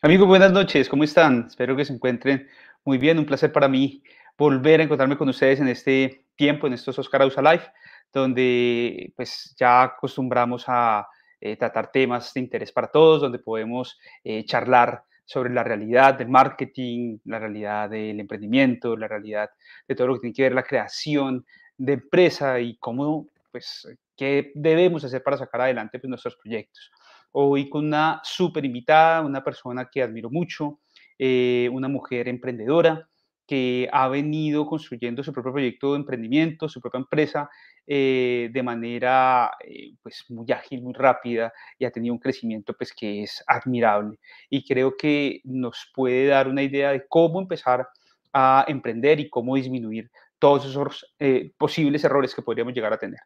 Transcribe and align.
Amigos, 0.00 0.28
buenas 0.28 0.52
noches, 0.52 0.88
¿cómo 0.88 1.02
están? 1.02 1.46
Espero 1.48 1.74
que 1.74 1.84
se 1.84 1.92
encuentren 1.92 2.48
muy 2.84 2.98
bien. 2.98 3.18
Un 3.18 3.26
placer 3.26 3.50
para 3.50 3.66
mí 3.66 4.00
volver 4.36 4.78
a 4.78 4.84
encontrarme 4.84 5.16
con 5.16 5.28
ustedes 5.28 5.58
en 5.58 5.66
este 5.66 6.24
tiempo, 6.36 6.68
en 6.68 6.74
estos 6.74 6.96
Oscar 7.00 7.22
Ausa 7.22 7.42
Live, 7.42 7.64
donde 8.12 9.12
pues 9.16 9.56
ya 9.58 9.82
acostumbramos 9.82 10.66
a 10.68 11.04
eh, 11.40 11.56
tratar 11.56 11.90
temas 11.90 12.32
de 12.32 12.38
interés 12.38 12.70
para 12.70 12.86
todos, 12.86 13.22
donde 13.22 13.40
podemos 13.40 13.98
eh, 14.22 14.44
charlar 14.44 15.02
sobre 15.24 15.52
la 15.52 15.64
realidad 15.64 16.14
del 16.14 16.28
marketing, 16.28 17.18
la 17.24 17.40
realidad 17.40 17.90
del 17.90 18.20
emprendimiento, 18.20 18.96
la 18.96 19.08
realidad 19.08 19.50
de 19.88 19.96
todo 19.96 20.06
lo 20.06 20.14
que 20.14 20.20
tiene 20.20 20.34
que 20.34 20.42
ver 20.42 20.54
la 20.54 20.62
creación 20.62 21.44
de 21.76 21.94
empresa 21.94 22.60
y 22.60 22.76
cómo, 22.76 23.26
pues, 23.50 23.88
qué 24.16 24.52
debemos 24.54 25.02
hacer 25.02 25.24
para 25.24 25.38
sacar 25.38 25.62
adelante 25.62 25.98
pues, 25.98 26.08
nuestros 26.08 26.36
proyectos 26.36 26.92
hoy 27.32 27.68
con 27.68 27.86
una 27.86 28.20
súper 28.24 28.64
invitada, 28.64 29.22
una 29.22 29.42
persona 29.42 29.88
que 29.90 30.02
admiro 30.02 30.30
mucho, 30.30 30.80
eh, 31.18 31.68
una 31.72 31.88
mujer 31.88 32.28
emprendedora 32.28 33.08
que 33.46 33.88
ha 33.92 34.08
venido 34.08 34.66
construyendo 34.66 35.24
su 35.24 35.32
propio 35.32 35.52
proyecto 35.52 35.92
de 35.92 36.00
emprendimiento, 36.00 36.68
su 36.68 36.80
propia 36.80 36.98
empresa, 36.98 37.48
eh, 37.86 38.50
de 38.52 38.62
manera 38.62 39.50
eh, 39.64 39.94
pues 40.02 40.24
muy 40.28 40.52
ágil, 40.52 40.82
muy 40.82 40.92
rápida 40.92 41.52
y 41.78 41.86
ha 41.86 41.90
tenido 41.90 42.12
un 42.12 42.20
crecimiento 42.20 42.74
pues 42.74 42.92
que 42.92 43.22
es 43.22 43.42
admirable 43.46 44.18
y 44.50 44.64
creo 44.66 44.96
que 44.96 45.40
nos 45.44 45.90
puede 45.94 46.26
dar 46.26 46.46
una 46.46 46.62
idea 46.62 46.92
de 46.92 47.06
cómo 47.08 47.40
empezar 47.40 47.88
a 48.34 48.66
emprender 48.68 49.18
y 49.20 49.30
cómo 49.30 49.56
disminuir 49.56 50.10
todos 50.38 50.66
esos 50.66 51.16
posibles 51.56 52.04
errores 52.04 52.34
que 52.34 52.42
podríamos 52.42 52.74
llegar 52.74 52.92
a 52.92 52.98
tener. 52.98 53.20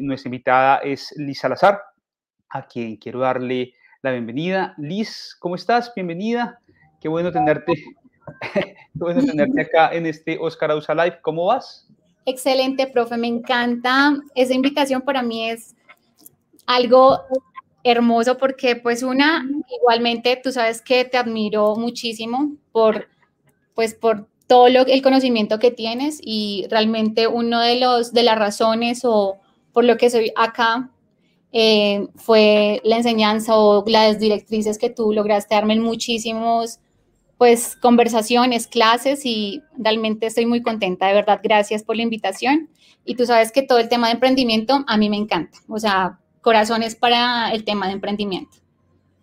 nuestra 0.00 0.28
invitada 0.28 0.78
es 0.78 1.12
Liz 1.18 1.40
Salazar 1.40 1.89
a 2.50 2.66
quien 2.66 2.96
quiero 2.96 3.20
darle 3.20 3.74
la 4.02 4.12
bienvenida. 4.12 4.74
Liz, 4.78 5.36
¿cómo 5.38 5.54
estás? 5.54 5.92
Bienvenida. 5.94 6.60
Qué 7.00 7.08
bueno 7.08 7.32
tenerte, 7.32 7.72
qué 8.52 8.76
bueno 8.94 9.24
tenerte 9.24 9.60
acá 9.62 9.94
en 9.94 10.06
este 10.06 10.38
Oscar 10.38 10.72
Ausa 10.72 10.94
Live. 10.94 11.20
¿Cómo 11.22 11.46
vas? 11.46 11.88
Excelente, 12.26 12.86
profe, 12.86 13.16
me 13.16 13.28
encanta. 13.28 14.14
Esa 14.34 14.54
invitación 14.54 15.02
para 15.02 15.22
mí 15.22 15.48
es 15.50 15.74
algo 16.66 17.20
hermoso 17.82 18.36
porque 18.36 18.76
pues 18.76 19.02
una, 19.02 19.48
igualmente 19.80 20.38
tú 20.42 20.52
sabes 20.52 20.82
que 20.82 21.04
te 21.04 21.16
admiro 21.16 21.76
muchísimo 21.76 22.52
por 22.72 23.08
pues 23.74 23.94
por 23.94 24.28
todo 24.46 24.68
lo, 24.68 24.82
el 24.82 25.00
conocimiento 25.00 25.58
que 25.58 25.70
tienes 25.70 26.20
y 26.22 26.66
realmente 26.70 27.26
uno 27.26 27.60
de 27.60 27.80
los 27.80 28.12
de 28.12 28.22
las 28.22 28.38
razones 28.38 29.00
o 29.04 29.38
por 29.72 29.84
lo 29.84 29.96
que 29.96 30.10
soy 30.10 30.32
acá 30.36 30.90
eh, 31.52 32.06
fue 32.16 32.80
la 32.84 32.96
enseñanza 32.96 33.56
o 33.56 33.84
las 33.86 34.18
directrices 34.18 34.78
que 34.78 34.90
tú 34.90 35.12
lograste 35.12 35.54
darme 35.54 35.74
en 35.74 35.82
muchísimos, 35.82 36.78
pues, 37.38 37.76
conversaciones, 37.76 38.66
clases 38.66 39.24
y 39.24 39.62
realmente 39.78 40.26
estoy 40.26 40.46
muy 40.46 40.62
contenta, 40.62 41.06
de 41.08 41.14
verdad, 41.14 41.40
gracias 41.42 41.82
por 41.82 41.96
la 41.96 42.02
invitación. 42.02 42.68
Y 43.04 43.14
tú 43.14 43.24
sabes 43.24 43.50
que 43.50 43.62
todo 43.62 43.78
el 43.78 43.88
tema 43.88 44.08
de 44.08 44.14
emprendimiento 44.14 44.84
a 44.86 44.96
mí 44.96 45.08
me 45.08 45.16
encanta, 45.16 45.58
o 45.68 45.78
sea, 45.78 46.18
corazones 46.42 46.94
para 46.94 47.50
el 47.52 47.64
tema 47.64 47.86
de 47.86 47.94
emprendimiento. 47.94 48.58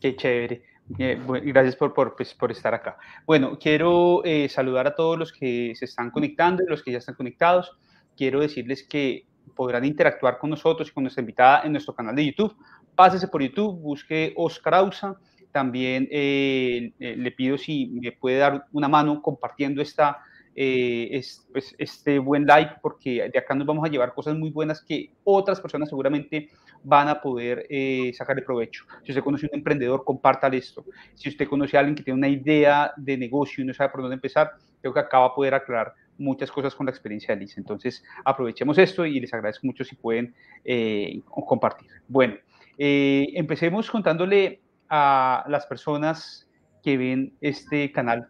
Qué 0.01 0.15
chévere. 0.15 0.63
Eh, 0.97 1.19
gracias 1.43 1.75
por, 1.75 1.93
por, 1.93 2.15
pues, 2.15 2.33
por, 2.33 2.51
estar 2.51 2.73
acá. 2.73 2.97
Bueno, 3.25 3.59
quiero 3.59 4.23
eh, 4.23 4.47
saludar 4.49 4.87
a 4.87 4.95
todos 4.95 5.17
los 5.17 5.33
que 5.33 5.73
se 5.75 5.85
están 5.85 6.11
conectando 6.11 6.63
y 6.63 6.69
los 6.69 6.81
que 6.81 6.91
ya 6.91 6.99
están 6.99 7.15
conectados. 7.15 7.71
Quiero 8.15 8.39
decirles 8.39 8.83
que 8.83 9.26
podrán 9.57 9.83
interactuar 9.83 10.37
con 10.37 10.51
nosotros 10.51 10.87
y 10.87 10.93
con 10.93 11.03
nuestra 11.03 11.21
invitada 11.21 11.63
en 11.63 11.73
nuestro 11.73 11.93
canal 11.93 12.15
de 12.15 12.27
YouTube. 12.27 12.55
Pásese 12.95 13.27
por 13.27 13.41
YouTube, 13.41 13.79
busque 13.81 14.33
Oscar 14.37 14.75
Ausa. 14.75 15.17
También 15.51 16.07
eh, 16.11 16.93
eh, 16.99 17.15
le 17.17 17.31
pido 17.31 17.57
si 17.57 17.87
me 17.87 18.11
puede 18.11 18.37
dar 18.37 18.65
una 18.71 18.87
mano 18.87 19.21
compartiendo 19.21 19.81
esta, 19.81 20.19
eh, 20.55 21.21
pues, 21.51 21.75
este 21.77 22.19
buen 22.19 22.45
like, 22.45 22.75
porque 22.81 23.29
de 23.33 23.39
acá 23.39 23.55
nos 23.55 23.65
vamos 23.65 23.83
a 23.83 23.91
llevar 23.91 24.13
cosas 24.13 24.35
muy 24.35 24.51
buenas 24.51 24.83
que 24.83 25.11
otras 25.23 25.59
personas 25.59 25.89
seguramente 25.89 26.49
van 26.83 27.07
a 27.07 27.19
poder 27.19 27.67
sacar 28.13 28.35
de 28.35 28.43
provecho. 28.43 28.85
Si 29.03 29.11
usted 29.11 29.23
conoce 29.23 29.47
a 29.47 29.49
un 29.51 29.57
emprendedor, 29.57 30.03
compártale 30.05 30.57
esto. 30.57 30.85
Si 31.15 31.27
usted 31.29 31.47
conoce 31.47 31.75
a 31.75 31.79
alguien 31.79 31.95
que 31.95 32.03
tiene 32.03 32.17
una 32.17 32.29
idea 32.29 32.93
de 32.95 33.17
negocio 33.17 33.63
y 33.63 33.67
no 33.67 33.73
sabe 33.73 33.89
por 33.89 34.01
dónde 34.01 34.15
empezar, 34.15 34.51
creo 34.79 34.93
que 34.93 34.99
acá 34.99 35.19
va 35.19 35.25
a 35.27 35.35
poder 35.35 35.55
aclarar 35.55 35.93
muchas 36.17 36.51
cosas 36.51 36.75
con 36.75 36.85
la 36.85 36.91
experiencia 36.91 37.35
de 37.35 37.41
Liz. 37.41 37.57
Entonces, 37.57 38.03
aprovechemos 38.25 38.77
esto 38.77 39.05
y 39.05 39.19
les 39.19 39.33
agradezco 39.33 39.67
mucho 39.67 39.83
si 39.83 39.95
pueden 39.95 40.33
eh, 40.63 41.21
compartir. 41.25 41.89
Bueno, 42.07 42.35
eh, 42.77 43.27
empecemos 43.33 43.89
contándole 43.89 44.61
a 44.89 45.45
las 45.47 45.65
personas 45.65 46.49
que 46.83 46.97
ven 46.97 47.33
este 47.41 47.91
canal 47.91 48.27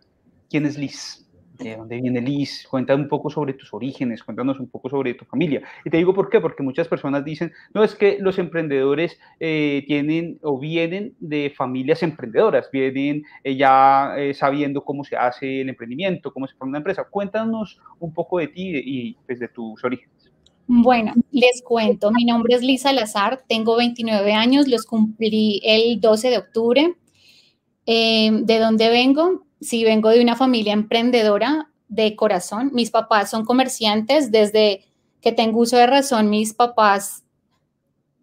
quién 0.49 0.65
es 0.65 0.77
Liz 0.77 1.26
de 1.57 1.75
dónde 1.75 1.99
viene 2.01 2.21
Liz, 2.21 2.67
cuéntanos 2.69 3.03
un 3.03 3.09
poco 3.09 3.29
sobre 3.29 3.53
tus 3.53 3.73
orígenes, 3.73 4.23
cuéntanos 4.23 4.59
un 4.59 4.69
poco 4.69 4.89
sobre 4.89 5.13
tu 5.13 5.25
familia. 5.25 5.61
Y 5.83 5.89
te 5.89 5.97
digo 5.97 6.13
por 6.13 6.29
qué, 6.29 6.39
porque 6.39 6.63
muchas 6.63 6.87
personas 6.87 7.23
dicen, 7.25 7.51
no 7.73 7.83
es 7.83 7.95
que 7.95 8.17
los 8.19 8.37
emprendedores 8.39 9.19
eh, 9.39 9.83
tienen 9.87 10.39
o 10.41 10.59
vienen 10.59 11.15
de 11.19 11.53
familias 11.55 12.03
emprendedoras, 12.03 12.69
vienen 12.71 13.23
eh, 13.43 13.55
ya 13.55 14.13
eh, 14.17 14.33
sabiendo 14.33 14.83
cómo 14.83 15.03
se 15.03 15.15
hace 15.15 15.61
el 15.61 15.69
emprendimiento, 15.69 16.31
cómo 16.31 16.47
se 16.47 16.55
forma 16.55 16.71
una 16.71 16.77
empresa. 16.79 17.05
Cuéntanos 17.09 17.79
un 17.99 18.13
poco 18.13 18.39
de 18.39 18.47
ti 18.47 18.71
y 18.75 19.13
pues, 19.25 19.39
de 19.39 19.47
tus 19.47 19.83
orígenes. 19.83 20.31
Bueno, 20.67 21.13
les 21.31 21.61
cuento, 21.63 22.11
mi 22.11 22.25
nombre 22.25 22.55
es 22.55 22.61
Lisa 22.61 22.91
Lazar, 22.91 23.41
tengo 23.47 23.77
29 23.77 24.33
años, 24.33 24.67
los 24.67 24.85
cumplí 24.85 25.61
el 25.63 26.01
12 26.01 26.29
de 26.29 26.37
octubre. 26.37 26.93
¿De 27.85 28.59
dónde 28.59 28.89
vengo? 28.89 29.46
Sí 29.61 29.83
vengo 29.83 30.09
de 30.09 30.21
una 30.21 30.35
familia 30.35 30.73
emprendedora 30.73 31.69
de 31.87 32.15
corazón. 32.15 32.71
Mis 32.73 32.91
papás 32.91 33.29
son 33.29 33.45
comerciantes. 33.45 34.31
Desde 34.31 34.85
que 35.21 35.31
tengo 35.31 35.59
uso 35.59 35.77
de 35.77 35.87
razón, 35.87 36.29
mis 36.29 36.53
papás 36.53 37.23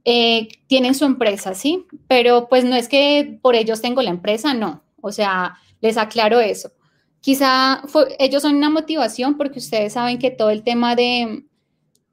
eh, 0.05 0.49
tienen 0.67 0.95
su 0.95 1.05
empresa, 1.05 1.55
¿sí? 1.55 1.87
Pero 2.09 2.49
pues 2.49 2.65
no 2.65 2.77
es 2.77 2.89
que 2.89 3.39
por 3.43 3.55
ellos 3.55 3.81
tengo 3.81 4.03
la 4.03 4.11
empresa, 4.11 4.55
no. 4.55 4.83
O 5.01 5.13
sea, 5.13 5.57
les 5.81 5.97
aclaro 5.97 6.41
eso. 6.41 6.71
Quizá 7.21 7.83
ellos 8.19 8.43
son 8.43 8.57
una 8.57 8.71
motivación 8.71 9.37
porque 9.37 9.59
ustedes 9.59 9.95
saben 9.95 10.19
que 10.19 10.31
todo 10.31 10.51
el 10.51 10.63
tema 10.63 10.95
de, 10.95 11.45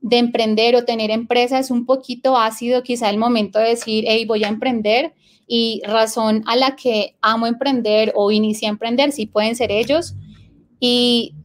de 0.02 0.18
emprender 0.18 0.76
o 0.76 0.84
tener 0.84 1.12
empresa 1.12 1.60
es 1.60 1.72
un 1.72 1.86
poquito 1.86 2.38
ácido, 2.38 2.84
quizá 2.84 3.10
el 3.10 3.18
momento 3.18 3.60
de 3.60 3.70
decir, 3.70 4.06
hey, 4.08 4.26
voy 4.26 4.44
a 4.44 4.48
emprender 4.48 5.14
y 5.48 5.82
razón 5.86 6.44
a 6.48 6.56
la 6.56 6.76
que 6.76 7.16
amo 7.22 7.46
emprender 7.46 8.12
o 8.16 8.32
inicié 8.32 8.68
a 8.68 8.72
emprender, 8.72 9.12
sí 9.12 9.28
pueden 9.28 9.56
ser 9.56 9.72
ellos. 9.72 10.16
Y 10.80 11.36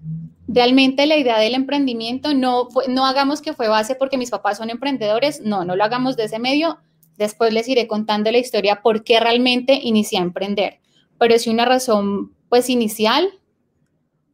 realmente 0.48 1.06
la 1.06 1.16
idea 1.16 1.38
del 1.38 1.54
emprendimiento 1.54 2.32
no, 2.32 2.68
no 2.88 3.04
hagamos 3.04 3.42
que 3.42 3.52
fue 3.52 3.68
base 3.68 3.94
porque 3.94 4.16
mis 4.16 4.30
papás 4.30 4.58
son 4.58 4.70
emprendedores, 4.70 5.40
no, 5.40 5.64
no 5.64 5.76
lo 5.76 5.84
hagamos 5.84 6.16
de 6.16 6.24
ese 6.24 6.38
medio. 6.38 6.78
Después 7.18 7.52
les 7.52 7.68
iré 7.68 7.86
contando 7.86 8.30
la 8.30 8.38
historia 8.38 8.80
por 8.82 9.04
qué 9.04 9.20
realmente 9.20 9.80
inicié 9.82 10.18
a 10.18 10.22
emprender. 10.22 10.80
Pero 11.18 11.38
sí 11.38 11.50
una 11.50 11.64
razón, 11.64 12.32
pues 12.48 12.70
inicial, 12.70 13.28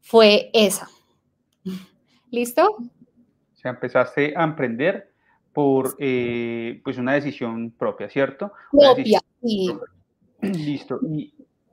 fue 0.01 0.51
esa. 0.53 0.91
¿Listo? 2.31 2.77
Sea, 3.63 3.71
empezaste 3.71 4.35
a 4.37 4.43
emprender 4.43 5.13
por 5.53 5.97
eh, 5.99 6.81
pues 6.85 6.99
una 6.99 7.15
decisión 7.15 7.71
propia, 7.71 8.09
¿cierto? 8.09 8.53
Propia, 8.71 9.21
sí. 9.43 9.73
Listo. 10.41 11.01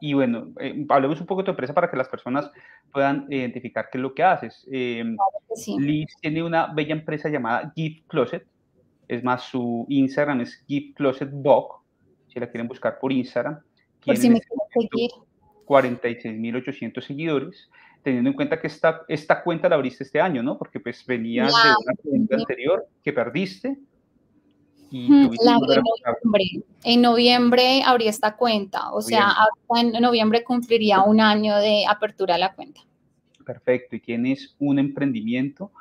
Y, 0.02 0.14
bueno, 0.14 0.54
eh, 0.60 0.86
hablemos 0.88 1.20
un 1.20 1.28
poco 1.28 1.42
de 1.42 1.46
tu 1.46 1.52
empresa 1.52 1.74
para 1.74 1.90
que 1.90 1.98
las 1.98 2.08
personas 2.08 2.50
puedan 2.94 3.26
identificar 3.30 3.90
qué 3.92 3.98
es 3.98 4.02
lo 4.02 4.14
que 4.14 4.24
haces. 4.24 4.66
Eh, 4.72 5.04
Liz 5.78 6.08
tiene 6.22 6.44
una 6.44 6.68
bella 6.68 6.94
empresa 6.94 7.28
llamada 7.28 7.74
Gift 7.76 8.08
Closet. 8.08 8.46
Es 9.08 9.24
más, 9.24 9.44
su 9.44 9.86
Instagram 9.90 10.42
es 10.42 10.64
Gift 10.68 10.96
Closet 10.96 11.30
Dog. 11.30 11.82
Si 12.28 12.40
la 12.40 12.50
quieren 12.50 12.68
buscar 12.68 13.00
por 13.00 13.12
Instagram. 13.12 13.60
Por 14.06 14.16
si 14.16 14.30
me 14.30 14.40
quieren 14.40 14.90
seguir. 14.90 15.12
46.800 15.66 17.02
seguidores 17.02 17.70
teniendo 18.04 18.30
en 18.30 18.36
cuenta 18.36 18.60
que 18.60 18.68
esta, 18.68 19.02
esta 19.08 19.44
cuenta 19.44 19.70
la 19.70 19.76
abriste 19.76 20.04
este 20.04 20.22
año, 20.22 20.42
¿no? 20.42 20.58
Porque 20.58 20.80
pues 20.80 21.06
venía 21.06 21.46
de 21.46 21.52
una 21.52 21.96
cuenta 22.02 22.36
anterior 22.36 22.88
que 23.04 23.14
perdiste. 23.14 23.78
Y 24.92 25.08
la 25.44 25.54
en 25.54 25.84
noviembre. 25.84 26.64
En 26.84 27.02
noviembre 27.02 27.84
abrí 27.86 28.08
esta 28.08 28.36
cuenta, 28.36 28.92
o 28.92 29.02
sea, 29.02 29.36
en 29.76 29.92
noviembre 30.02 30.44
cumpliría 30.44 31.02
un 31.02 31.22
año 31.22 31.58
de 31.58 31.86
apertura 31.88 32.34
de 32.36 32.40
la 32.40 32.54
cuenta. 32.54 32.82
Perfecto, 33.46 33.96
y 33.96 34.00
tienes 34.00 34.56
un 34.60 34.80
emprendimiento 34.80 35.72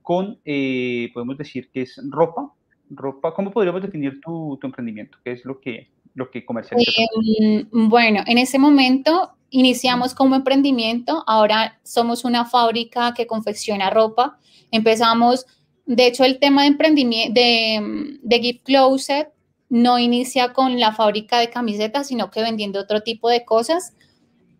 con, 0.00 0.38
eh, 0.44 1.10
podemos 1.12 1.36
decir 1.36 1.68
que 1.70 1.82
es 1.82 2.00
ropa, 2.08 2.52
ropa, 2.90 3.34
¿cómo 3.34 3.50
podríamos 3.50 3.82
definir 3.82 4.20
tu, 4.20 4.56
tu 4.60 4.66
emprendimiento? 4.66 5.18
¿Qué 5.22 5.32
es 5.32 5.44
lo 5.44 5.60
que, 5.60 5.88
lo 6.14 6.30
que 6.30 6.44
comercializa? 6.44 7.02
Eh, 7.02 7.66
bueno, 7.70 8.22
en 8.26 8.38
ese 8.38 8.58
momento 8.58 9.32
Iniciamos 9.56 10.14
como 10.14 10.34
emprendimiento, 10.34 11.22
ahora 11.28 11.78
somos 11.84 12.24
una 12.24 12.44
fábrica 12.44 13.14
que 13.14 13.28
confecciona 13.28 13.88
ropa. 13.88 14.36
Empezamos, 14.72 15.46
de 15.86 16.08
hecho, 16.08 16.24
el 16.24 16.40
tema 16.40 16.62
de 16.62 16.68
emprendimiento, 16.68 17.34
de, 17.40 18.18
de 18.20 18.40
Gift 18.40 18.64
Closet 18.64 19.28
no 19.68 20.00
inicia 20.00 20.52
con 20.52 20.80
la 20.80 20.92
fábrica 20.92 21.38
de 21.38 21.50
camisetas, 21.50 22.08
sino 22.08 22.32
que 22.32 22.42
vendiendo 22.42 22.80
otro 22.80 23.02
tipo 23.02 23.28
de 23.28 23.44
cosas, 23.44 23.94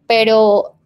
pero 0.07 0.77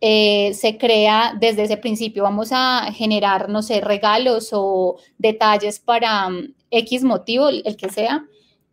eh, 0.00 0.52
se 0.54 0.76
crea 0.76 1.32
desde 1.38 1.62
ese 1.62 1.76
principio. 1.76 2.24
Vamos 2.24 2.48
a 2.50 2.90
generar, 2.92 3.48
no 3.48 3.62
sé, 3.62 3.80
regalos 3.80 4.48
o 4.50 4.96
detalles 5.18 5.78
para 5.78 6.28
mm, 6.30 6.52
X 6.72 7.04
motivo, 7.04 7.48
el 7.50 7.76
que 7.76 7.90
sea, 7.90 8.24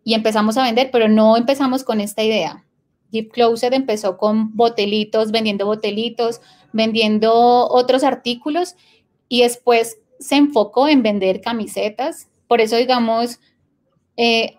y 0.04 0.16
empezamos 0.16 0.58
a 0.58 0.64
vender, 0.64 0.90
pero 0.92 1.08
no 1.10 1.38
empezamos 1.38 1.84
con 1.84 2.02
esta 2.02 2.24
idea. 2.24 2.63
Deep 3.14 3.32
Closet 3.32 3.72
empezó 3.74 4.18
con 4.18 4.58
botelitos, 4.58 5.32
vendiendo 5.32 5.68
botelitos, 5.68 6.42
vendiendo 6.74 7.32
otros 7.70 8.04
artículos 8.04 8.76
y 9.30 9.44
después 9.44 10.00
se 10.20 10.36
enfocó 10.36 10.88
en 10.88 11.04
vender 11.04 11.40
camisetas. 11.40 12.28
Por 12.48 12.60
eso, 12.60 12.76
digamos, 12.76 13.40
eh, 14.18 14.58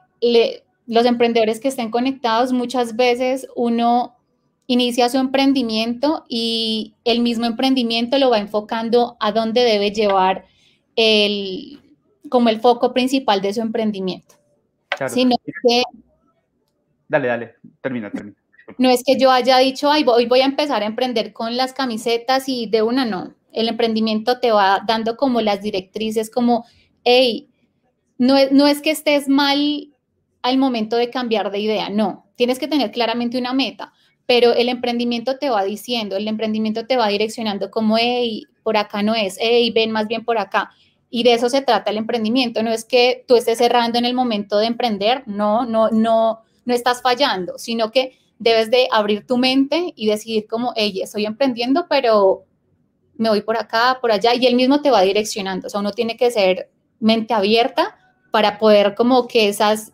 los 0.87 1.05
emprendedores 1.05 1.59
que 1.59 1.69
estén 1.69 1.91
conectados, 1.91 2.53
muchas 2.53 2.95
veces 2.95 3.49
uno 3.57 4.17
inicia 4.69 5.09
su 5.09 5.19
emprendimiento 5.19 6.25
y 6.29 6.95
el 7.05 7.21
mismo 7.21 7.47
emprendimiento 7.47 8.19
lo 8.19 8.31
va 8.31 8.39
enfocando 8.39 9.17
a 9.19 9.33
dónde 9.33 9.63
debe 9.63 9.91
llevar 9.91 10.45
el, 10.95 11.81
como 12.29 12.51
el 12.51 12.61
foco 12.61 12.95
principal 12.95 13.43
de 13.43 13.53
su 13.53 13.61
emprendimiento. 13.61 14.37
dale, 17.09 17.29
dale, 17.29 17.55
termina, 17.81 18.11
termina. 18.11 18.44
No 18.79 18.91
es 18.91 19.03
que 19.05 19.19
yo 19.19 19.31
haya 19.31 19.59
dicho, 19.59 19.91
ay, 19.91 20.05
hoy 20.07 20.27
voy 20.27 20.41
a 20.41 20.47
empezar 20.47 20.83
a 20.83 20.87
emprender 20.87 21.33
con 21.33 21.57
las 21.57 21.73
camisetas 21.73 22.49
y 22.49 22.67
de 22.67 22.83
una 22.83 23.05
no. 23.05 23.35
El 23.53 23.69
emprendimiento 23.69 24.41
te 24.41 24.51
va 24.53 24.83
dando 24.87 25.17
como 25.17 25.41
las 25.41 25.63
directrices, 25.63 26.31
como, 26.31 26.65
hey, 27.05 27.49
no 28.19 28.37
es, 28.37 28.53
no 28.53 28.67
es 28.67 28.81
que 28.81 28.91
estés 28.91 29.29
mal 29.29 29.89
al 30.43 30.59
momento 30.59 30.97
de 30.97 31.11
cambiar 31.11 31.51
de 31.51 31.61
idea, 31.61 31.89
no. 31.91 32.27
Tienes 32.37 32.59
que 32.59 32.69
tener 32.69 32.91
claramente 32.91 33.39
una 33.39 33.53
meta, 33.53 33.93
pero 34.27 34.53
el 34.55 34.69
emprendimiento 34.69 35.39
te 35.39 35.51
va 35.51 35.65
diciendo, 35.65 36.17
el 36.17 36.29
emprendimiento 36.29 36.87
te 36.87 36.97
va 36.97 37.09
direccionando 37.09 37.71
como, 37.71 37.97
hey, 37.99 38.45
por 38.63 38.77
acá 38.77 39.03
no 39.03 39.15
es, 39.15 39.37
hey, 39.41 39.71
ven 39.73 39.91
más 39.91 40.09
bien 40.09 40.25
por 40.25 40.39
acá. 40.39 40.71
Y 41.11 41.23
de 41.23 41.35
eso 41.35 41.49
se 41.49 41.63
trata 41.63 41.91
el 41.91 41.99
emprendimiento. 41.99 42.63
No 42.63 42.73
es 42.73 42.85
que 42.85 43.25
tú 43.29 43.37
estés 43.37 43.59
cerrando 43.59 43.99
en 43.99 44.05
el 44.05 44.15
momento 44.15 44.59
de 44.59 44.67
emprender, 44.67 45.23
no, 45.27 45.65
no, 45.65 45.91
no, 45.91 46.41
no 46.65 46.75
estás 46.75 47.03
fallando, 47.03 47.57
sino 47.59 47.93
que 47.93 48.19
debes 48.39 48.71
de 48.71 48.89
abrir 48.91 49.27
tu 49.27 49.39
mente 49.39 49.93
y 49.97 50.07
decidir 50.07 50.47
como, 50.47 50.73
hey, 50.77 51.01
estoy 51.03 51.27
emprendiendo, 51.27 51.87
pero 51.89 52.45
me 53.17 53.29
voy 53.29 53.43
por 53.43 53.57
acá, 53.57 53.99
por 54.01 54.13
allá, 54.13 54.35
y 54.35 54.47
él 54.47 54.57
mismo 54.57 54.83
te 54.83 54.91
va 54.91 55.03
direccionando. 55.03 55.67
O 55.67 55.71
sea, 55.71 55.81
uno 55.81 55.93
tiene 55.93 56.17
que 56.17 56.31
ser 56.31 56.71
mente 57.01 57.35
abierta 57.35 57.97
para 58.31 58.59
poder 58.59 58.95
como 58.95 59.29
que 59.29 59.49
esas, 59.49 59.93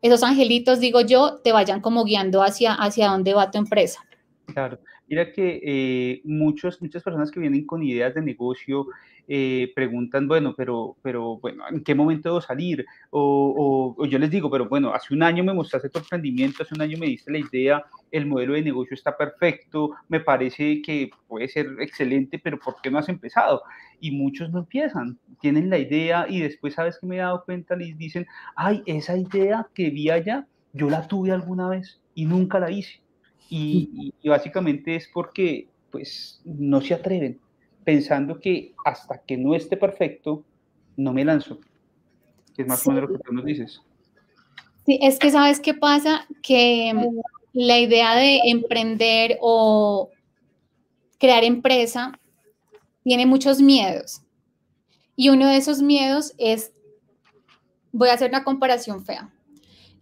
esos 0.00 0.22
angelitos, 0.22 0.80
digo 0.80 1.00
yo, 1.02 1.40
te 1.42 1.52
vayan 1.52 1.80
como 1.80 2.04
guiando 2.04 2.42
hacia, 2.42 2.72
hacia 2.72 3.08
dónde 3.08 3.34
va 3.34 3.50
tu 3.50 3.58
empresa. 3.58 4.00
Claro. 4.46 4.78
Mira 5.12 5.30
que 5.30 5.60
eh, 5.62 6.22
muchos, 6.24 6.80
muchas 6.80 7.02
personas 7.02 7.30
que 7.30 7.38
vienen 7.38 7.66
con 7.66 7.82
ideas 7.82 8.14
de 8.14 8.22
negocio 8.22 8.86
eh, 9.28 9.70
preguntan, 9.74 10.26
bueno, 10.26 10.54
pero, 10.56 10.96
pero, 11.02 11.36
bueno, 11.36 11.64
¿en 11.70 11.84
qué 11.84 11.94
momento 11.94 12.30
debo 12.30 12.40
salir? 12.40 12.86
O, 13.10 13.94
o, 13.98 14.06
yo 14.06 14.18
les 14.18 14.30
digo, 14.30 14.50
pero 14.50 14.70
bueno, 14.70 14.94
hace 14.94 15.12
un 15.12 15.22
año 15.22 15.44
me 15.44 15.52
mostraste 15.52 15.90
tu 15.90 15.98
emprendimiento, 15.98 16.62
hace 16.62 16.74
un 16.74 16.80
año 16.80 16.96
me 16.96 17.04
diste 17.04 17.30
la 17.30 17.40
idea, 17.40 17.84
el 18.10 18.24
modelo 18.24 18.54
de 18.54 18.62
negocio 18.62 18.94
está 18.94 19.14
perfecto, 19.14 19.90
me 20.08 20.20
parece 20.20 20.80
que 20.80 21.10
puede 21.28 21.46
ser 21.46 21.66
excelente, 21.80 22.38
pero 22.38 22.58
¿por 22.58 22.76
qué 22.82 22.90
no 22.90 22.98
has 22.98 23.10
empezado? 23.10 23.60
Y 24.00 24.12
muchos 24.12 24.50
no 24.50 24.60
empiezan, 24.60 25.18
tienen 25.42 25.68
la 25.68 25.76
idea 25.76 26.24
y 26.26 26.40
después, 26.40 26.72
¿sabes 26.72 26.98
que 26.98 27.06
me 27.06 27.16
he 27.16 27.18
dado 27.18 27.44
cuenta? 27.44 27.76
Les 27.76 27.98
dicen, 27.98 28.26
ay, 28.56 28.82
esa 28.86 29.14
idea 29.14 29.66
que 29.74 29.90
vi 29.90 30.08
allá, 30.08 30.46
yo 30.72 30.88
la 30.88 31.06
tuve 31.06 31.32
alguna 31.32 31.68
vez 31.68 32.00
y 32.14 32.24
nunca 32.24 32.58
la 32.58 32.70
hice 32.70 33.02
y, 33.48 34.12
básicamente 34.24 34.96
es 34.96 35.08
porque 35.12 35.68
pues 35.90 36.40
no 36.44 36.80
se 36.80 36.94
atreven, 36.94 37.38
pensando 37.84 38.40
que 38.40 38.74
hasta 38.84 39.18
que 39.18 39.36
no 39.36 39.54
esté 39.54 39.76
perfecto, 39.76 40.44
no 40.96 41.12
me 41.12 41.24
lanzo. 41.24 41.60
es 42.56 42.66
más 42.66 42.86
o 42.86 42.92
menos 42.92 43.10
lo 43.10 43.16
que 43.16 43.24
tú 43.24 43.32
nos 43.32 43.44
dices. 43.44 43.82
Sí, 44.86 44.98
es 45.02 45.18
que 45.18 45.30
sabes 45.30 45.60
qué 45.60 45.74
pasa, 45.74 46.26
que 46.42 46.92
la 47.52 47.78
idea 47.78 48.16
de 48.16 48.40
emprender 48.46 49.38
o 49.40 50.10
crear 51.18 51.44
empresa 51.44 52.18
tiene 53.04 53.26
muchos 53.26 53.60
miedos. 53.60 54.22
Y 55.14 55.28
uno 55.28 55.48
de 55.48 55.56
esos 55.56 55.82
miedos 55.82 56.34
es, 56.38 56.72
voy 57.92 58.08
a 58.08 58.14
hacer 58.14 58.30
una 58.30 58.44
comparación 58.44 59.04
fea, 59.04 59.32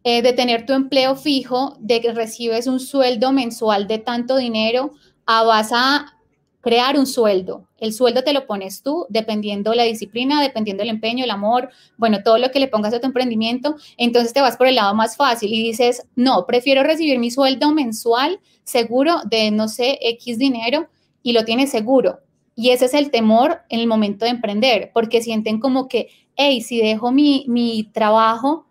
eh, 0.05 0.23
de 0.23 0.33
tener 0.33 0.67
tu 0.67 0.73
empleo 0.73 1.17
fijo, 1.17 1.77
de 1.81 2.01
que 2.01 2.13
recibes 2.13 2.67
un 2.67 2.81
sueldo 2.81 3.33
mensual 3.33 3.87
de 3.87 3.99
tanto 3.99 4.37
dinero, 4.37 4.93
a 5.27 5.43
vas 5.43 5.71
a 5.73 6.17
crear 6.61 6.99
un 6.99 7.07
sueldo. 7.07 7.69
El 7.79 7.93
sueldo 7.93 8.23
te 8.23 8.33
lo 8.33 8.47
pones 8.47 8.83
tú, 8.83 9.07
dependiendo 9.09 9.75
la 9.75 9.85
disciplina, 9.85 10.43
dependiendo 10.43 10.83
el 10.83 10.91
empeño, 10.91 11.25
el 11.25 11.31
amor, 11.31 11.71
bueno, 11.97 12.23
todo 12.23 12.39
lo 12.39 12.51
que 12.51 12.61
le 12.61 12.69
pongas 12.69 12.93
a 12.93 13.01
tu 13.01 13.07
emprendimiento. 13.07 13.77
Entonces 13.97 14.33
te 14.33 14.41
vas 14.41 14.57
por 14.57 14.67
el 14.67 14.75
lado 14.75 14.95
más 14.95 15.17
fácil 15.17 15.53
y 15.53 15.63
dices, 15.63 16.07
no, 16.17 16.47
prefiero 16.47 16.83
recibir 16.83 17.19
mi 17.19 17.31
sueldo 17.31 17.73
mensual 17.73 18.41
seguro 18.65 19.21
de, 19.25 19.51
no 19.51 19.69
sé, 19.69 19.99
X 20.03 20.39
dinero 20.39 20.89
y 21.23 21.33
lo 21.33 21.45
tienes 21.45 21.71
seguro. 21.71 22.21
Y 22.55 22.71
ese 22.71 22.87
es 22.87 22.95
el 22.95 23.11
temor 23.11 23.61
en 23.71 23.81
el 23.81 23.87
momento 23.87 24.27
de 24.27 24.33
emprender, 24.33 24.91
porque 24.93 25.23
sienten 25.23 25.61
como 25.61 25.89
que, 25.89 26.09
hey, 26.37 26.61
si 26.61 26.79
dejo 26.79 27.11
mi, 27.11 27.45
mi 27.49 27.85
trabajo, 27.93 28.67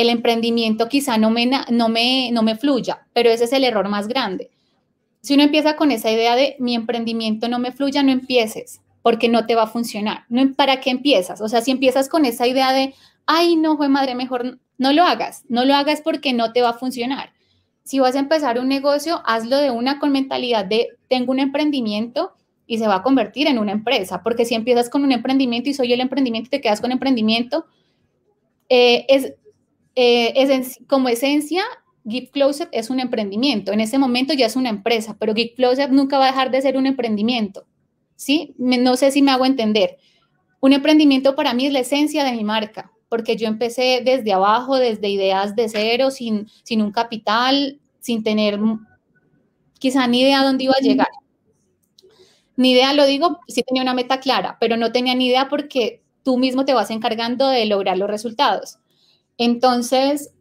el 0.00 0.08
emprendimiento 0.08 0.88
quizá 0.88 1.18
no 1.18 1.30
me, 1.30 1.50
no, 1.70 1.88
me, 1.88 2.30
no 2.32 2.42
me 2.42 2.56
fluya, 2.56 3.06
pero 3.12 3.30
ese 3.30 3.44
es 3.44 3.52
el 3.52 3.64
error 3.64 3.88
más 3.88 4.08
grande. 4.08 4.50
Si 5.20 5.34
uno 5.34 5.42
empieza 5.42 5.76
con 5.76 5.90
esa 5.90 6.10
idea 6.10 6.34
de 6.34 6.56
mi 6.58 6.74
emprendimiento 6.74 7.48
no 7.48 7.58
me 7.58 7.72
fluya, 7.72 8.02
no 8.02 8.10
empieces, 8.10 8.80
porque 9.02 9.28
no 9.28 9.46
te 9.46 9.54
va 9.54 9.64
a 9.64 9.66
funcionar. 9.66 10.24
No, 10.28 10.54
¿Para 10.54 10.80
qué 10.80 10.90
empiezas? 10.90 11.40
O 11.40 11.48
sea, 11.48 11.60
si 11.60 11.70
empiezas 11.70 12.08
con 12.08 12.24
esa 12.24 12.46
idea 12.46 12.72
de, 12.72 12.94
ay, 13.26 13.56
no, 13.56 13.76
fue 13.76 13.88
madre, 13.88 14.14
mejor 14.14 14.58
no 14.78 14.92
lo 14.92 15.04
hagas. 15.04 15.44
No 15.48 15.64
lo 15.64 15.74
hagas 15.74 16.00
porque 16.00 16.32
no 16.32 16.52
te 16.52 16.62
va 16.62 16.70
a 16.70 16.78
funcionar. 16.78 17.32
Si 17.82 17.98
vas 17.98 18.16
a 18.16 18.20
empezar 18.20 18.58
un 18.58 18.68
negocio, 18.68 19.20
hazlo 19.26 19.56
de 19.58 19.70
una 19.70 19.98
con 19.98 20.10
mentalidad 20.12 20.64
de, 20.64 20.88
tengo 21.08 21.32
un 21.32 21.38
emprendimiento 21.38 22.32
y 22.66 22.78
se 22.78 22.86
va 22.86 22.96
a 22.96 23.02
convertir 23.02 23.46
en 23.46 23.58
una 23.58 23.72
empresa, 23.72 24.22
porque 24.22 24.44
si 24.44 24.54
empiezas 24.54 24.88
con 24.88 25.02
un 25.02 25.12
emprendimiento 25.12 25.68
y 25.68 25.74
soy 25.74 25.92
el 25.92 26.00
emprendimiento 26.00 26.46
y 26.46 26.50
te 26.50 26.60
quedas 26.60 26.80
con 26.80 26.92
emprendimiento, 26.92 27.66
eh, 28.68 29.04
es, 29.08 29.34
eh, 29.94 30.62
como 30.86 31.08
esencia, 31.08 31.62
Gift 32.08 32.32
Closet 32.32 32.68
es 32.72 32.90
un 32.90 33.00
emprendimiento. 33.00 33.72
En 33.72 33.80
ese 33.80 33.98
momento 33.98 34.32
ya 34.34 34.46
es 34.46 34.56
una 34.56 34.68
empresa, 34.68 35.16
pero 35.18 35.34
Gift 35.34 35.56
Closet 35.56 35.90
nunca 35.90 36.18
va 36.18 36.24
a 36.24 36.30
dejar 36.30 36.50
de 36.50 36.62
ser 36.62 36.76
un 36.76 36.86
emprendimiento. 36.86 37.66
¿Sí? 38.16 38.54
no 38.58 38.96
sé 38.96 39.10
si 39.12 39.22
me 39.22 39.30
hago 39.30 39.46
entender. 39.46 39.96
Un 40.60 40.74
emprendimiento 40.74 41.34
para 41.34 41.54
mí 41.54 41.66
es 41.66 41.72
la 41.72 41.80
esencia 41.80 42.22
de 42.22 42.32
mi 42.32 42.44
marca, 42.44 42.92
porque 43.08 43.36
yo 43.36 43.48
empecé 43.48 44.02
desde 44.04 44.34
abajo, 44.34 44.76
desde 44.76 45.08
ideas 45.08 45.56
de 45.56 45.70
cero, 45.70 46.10
sin, 46.10 46.46
sin 46.62 46.82
un 46.82 46.92
capital, 46.92 47.80
sin 47.98 48.22
tener 48.22 48.60
quizá 49.78 50.06
ni 50.06 50.20
idea 50.20 50.44
dónde 50.44 50.64
iba 50.64 50.74
a 50.78 50.82
llegar. 50.82 51.08
Ni 52.56 52.72
idea, 52.72 52.92
lo 52.92 53.06
digo, 53.06 53.40
sí 53.48 53.62
tenía 53.62 53.82
una 53.82 53.94
meta 53.94 54.20
clara, 54.20 54.58
pero 54.60 54.76
no 54.76 54.92
tenía 54.92 55.14
ni 55.14 55.28
idea 55.28 55.48
porque 55.48 56.02
tú 56.22 56.36
mismo 56.36 56.66
te 56.66 56.74
vas 56.74 56.90
encargando 56.90 57.48
de 57.48 57.64
lograr 57.64 57.96
los 57.96 58.10
resultados. 58.10 58.78
Entonces, 59.40 60.34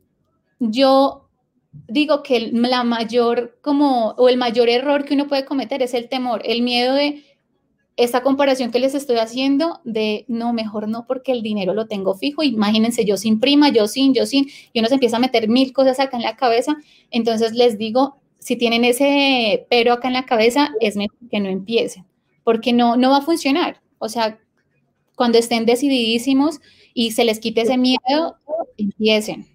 yo 0.59 1.29
digo 1.87 2.21
que 2.21 2.51
la 2.51 2.83
mayor 2.83 3.57
como 3.61 4.09
o 4.17 4.27
el 4.27 4.35
mayor 4.35 4.67
error 4.67 5.05
que 5.05 5.13
uno 5.13 5.29
puede 5.29 5.45
cometer 5.45 5.81
es 5.81 5.93
el 5.93 6.09
temor, 6.09 6.41
el 6.43 6.61
miedo 6.61 6.95
de 6.95 7.23
esta 7.95 8.21
comparación 8.23 8.71
que 8.71 8.79
les 8.79 8.95
estoy 8.95 9.15
haciendo 9.19 9.79
de 9.85 10.25
no, 10.27 10.51
mejor 10.51 10.89
no 10.89 11.07
porque 11.07 11.31
el 11.31 11.41
dinero 11.41 11.73
lo 11.73 11.87
tengo 11.87 12.13
fijo, 12.13 12.43
imagínense 12.43 13.05
yo 13.05 13.15
sin 13.15 13.39
prima, 13.39 13.69
yo 13.69 13.87
sin, 13.87 14.13
yo 14.13 14.25
sin, 14.25 14.49
y 14.73 14.79
uno 14.79 14.89
se 14.89 14.95
empieza 14.95 15.15
a 15.15 15.21
meter 15.21 15.47
mil 15.47 15.71
cosas 15.71 16.01
acá 16.01 16.17
en 16.17 16.23
la 16.23 16.35
cabeza, 16.35 16.75
entonces 17.09 17.53
les 17.53 17.77
digo, 17.77 18.17
si 18.39 18.57
tienen 18.57 18.83
ese 18.83 19.65
pero 19.69 19.93
acá 19.93 20.09
en 20.09 20.15
la 20.15 20.25
cabeza, 20.25 20.71
es 20.81 20.97
mejor 20.97 21.17
que 21.31 21.39
no 21.39 21.47
empiecen, 21.47 22.05
porque 22.43 22.73
no, 22.73 22.97
no 22.97 23.11
va 23.11 23.19
a 23.19 23.21
funcionar, 23.21 23.79
o 23.97 24.09
sea, 24.09 24.39
cuando 25.15 25.37
estén 25.37 25.65
decididísimos 25.65 26.59
y 26.93 27.11
se 27.11 27.23
les 27.25 27.39
quite 27.39 27.61
ese 27.61 27.77
miedo, 27.77 28.37
empiecen. 28.77 29.45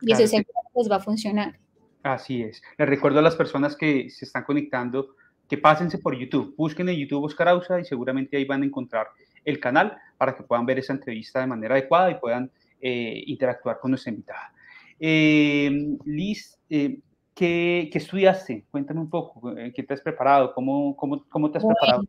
Y 0.00 0.12
eso 0.12 0.36
les 0.74 0.90
va 0.90 0.96
a 0.96 1.00
funcionar. 1.00 1.58
Así 2.02 2.42
es. 2.42 2.62
Les 2.78 2.88
recuerdo 2.88 3.18
a 3.18 3.22
las 3.22 3.36
personas 3.36 3.76
que 3.76 4.08
se 4.10 4.24
están 4.24 4.44
conectando 4.44 5.14
que 5.48 5.58
pásense 5.58 5.98
por 5.98 6.16
YouTube. 6.16 6.54
Busquen 6.56 6.88
en 6.88 6.96
YouTube 6.96 7.24
Oscar 7.24 7.48
Ausa 7.48 7.80
y 7.80 7.84
seguramente 7.84 8.36
ahí 8.36 8.44
van 8.44 8.62
a 8.62 8.66
encontrar 8.66 9.08
el 9.44 9.58
canal 9.58 9.98
para 10.16 10.36
que 10.36 10.42
puedan 10.42 10.64
ver 10.64 10.78
esa 10.78 10.92
entrevista 10.92 11.40
de 11.40 11.46
manera 11.46 11.74
adecuada 11.74 12.10
y 12.10 12.14
puedan 12.14 12.50
eh, 12.80 13.24
interactuar 13.26 13.78
con 13.80 13.90
nuestra 13.90 14.10
invitada. 14.10 14.52
Eh, 14.98 15.96
Liz, 16.04 16.58
eh, 16.70 17.00
¿qué, 17.34 17.90
estudiaste? 17.92 18.64
Cuéntame 18.70 19.00
un 19.00 19.10
poco. 19.10 19.54
¿Qué 19.74 19.82
te 19.82 19.94
has 19.94 20.00
preparado? 20.00 20.54
¿Cómo, 20.54 20.96
cómo, 20.96 21.24
cómo 21.28 21.50
te 21.50 21.58
has 21.58 21.64
preparado? 21.64 22.04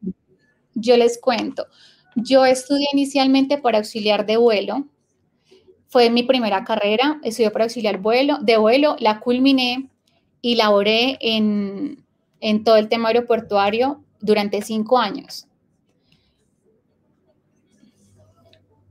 Yo 0.75 0.95
les 0.95 1.19
cuento. 1.19 1.65
Yo 2.15 2.45
estudié 2.45 2.87
inicialmente 2.93 3.57
para 3.57 3.77
auxiliar 3.77 4.25
de 4.25 4.37
vuelo 4.37 4.85
fue 5.91 6.09
mi 6.09 6.23
primera 6.23 6.63
carrera, 6.63 7.19
estudié 7.21 7.51
para 7.51 7.65
auxiliar 7.65 7.97
vuelo, 7.97 8.37
de 8.41 8.55
vuelo, 8.55 8.95
la 8.99 9.19
culminé 9.19 9.89
y 10.41 10.55
laboré 10.55 11.17
en, 11.19 12.05
en 12.39 12.63
todo 12.63 12.77
el 12.77 12.87
tema 12.87 13.09
aeroportuario 13.09 14.01
durante 14.21 14.61
cinco 14.61 14.97
años. 14.97 15.47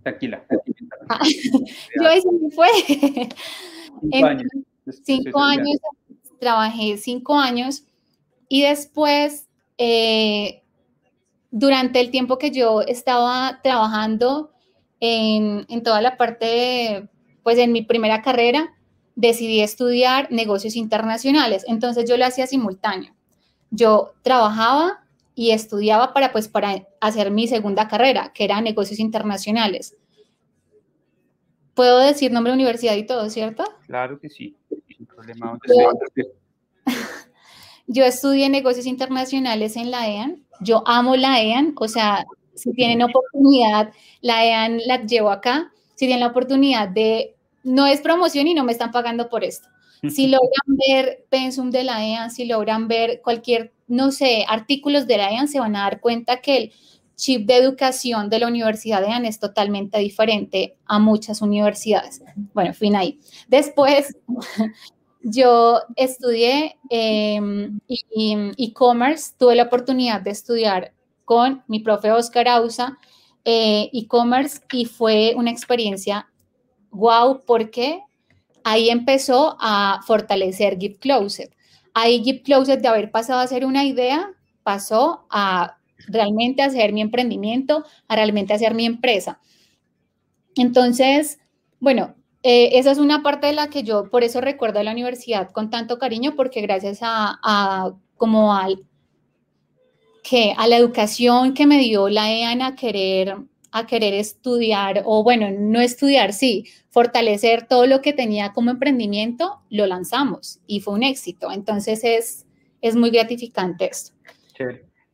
Tranquila. 0.02 0.44
Ah, 1.08 1.20
yo 2.02 2.06
ahí 2.06 2.20
me 2.38 2.50
fue. 2.50 2.68
Cinco 4.02 4.26
años. 4.26 4.52
Cinco 5.02 5.40
años, 5.40 5.78
trabajé 6.38 6.98
cinco 6.98 7.38
años 7.38 7.84
y 8.46 8.62
después, 8.62 9.48
eh, 9.78 10.62
durante 11.50 12.00
el 12.00 12.10
tiempo 12.10 12.38
que 12.38 12.50
yo 12.50 12.82
estaba 12.82 13.60
trabajando 13.62 14.52
en, 15.00 15.66
en 15.68 15.82
toda 15.82 16.00
la 16.00 16.16
parte, 16.16 17.08
pues 17.42 17.58
en 17.58 17.72
mi 17.72 17.82
primera 17.82 18.22
carrera, 18.22 18.74
decidí 19.14 19.60
estudiar 19.60 20.30
negocios 20.30 20.76
internacionales. 20.76 21.64
Entonces 21.68 22.08
yo 22.08 22.16
lo 22.16 22.24
hacía 22.24 22.46
simultáneo. 22.46 23.14
Yo 23.70 24.12
trabajaba 24.22 25.04
y 25.34 25.52
estudiaba 25.52 26.12
para, 26.12 26.32
pues, 26.32 26.48
para 26.48 26.86
hacer 27.00 27.30
mi 27.30 27.48
segunda 27.48 27.88
carrera, 27.88 28.32
que 28.34 28.44
era 28.44 28.60
negocios 28.60 28.98
internacionales. 28.98 29.96
Puedo 31.74 31.98
decir 31.98 32.32
nombre 32.32 32.50
de 32.50 32.56
universidad 32.56 32.94
y 32.96 33.06
todo, 33.06 33.30
¿cierto? 33.30 33.64
Claro 33.86 34.18
que 34.18 34.28
sí, 34.28 34.56
sin 34.86 35.06
problema. 35.06 35.58
Yo 37.86 38.04
estudié 38.04 38.48
negocios 38.48 38.86
internacionales 38.86 39.76
en 39.76 39.90
la 39.90 40.08
EAN. 40.08 40.44
Yo 40.60 40.82
amo 40.86 41.16
la 41.16 41.40
EAN, 41.40 41.74
o 41.76 41.88
sea, 41.88 42.26
si 42.54 42.72
tienen 42.72 43.02
oportunidad, 43.02 43.92
la 44.20 44.44
EAN 44.44 44.80
la 44.86 45.02
llevo 45.04 45.30
acá. 45.30 45.72
Si 45.94 46.06
tienen 46.06 46.20
la 46.20 46.28
oportunidad 46.28 46.88
de, 46.88 47.34
no 47.62 47.86
es 47.86 48.00
promoción 48.00 48.46
y 48.46 48.54
no 48.54 48.64
me 48.64 48.72
están 48.72 48.90
pagando 48.90 49.28
por 49.28 49.44
esto. 49.44 49.68
Si 50.08 50.28
logran 50.28 50.78
ver 50.88 51.26
Pensum 51.28 51.70
de 51.70 51.84
la 51.84 52.02
EAN, 52.02 52.30
si 52.30 52.46
logran 52.46 52.88
ver 52.88 53.20
cualquier, 53.22 53.74
no 53.86 54.12
sé, 54.12 54.46
artículos 54.48 55.06
de 55.06 55.18
la 55.18 55.30
EAN, 55.30 55.46
se 55.46 55.60
van 55.60 55.76
a 55.76 55.82
dar 55.82 56.00
cuenta 56.00 56.40
que 56.40 56.56
el 56.56 56.72
chip 57.16 57.46
de 57.46 57.56
educación 57.56 58.30
de 58.30 58.38
la 58.38 58.46
Universidad 58.46 59.02
de 59.02 59.08
EAN 59.08 59.26
es 59.26 59.38
totalmente 59.38 59.98
diferente 59.98 60.76
a 60.86 60.98
muchas 60.98 61.42
universidades. 61.42 62.22
Bueno, 62.54 62.72
fin 62.72 62.96
ahí. 62.96 63.20
Después, 63.48 64.16
yo 65.22 65.80
estudié 65.96 66.78
em, 66.88 67.78
e-commerce, 67.88 69.32
tuve 69.38 69.54
la 69.54 69.64
oportunidad 69.64 70.20
de 70.20 70.30
estudiar 70.30 70.92
con 71.24 71.62
mi 71.68 71.80
profe 71.80 72.10
Oscar 72.10 72.48
Ausa 72.48 72.98
eh, 73.44 73.90
e-commerce 73.92 74.60
y 74.72 74.86
fue 74.86 75.34
una 75.36 75.50
experiencia 75.50 76.28
wow 76.90 77.44
porque 77.44 78.00
ahí 78.64 78.90
empezó 78.90 79.56
a 79.60 80.00
fortalecer 80.06 80.78
Give 80.78 80.96
Closet. 80.96 81.54
Ahí 81.94 82.22
Give 82.22 82.42
Closet 82.42 82.80
de 82.80 82.88
haber 82.88 83.10
pasado 83.10 83.40
a 83.40 83.46
ser 83.46 83.64
una 83.64 83.84
idea 83.84 84.30
pasó 84.62 85.26
a 85.30 85.78
realmente 86.06 86.62
hacer 86.62 86.92
mi 86.92 87.00
emprendimiento, 87.00 87.84
a 88.08 88.16
realmente 88.16 88.54
hacer 88.54 88.74
mi 88.74 88.86
empresa. 88.86 89.40
Entonces, 90.56 91.38
bueno, 91.78 92.14
eh, 92.42 92.78
esa 92.78 92.90
es 92.90 92.98
una 92.98 93.22
parte 93.22 93.48
de 93.48 93.52
la 93.52 93.68
que 93.68 93.82
yo 93.82 94.08
por 94.08 94.24
eso 94.24 94.40
recuerdo 94.40 94.80
a 94.80 94.82
la 94.82 94.92
universidad 94.92 95.50
con 95.50 95.68
tanto 95.68 95.98
cariño, 95.98 96.34
porque 96.36 96.62
gracias 96.62 97.00
a, 97.02 97.92
como 98.16 98.54
al 98.54 98.84
que 100.22 100.54
a 100.56 100.66
la 100.66 100.76
educación 100.76 101.54
que 101.54 101.66
me 101.66 101.78
dio 101.78 102.08
la 102.08 102.30
EAN 102.30 102.62
a 102.62 102.76
querer 102.76 103.36
a 103.72 103.86
querer 103.86 104.14
estudiar 104.14 105.02
o 105.04 105.22
bueno, 105.22 105.48
no 105.50 105.80
estudiar, 105.80 106.32
sí, 106.32 106.66
fortalecer 106.90 107.68
todo 107.68 107.86
lo 107.86 108.00
que 108.00 108.12
tenía 108.12 108.52
como 108.52 108.70
emprendimiento, 108.70 109.60
lo 109.70 109.86
lanzamos 109.86 110.58
y 110.66 110.80
fue 110.80 110.94
un 110.94 111.04
éxito. 111.04 111.52
Entonces 111.52 112.02
es, 112.02 112.46
es 112.80 112.96
muy 112.96 113.10
gratificante 113.10 113.88
esto. 113.90 114.12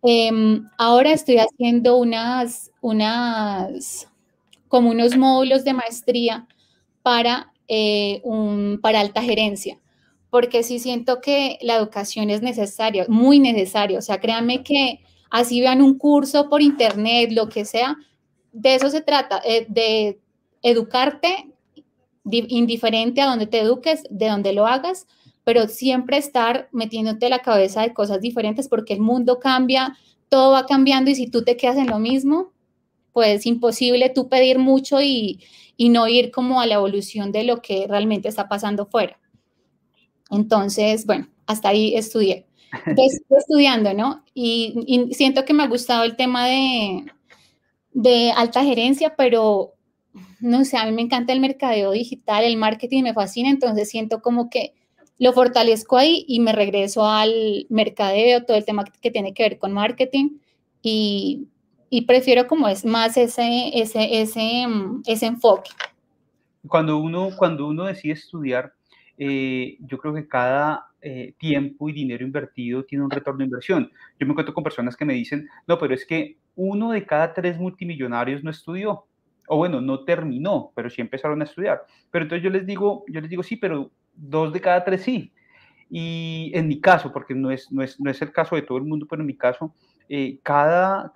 Em, 0.02 0.66
ahora 0.78 1.12
estoy 1.12 1.36
haciendo 1.36 1.98
unas, 1.98 2.70
unas, 2.80 4.08
como 4.68 4.90
unos 4.90 5.16
módulos 5.16 5.64
de 5.64 5.74
maestría 5.74 6.46
para, 7.06 7.52
eh, 7.68 8.20
un, 8.24 8.80
para 8.82 8.98
alta 8.98 9.22
gerencia, 9.22 9.78
porque 10.28 10.64
sí 10.64 10.80
siento 10.80 11.20
que 11.20 11.56
la 11.62 11.76
educación 11.76 12.30
es 12.30 12.42
necesaria, 12.42 13.06
muy 13.06 13.38
necesaria. 13.38 14.00
O 14.00 14.02
sea, 14.02 14.18
créanme 14.18 14.64
que 14.64 15.04
así 15.30 15.60
vean 15.60 15.82
un 15.82 15.98
curso 15.98 16.48
por 16.50 16.62
internet, 16.62 17.30
lo 17.30 17.48
que 17.48 17.64
sea, 17.64 17.96
de 18.50 18.74
eso 18.74 18.90
se 18.90 19.02
trata, 19.02 19.40
eh, 19.44 19.66
de 19.68 20.18
educarte 20.62 21.52
indiferente 22.24 23.20
a 23.20 23.26
donde 23.26 23.46
te 23.46 23.60
eduques, 23.60 24.02
de 24.10 24.28
donde 24.28 24.52
lo 24.52 24.66
hagas, 24.66 25.06
pero 25.44 25.68
siempre 25.68 26.16
estar 26.16 26.68
metiéndote 26.72 27.28
la 27.28 27.38
cabeza 27.38 27.82
de 27.82 27.94
cosas 27.94 28.20
diferentes 28.20 28.66
porque 28.66 28.94
el 28.94 29.00
mundo 29.00 29.38
cambia, 29.38 29.96
todo 30.28 30.50
va 30.50 30.66
cambiando 30.66 31.08
y 31.08 31.14
si 31.14 31.28
tú 31.28 31.44
te 31.44 31.56
quedas 31.56 31.76
en 31.76 31.86
lo 31.86 32.00
mismo, 32.00 32.50
pues 33.12 33.28
es 33.28 33.46
imposible 33.46 34.10
tú 34.10 34.28
pedir 34.28 34.58
mucho 34.58 35.00
y, 35.00 35.38
y 35.76 35.88
no 35.88 36.08
ir 36.08 36.30
como 36.30 36.60
a 36.60 36.66
la 36.66 36.74
evolución 36.74 37.32
de 37.32 37.44
lo 37.44 37.60
que 37.62 37.86
realmente 37.88 38.28
está 38.28 38.48
pasando 38.48 38.86
fuera. 38.86 39.18
Entonces, 40.30 41.06
bueno, 41.06 41.28
hasta 41.46 41.68
ahí 41.68 41.94
estudié. 41.94 42.46
Estoy 42.86 43.38
estudiando, 43.38 43.94
¿no? 43.94 44.24
Y, 44.34 44.74
y, 44.86 45.14
siento 45.14 45.44
que 45.44 45.54
me 45.54 45.62
ha 45.62 45.68
gustado 45.68 46.04
el 46.04 46.16
tema 46.16 46.46
de, 46.46 47.04
de 47.92 48.32
alta 48.32 48.64
gerencia, 48.64 49.14
pero 49.16 49.74
no 50.40 50.64
sé, 50.64 50.76
a 50.76 50.86
mí 50.86 50.92
me 50.92 51.02
encanta 51.02 51.32
el 51.32 51.40
mercadeo 51.40 51.92
digital, 51.92 52.44
el 52.44 52.56
marketing 52.56 53.04
me 53.04 53.14
fascina, 53.14 53.50
entonces 53.50 53.88
siento 53.88 54.20
como 54.22 54.50
que 54.50 54.74
lo 55.18 55.32
fortalezco 55.32 55.96
ahí 55.96 56.24
y 56.28 56.40
me 56.40 56.52
regreso 56.52 57.06
al 57.06 57.66
mercadeo, 57.70 58.44
todo 58.44 58.56
el 58.56 58.64
tema 58.64 58.84
que 58.84 59.10
tiene 59.10 59.32
que 59.32 59.42
ver 59.44 59.58
con 59.58 59.72
marketing 59.72 60.38
y, 60.82 61.48
y 61.90 62.02
prefiero 62.06 62.46
como 62.46 62.68
es 62.68 62.84
más 62.84 63.16
ese, 63.16 63.70
ese, 63.74 64.20
ese, 64.20 64.66
mm, 64.66 65.02
ese 65.06 65.26
enfoque. 65.26 65.70
Cuando 66.66 66.98
uno, 66.98 67.30
cuando 67.36 67.66
uno 67.66 67.84
decide 67.84 68.14
estudiar, 68.14 68.72
eh, 69.18 69.78
yo 69.80 69.98
creo 69.98 70.14
que 70.14 70.28
cada 70.28 70.86
eh, 71.00 71.34
tiempo 71.38 71.88
y 71.88 71.92
dinero 71.92 72.24
invertido 72.24 72.84
tiene 72.84 73.04
un 73.04 73.10
retorno 73.10 73.38
de 73.38 73.44
inversión. 73.44 73.90
Yo 74.18 74.26
me 74.26 74.32
encuentro 74.32 74.52
con 74.52 74.64
personas 74.64 74.96
que 74.96 75.04
me 75.04 75.14
dicen, 75.14 75.48
no, 75.66 75.78
pero 75.78 75.94
es 75.94 76.04
que 76.04 76.38
uno 76.56 76.90
de 76.90 77.06
cada 77.06 77.32
tres 77.32 77.58
multimillonarios 77.58 78.42
no 78.42 78.50
estudió, 78.50 79.06
o 79.46 79.56
bueno, 79.56 79.80
no 79.80 80.04
terminó, 80.04 80.72
pero 80.74 80.90
sí 80.90 81.00
empezaron 81.00 81.40
a 81.40 81.44
estudiar. 81.44 81.82
Pero 82.10 82.24
entonces 82.24 82.42
yo 82.42 82.50
les 82.50 82.66
digo, 82.66 83.04
yo 83.08 83.20
les 83.20 83.30
digo, 83.30 83.42
sí, 83.42 83.56
pero 83.56 83.92
dos 84.14 84.52
de 84.52 84.60
cada 84.60 84.82
tres 84.84 85.02
sí. 85.02 85.32
Y 85.88 86.50
en 86.54 86.66
mi 86.66 86.80
caso, 86.80 87.12
porque 87.12 87.34
no 87.34 87.50
es, 87.50 87.70
no 87.70 87.82
es, 87.82 88.00
no 88.00 88.10
es 88.10 88.20
el 88.20 88.32
caso 88.32 88.56
de 88.56 88.62
todo 88.62 88.78
el 88.78 88.84
mundo, 88.84 89.06
pero 89.08 89.22
en 89.22 89.26
mi 89.26 89.36
caso, 89.36 89.72
eh, 90.08 90.38
cada, 90.42 91.12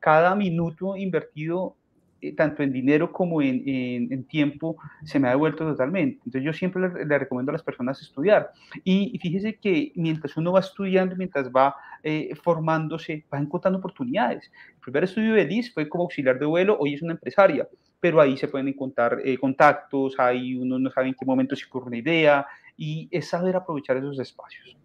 cada, 0.00 0.34
minuto 0.34 0.96
invertido, 0.96 1.76
eh, 2.20 2.34
tanto 2.34 2.62
en 2.62 2.72
dinero 2.72 3.12
como 3.12 3.42
en, 3.42 3.62
en, 3.66 4.24
tiempo, 4.24 4.76
se 5.04 5.18
me 5.18 5.28
ha 5.28 5.32
devuelto 5.32 5.64
totalmente. 5.64 6.18
Entonces 6.24 6.42
yo 6.42 6.52
siempre 6.52 6.88
le, 6.88 7.04
le 7.04 7.18
recomiendo 7.18 7.50
a 7.50 7.54
las 7.54 7.62
personas 7.62 8.00
estudiar. 8.00 8.50
Y, 8.84 9.18
fíjese 9.20 9.58
que 9.58 9.92
mientras 9.96 10.36
uno 10.36 10.52
va 10.52 10.60
estudiando, 10.60 11.16
mientras 11.16 11.50
va 11.50 11.74
eh, 12.02 12.34
formándose, 12.42 13.24
va 13.32 13.38
encontrando 13.38 13.78
oportunidades. 13.78 14.50
El 14.74 14.80
primer 14.80 15.04
estudio 15.04 15.34
de 15.34 15.44
Liz 15.44 15.72
fue 15.72 15.88
como 15.88 16.04
auxiliar 16.04 16.38
de 16.38 16.46
vuelo, 16.46 16.76
hoy 16.78 16.94
es 16.94 17.02
una 17.02 17.12
empresaria 17.12 17.68
pero 18.02 18.20
ahí 18.20 18.36
se 18.36 18.48
pueden 18.48 18.66
encontrar 18.66 19.20
eh, 19.24 19.38
contactos, 19.38 20.18
ahí 20.18 20.56
uno 20.56 20.76
no 20.76 20.90
sabe 20.90 21.06
en 21.06 21.14
qué 21.14 21.24
momento 21.24 21.54
se 21.54 21.66
ocurre 21.66 21.86
una 21.86 21.98
idea 21.98 22.44
y 22.76 23.06
es 23.12 23.28
saber 23.28 23.54
aprovechar 23.54 23.96
esos 23.96 24.18
espacios. 24.18 24.76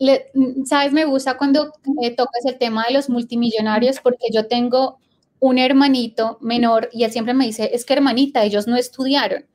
Mm, 0.00 0.64
Sabes, 0.64 0.92
me 0.92 1.04
gusta 1.04 1.36
cuando 1.36 1.72
eh, 2.02 2.10
tocas 2.16 2.44
el 2.46 2.58
tema 2.58 2.84
de 2.88 2.94
los 2.94 3.10
multimillonarios 3.10 4.00
porque 4.00 4.26
yo 4.32 4.46
tengo 4.46 4.98
un 5.40 5.58
hermanito 5.58 6.38
menor 6.40 6.88
y 6.92 7.04
él 7.04 7.12
siempre 7.12 7.34
me 7.34 7.46
dice, 7.46 7.70
es 7.72 7.84
que 7.84 7.92
hermanita, 7.94 8.42
ellos 8.44 8.66
no 8.66 8.76
estudiaron, 8.76 9.46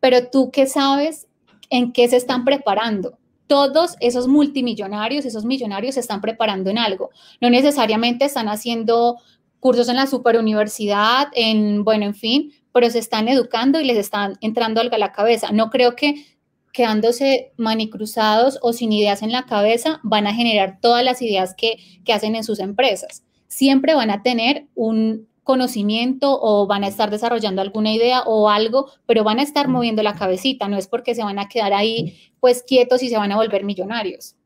pero 0.00 0.28
tú 0.28 0.50
qué 0.52 0.66
sabes 0.66 1.26
en 1.70 1.92
qué 1.92 2.08
se 2.08 2.16
están 2.16 2.44
preparando. 2.44 3.18
Todos 3.46 3.96
esos 4.00 4.28
multimillonarios, 4.28 5.24
esos 5.24 5.44
millonarios 5.44 5.94
se 5.94 6.00
están 6.00 6.20
preparando 6.20 6.70
en 6.70 6.78
algo. 6.78 7.10
No 7.40 7.50
necesariamente 7.50 8.24
están 8.24 8.48
haciendo 8.48 9.18
cursos 9.58 9.88
en 9.88 9.96
la 9.96 10.06
superuniversidad, 10.06 11.28
en, 11.34 11.82
bueno, 11.82 12.06
en 12.06 12.14
fin, 12.14 12.52
pero 12.72 12.88
se 12.90 13.00
están 13.00 13.28
educando 13.28 13.80
y 13.80 13.84
les 13.84 13.98
están 13.98 14.36
entrando 14.40 14.80
algo 14.80 14.94
a 14.94 14.98
la 14.98 15.12
cabeza. 15.12 15.50
No 15.50 15.68
creo 15.70 15.96
que 15.96 16.24
quedándose 16.72 17.52
manicruzados 17.56 18.58
o 18.62 18.72
sin 18.72 18.92
ideas 18.92 19.22
en 19.22 19.32
la 19.32 19.46
cabeza 19.46 20.00
van 20.02 20.26
a 20.26 20.34
generar 20.34 20.78
todas 20.80 21.04
las 21.04 21.22
ideas 21.22 21.54
que, 21.56 21.76
que 22.04 22.12
hacen 22.12 22.34
en 22.36 22.44
sus 22.44 22.60
empresas. 22.60 23.24
Siempre 23.48 23.94
van 23.94 24.10
a 24.10 24.22
tener 24.22 24.66
un 24.74 25.28
conocimiento 25.42 26.38
o 26.40 26.66
van 26.66 26.84
a 26.84 26.88
estar 26.88 27.10
desarrollando 27.10 27.60
alguna 27.60 27.92
idea 27.92 28.22
o 28.22 28.48
algo, 28.48 28.90
pero 29.06 29.24
van 29.24 29.40
a 29.40 29.42
estar 29.42 29.68
moviendo 29.68 30.02
la 30.02 30.14
cabecita, 30.14 30.68
no 30.68 30.76
es 30.76 30.86
porque 30.86 31.14
se 31.14 31.24
van 31.24 31.38
a 31.38 31.48
quedar 31.48 31.72
ahí 31.72 32.30
pues 32.38 32.62
quietos 32.62 33.02
y 33.02 33.08
se 33.08 33.16
van 33.16 33.32
a 33.32 33.36
volver 33.36 33.64
millonarios. 33.64 34.36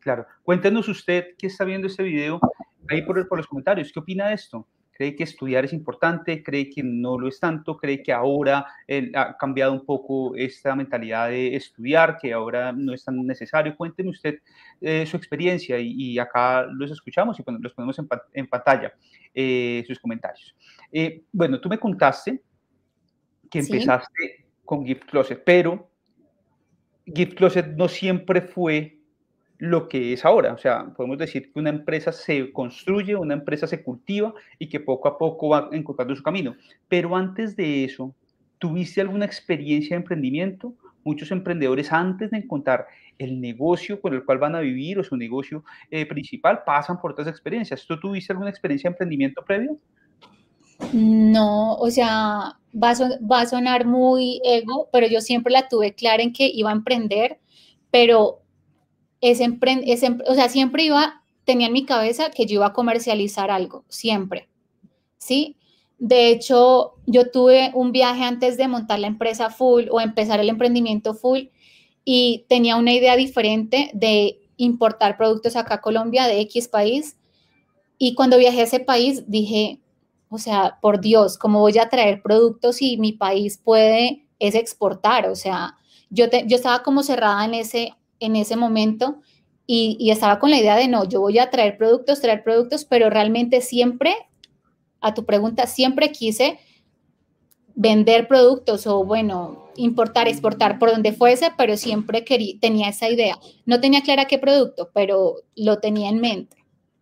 Claro, 0.00 0.26
cuéntenos 0.42 0.88
usted 0.88 1.36
que 1.38 1.48
está 1.48 1.64
viendo 1.64 1.86
este 1.86 2.02
video 2.02 2.40
ahí 2.88 3.02
por, 3.02 3.28
por 3.28 3.38
los 3.38 3.46
comentarios, 3.46 3.90
¿qué 3.92 4.00
opina 4.00 4.28
de 4.28 4.34
esto? 4.34 4.66
Cree 4.94 5.16
que 5.16 5.24
estudiar 5.24 5.64
es 5.64 5.72
importante, 5.72 6.42
cree 6.42 6.70
que 6.70 6.82
no 6.82 7.18
lo 7.18 7.28
es 7.28 7.40
tanto, 7.40 7.76
cree 7.76 8.02
que 8.02 8.12
ahora 8.12 8.64
ha 9.14 9.36
cambiado 9.36 9.72
un 9.72 9.84
poco 9.84 10.36
esta 10.36 10.74
mentalidad 10.76 11.28
de 11.28 11.56
estudiar, 11.56 12.16
que 12.16 12.32
ahora 12.32 12.72
no 12.72 12.94
es 12.94 13.04
tan 13.04 13.26
necesario. 13.26 13.76
Cuénteme 13.76 14.10
usted 14.10 14.38
eh, 14.80 15.04
su 15.04 15.16
experiencia 15.16 15.78
y, 15.80 16.18
acá 16.18 16.66
los 16.66 16.92
escuchamos 16.92 17.38
y 17.38 17.44
los 17.60 17.72
ponemos 17.74 17.98
en, 18.32 18.46
pantalla, 18.46 18.94
eh, 19.34 19.82
sus 19.86 19.98
comentarios. 19.98 20.54
Eh, 20.92 21.24
bueno, 21.32 21.60
tú 21.60 21.68
me 21.68 21.78
contaste 21.78 22.40
que 23.50 23.58
empezaste 23.58 24.46
con 24.64 24.86
Gift 24.86 25.06
Closet, 25.06 25.42
pero 25.44 25.90
Gift 27.04 27.34
Closet 27.34 27.66
no 27.76 27.88
siempre 27.88 28.40
fue 28.40 29.00
lo 29.58 29.88
que 29.88 30.12
es 30.12 30.24
ahora. 30.24 30.52
O 30.52 30.58
sea, 30.58 30.86
podemos 30.96 31.18
decir 31.18 31.52
que 31.52 31.58
una 31.58 31.70
empresa 31.70 32.12
se 32.12 32.52
construye, 32.52 33.14
una 33.16 33.34
empresa 33.34 33.66
se 33.66 33.82
cultiva 33.82 34.34
y 34.58 34.68
que 34.68 34.80
poco 34.80 35.08
a 35.08 35.18
poco 35.18 35.50
va 35.50 35.68
encontrando 35.72 36.14
su 36.16 36.22
camino. 36.22 36.56
Pero 36.88 37.16
antes 37.16 37.56
de 37.56 37.84
eso, 37.84 38.14
¿tuviste 38.58 39.00
alguna 39.00 39.24
experiencia 39.24 39.96
de 39.96 40.02
emprendimiento? 40.02 40.74
Muchos 41.04 41.30
emprendedores 41.30 41.92
antes 41.92 42.30
de 42.30 42.38
encontrar 42.38 42.86
el 43.18 43.40
negocio 43.40 44.00
con 44.00 44.14
el 44.14 44.24
cual 44.24 44.38
van 44.38 44.56
a 44.56 44.60
vivir 44.60 44.98
o 44.98 45.04
su 45.04 45.16
negocio 45.16 45.64
eh, 45.90 46.06
principal 46.06 46.62
pasan 46.64 47.00
por 47.00 47.12
otras 47.12 47.28
experiencias. 47.28 47.86
¿Tú 47.86 47.98
tuviste 48.00 48.32
alguna 48.32 48.50
experiencia 48.50 48.88
de 48.88 48.94
emprendimiento 48.94 49.44
previo? 49.44 49.78
No, 50.92 51.74
o 51.76 51.90
sea, 51.90 52.58
va 52.74 52.90
a, 52.90 52.94
va 53.30 53.42
a 53.42 53.46
sonar 53.46 53.86
muy 53.86 54.40
ego, 54.44 54.88
pero 54.92 55.06
yo 55.06 55.20
siempre 55.20 55.52
la 55.52 55.68
tuve 55.68 55.94
clara 55.94 56.22
en 56.22 56.32
que 56.32 56.50
iba 56.52 56.70
a 56.70 56.74
emprender, 56.74 57.38
pero 57.90 58.43
ese, 59.30 59.58
ese, 59.86 60.18
o 60.26 60.34
sea, 60.34 60.48
siempre 60.48 60.84
iba, 60.84 61.22
tenía 61.44 61.68
en 61.68 61.72
mi 61.72 61.84
cabeza 61.84 62.30
que 62.30 62.46
yo 62.46 62.56
iba 62.56 62.66
a 62.66 62.72
comercializar 62.72 63.50
algo, 63.50 63.84
siempre, 63.88 64.48
¿sí? 65.16 65.56
De 65.98 66.28
hecho, 66.28 66.94
yo 67.06 67.30
tuve 67.30 67.70
un 67.74 67.90
viaje 67.90 68.22
antes 68.24 68.58
de 68.58 68.68
montar 68.68 68.98
la 68.98 69.06
empresa 69.06 69.48
full 69.48 69.84
o 69.90 70.00
empezar 70.00 70.40
el 70.40 70.50
emprendimiento 70.50 71.14
full 71.14 71.44
y 72.04 72.44
tenía 72.48 72.76
una 72.76 72.92
idea 72.92 73.16
diferente 73.16 73.90
de 73.94 74.40
importar 74.58 75.16
productos 75.16 75.56
acá 75.56 75.74
a 75.74 75.80
Colombia 75.80 76.26
de 76.26 76.40
X 76.42 76.68
país. 76.68 77.16
Y 77.96 78.14
cuando 78.14 78.36
viajé 78.36 78.60
a 78.60 78.64
ese 78.64 78.80
país 78.80 79.24
dije, 79.26 79.80
o 80.28 80.36
sea, 80.36 80.78
por 80.82 81.00
Dios, 81.00 81.38
¿cómo 81.38 81.60
voy 81.60 81.78
a 81.78 81.88
traer 81.88 82.20
productos 82.20 82.76
si 82.76 82.98
mi 82.98 83.12
país 83.12 83.56
puede 83.56 84.26
es 84.38 84.54
exportar? 84.54 85.30
O 85.30 85.36
sea, 85.36 85.78
yo, 86.10 86.26
yo 86.46 86.56
estaba 86.56 86.82
como 86.82 87.02
cerrada 87.02 87.44
en 87.46 87.54
ese, 87.54 87.94
en 88.24 88.36
ese 88.36 88.56
momento 88.56 89.20
y, 89.66 90.10
estaba 90.10 90.38
con 90.38 90.50
la 90.50 90.58
idea 90.58 90.76
de 90.76 90.88
no, 90.88 91.04
yo 91.04 91.20
voy 91.20 91.38
a 91.38 91.50
traer 91.50 91.78
productos, 91.78 92.20
traer 92.20 92.42
productos, 92.42 92.84
pero 92.84 93.08
realmente 93.08 93.60
siempre, 93.60 94.14
a 95.00 95.14
tu 95.14 95.24
pregunta, 95.24 95.66
siempre 95.66 96.12
quise 96.12 96.58
vender 97.74 98.28
productos 98.28 98.86
o 98.86 99.04
bueno, 99.04 99.70
importar, 99.76 100.28
exportar 100.28 100.78
por 100.78 100.90
donde 100.90 101.12
fuese, 101.12 101.50
pero 101.56 101.76
siempre 101.76 102.24
quería, 102.24 102.58
tenía 102.60 102.88
esa 102.90 103.08
idea. 103.08 103.38
No 103.64 103.80
tenía 103.80 104.02
clara 104.02 104.26
qué 104.26 104.38
producto, 104.38 104.90
pero 104.92 105.36
lo 105.56 105.78
tenía 105.78 106.10
en 106.10 106.20
mente. 106.20 106.56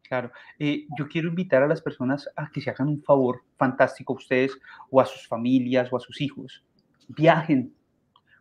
Claro, 0.08 0.30
eh, 0.58 0.86
yo 0.98 1.08
quiero 1.08 1.28
invitar 1.28 1.62
a 1.62 1.68
las 1.68 1.82
personas 1.82 2.28
a 2.36 2.50
que 2.50 2.60
se 2.60 2.70
hagan 2.70 2.88
un 2.88 3.02
favor 3.02 3.42
fantástico 3.56 4.12
a 4.12 4.16
ustedes 4.16 4.52
o 4.90 5.00
a 5.00 5.06
sus 5.06 5.26
familias 5.26 5.92
o 5.92 5.96
a 5.96 6.00
sus 6.00 6.20
hijos. 6.20 6.62
Viajen. 7.08 7.74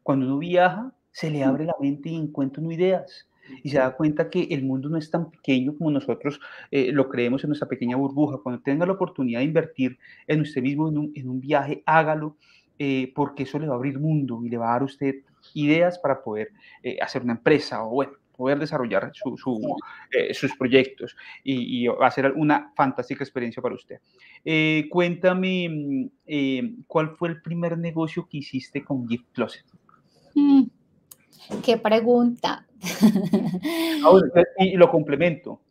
Cuando 0.03 0.25
uno 0.25 0.37
viaja, 0.37 0.93
se 1.11 1.29
le 1.29 1.43
abre 1.43 1.65
la 1.65 1.75
mente 1.79 2.09
y 2.09 2.15
encuentra 2.15 2.63
ideas 2.71 3.27
y 3.63 3.69
se 3.69 3.77
da 3.77 3.95
cuenta 3.95 4.29
que 4.29 4.43
el 4.51 4.63
mundo 4.63 4.89
no 4.89 4.97
es 4.97 5.09
tan 5.09 5.29
pequeño 5.29 5.75
como 5.77 5.91
nosotros 5.91 6.39
eh, 6.69 6.91
lo 6.91 7.09
creemos 7.09 7.43
en 7.43 7.49
nuestra 7.49 7.67
pequeña 7.67 7.95
burbuja. 7.95 8.37
Cuando 8.41 8.61
tenga 8.61 8.85
la 8.85 8.93
oportunidad 8.93 9.39
de 9.39 9.45
invertir 9.45 9.97
en 10.27 10.41
usted 10.41 10.61
mismo 10.61 10.89
en 10.89 10.97
un, 10.97 11.11
en 11.15 11.29
un 11.29 11.39
viaje, 11.39 11.83
hágalo, 11.85 12.37
eh, 12.79 13.11
porque 13.13 13.43
eso 13.43 13.59
le 13.59 13.67
va 13.67 13.73
a 13.73 13.77
abrir 13.77 13.99
mundo 13.99 14.41
y 14.43 14.49
le 14.49 14.57
va 14.57 14.69
a 14.69 14.73
dar 14.73 14.81
a 14.81 14.85
usted 14.85 15.15
ideas 15.53 15.99
para 15.99 16.21
poder 16.21 16.49
eh, 16.83 16.97
hacer 17.01 17.23
una 17.23 17.33
empresa 17.33 17.83
o, 17.83 17.89
bueno, 17.89 18.13
poder 18.35 18.57
desarrollar 18.57 19.11
su, 19.13 19.37
sus 20.31 20.55
proyectos 20.57 21.15
y, 21.43 21.83
y, 21.83 21.87
va 21.87 22.07
a 22.07 22.11
ser 22.11 22.31
una 22.31 22.71
fantástica 22.75 23.23
experiencia 23.23 23.61
para 23.61 23.75
usted. 23.75 23.99
cuéntame, 24.89 25.69
mm, 25.69 26.83
¿cuál 26.87 27.11
fue 27.11 27.29
el 27.29 27.41
primer 27.43 27.77
negocio 27.77 28.27
que 28.27 28.37
hiciste 28.37 28.83
con 28.83 29.07
Gift 29.07 29.27
Closet? 29.33 29.65
Mm, 30.33 30.63
qué 31.63 31.77
pregunta. 31.77 32.67
y 34.59 34.75
lo 34.75 34.89
complemento. 34.89 35.61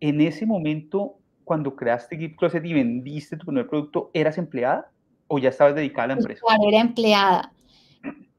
En 0.00 0.20
ese 0.20 0.46
momento, 0.46 1.18
cuando 1.44 1.74
creaste 1.74 2.16
Gift 2.16 2.36
Closet 2.36 2.64
y 2.64 2.72
vendiste 2.72 3.36
tu 3.36 3.46
primer 3.46 3.68
producto, 3.68 4.10
¿eras 4.14 4.38
empleada 4.38 4.90
o 5.26 5.38
ya 5.38 5.48
estabas 5.50 5.74
dedicada 5.74 6.04
a 6.04 6.06
la 6.08 6.14
empresa? 6.14 6.42
era 6.66 6.80
empleada. 6.80 7.52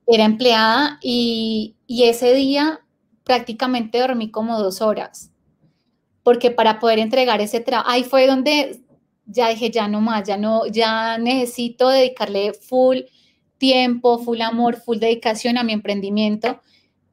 Era 0.08 0.26
empleada 0.26 0.98
y, 1.02 1.76
y 1.86 2.06
ese 2.06 2.34
día 2.34 2.82
prácticamente 3.24 4.00
dormí 4.00 4.32
como 4.32 4.58
dos 4.60 4.82
horas. 4.82 5.32
Porque 6.24 6.52
para 6.52 6.80
poder 6.80 7.00
entregar 7.00 7.42
ese 7.42 7.60
trabajo, 7.60 7.90
ahí 7.90 8.04
fue 8.04 8.28
donde 8.28 8.82
ya 9.26 9.50
dije, 9.50 9.70
ya 9.70 9.88
no 9.88 10.02
más, 10.02 10.28
ya 10.28 10.38
no, 10.38 10.66
ya 10.66 11.18
necesito 11.18 11.90
dedicarle 11.90 12.54
full 12.54 13.00
tiempo, 13.60 14.18
full 14.18 14.42
amor, 14.42 14.78
full 14.78 14.98
dedicación 14.98 15.60
a 15.60 15.64
mi 15.64 15.74
emprendimiento. 15.74 16.60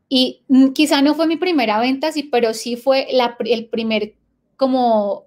Y 0.08 0.44
mm, 0.48 0.68
quizá 0.68 1.02
no 1.02 1.14
fue 1.14 1.26
mi 1.26 1.36
primera 1.36 1.78
venta, 1.78 2.12
sí, 2.12 2.22
pero 2.22 2.54
sí 2.54 2.76
fue 2.76 3.08
el 3.44 3.66
primer 3.66 4.14
como 4.56 5.26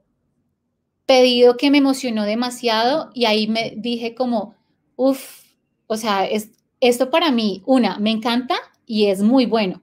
pedido 1.06 1.58
que 1.58 1.72
me 1.72 1.80
emocionó 1.80 2.24
demasiado 2.24 3.10
y 3.14 3.26
ahí 3.26 3.48
me 3.48 3.74
dije 3.76 4.16
como, 4.16 4.56
uff, 4.96 5.44
o 5.88 5.98
sea, 5.98 6.26
es, 6.26 6.52
esto 6.80 7.10
para 7.10 7.32
mí, 7.32 7.64
una, 7.66 7.98
me 8.00 8.12
encanta 8.12 8.56
y 8.86 9.08
es 9.08 9.22
muy 9.22 9.46
bueno. 9.46 9.82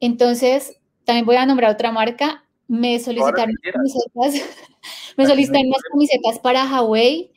Entonces, 0.00 0.78
también 1.04 1.26
voy 1.26 1.36
a 1.36 1.46
nombrar 1.46 1.72
otra 1.72 1.92
marca, 1.92 2.44
me 2.68 2.98
solicitaron 3.00 3.54
camisetas, 3.62 4.48
me 5.16 5.26
solicitaron 5.26 5.66
unas 5.66 5.82
camisetas 5.90 6.38
para 6.38 6.64
Huawei 6.64 7.32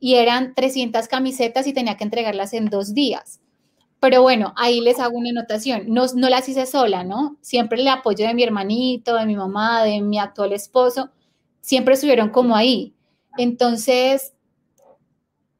y 0.00 0.14
eran 0.14 0.54
300 0.54 1.08
camisetas 1.08 1.66
y 1.66 1.72
tenía 1.72 1.96
que 1.96 2.04
entregarlas 2.04 2.52
en 2.52 2.66
dos 2.66 2.94
días. 2.94 3.40
Pero 3.98 4.22
bueno, 4.22 4.52
ahí 4.56 4.80
les 4.80 5.00
hago 5.00 5.16
una 5.16 5.30
anotación. 5.30 5.84
No, 5.88 6.04
no 6.14 6.28
las 6.28 6.48
hice 6.48 6.66
sola, 6.66 7.02
¿no? 7.02 7.38
Siempre 7.40 7.80
el 7.80 7.88
apoyo 7.88 8.26
de 8.26 8.34
mi 8.34 8.42
hermanito, 8.42 9.14
de 9.14 9.26
mi 9.26 9.36
mamá, 9.36 9.82
de 9.84 10.00
mi 10.02 10.18
actual 10.18 10.52
esposo, 10.52 11.10
siempre 11.60 11.94
estuvieron 11.94 12.28
como 12.28 12.54
ahí. 12.54 12.94
Entonces, 13.38 14.34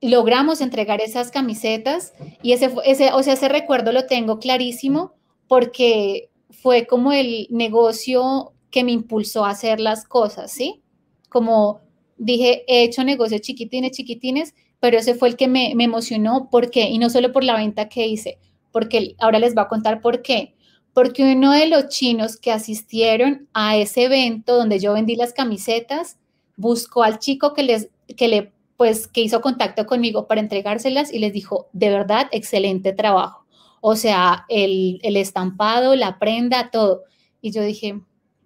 logramos 0.00 0.60
entregar 0.60 1.00
esas 1.00 1.30
camisetas 1.30 2.12
y 2.42 2.52
ese, 2.52 2.72
ese, 2.84 3.12
o 3.12 3.22
sea, 3.22 3.34
ese 3.34 3.48
recuerdo 3.48 3.92
lo 3.92 4.06
tengo 4.06 4.38
clarísimo 4.38 5.14
porque 5.48 6.30
fue 6.50 6.86
como 6.86 7.12
el 7.12 7.46
negocio 7.50 8.52
que 8.70 8.84
me 8.84 8.92
impulsó 8.92 9.44
a 9.44 9.50
hacer 9.50 9.80
las 9.80 10.04
cosas, 10.04 10.52
¿sí? 10.52 10.82
Como 11.28 11.80
dije, 12.16 12.64
he 12.66 12.84
hecho 12.84 13.04
negocios 13.04 13.40
chiquitines, 13.40 13.92
chiquitines, 13.92 14.54
pero 14.80 14.98
ese 14.98 15.14
fue 15.14 15.28
el 15.28 15.36
que 15.36 15.48
me, 15.48 15.72
emocionó. 15.72 16.48
¿Por 16.50 16.70
qué? 16.70 16.88
Y 16.88 16.98
no 16.98 17.10
solo 17.10 17.32
por 17.32 17.44
la 17.44 17.56
venta 17.56 17.88
que 17.88 18.06
hice, 18.06 18.38
porque 18.72 19.16
ahora 19.18 19.38
les 19.38 19.54
voy 19.54 19.64
a 19.64 19.68
contar 19.68 20.00
por 20.00 20.22
qué. 20.22 20.54
Porque 20.92 21.34
uno 21.34 21.52
de 21.52 21.66
los 21.68 21.88
chinos 21.88 22.36
que 22.36 22.52
asistieron 22.52 23.48
a 23.52 23.76
ese 23.76 24.04
evento 24.04 24.56
donde 24.56 24.78
yo 24.78 24.94
vendí 24.94 25.14
las 25.16 25.32
camisetas, 25.32 26.18
buscó 26.56 27.02
al 27.02 27.18
chico 27.18 27.52
que 27.52 27.62
les, 27.62 27.90
que 28.16 28.28
le, 28.28 28.52
pues, 28.76 29.06
que 29.06 29.20
hizo 29.20 29.42
contacto 29.42 29.84
conmigo 29.86 30.26
para 30.26 30.40
entregárselas 30.40 31.12
y 31.12 31.18
les 31.18 31.32
dijo, 31.32 31.68
de 31.72 31.90
verdad, 31.90 32.28
excelente 32.32 32.92
trabajo. 32.92 33.44
O 33.82 33.94
sea, 33.94 34.46
el, 34.48 34.98
el 35.02 35.16
estampado, 35.16 35.94
la 35.96 36.18
prenda, 36.18 36.70
todo. 36.70 37.02
Y 37.42 37.52
yo 37.52 37.62
dije, 37.62 38.00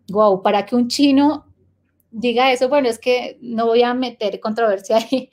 wow, 0.08 0.42
para 0.42 0.66
que 0.66 0.74
un 0.74 0.88
chino 0.88 1.46
diga 2.10 2.52
eso, 2.52 2.68
bueno, 2.68 2.88
es 2.88 2.98
que 2.98 3.38
no 3.40 3.66
voy 3.66 3.82
a 3.82 3.94
meter 3.94 4.40
controversia 4.40 4.96
ahí, 4.96 5.30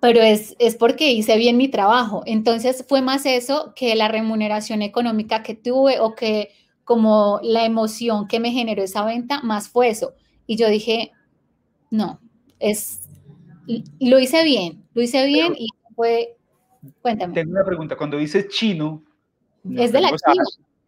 pero 0.00 0.20
es, 0.20 0.56
es 0.58 0.76
porque 0.76 1.12
hice 1.12 1.36
bien 1.36 1.56
mi 1.56 1.68
trabajo. 1.68 2.22
Entonces 2.26 2.84
fue 2.88 3.02
más 3.02 3.26
eso 3.26 3.72
que 3.74 3.94
la 3.94 4.08
remuneración 4.08 4.82
económica 4.82 5.42
que 5.42 5.54
tuve 5.54 6.00
o 6.00 6.14
que 6.14 6.50
como 6.84 7.40
la 7.42 7.64
emoción 7.64 8.28
que 8.28 8.38
me 8.38 8.52
generó 8.52 8.82
esa 8.82 9.04
venta, 9.04 9.42
más 9.42 9.68
fue 9.68 9.88
eso. 9.88 10.14
Y 10.46 10.56
yo 10.56 10.68
dije, 10.68 11.10
no, 11.90 12.20
es, 12.60 13.08
lo 13.98 14.20
hice 14.20 14.44
bien, 14.44 14.84
lo 14.94 15.02
hice 15.02 15.26
bien 15.26 15.54
y 15.58 15.68
fue, 15.96 16.36
cuéntame. 17.02 17.34
Tengo 17.34 17.50
una 17.50 17.64
pregunta, 17.64 17.96
cuando 17.96 18.18
dices 18.18 18.48
chino, 18.48 19.02
es 19.76 19.90
de 19.90 20.00
la 20.00 20.10
China. 20.10 20.44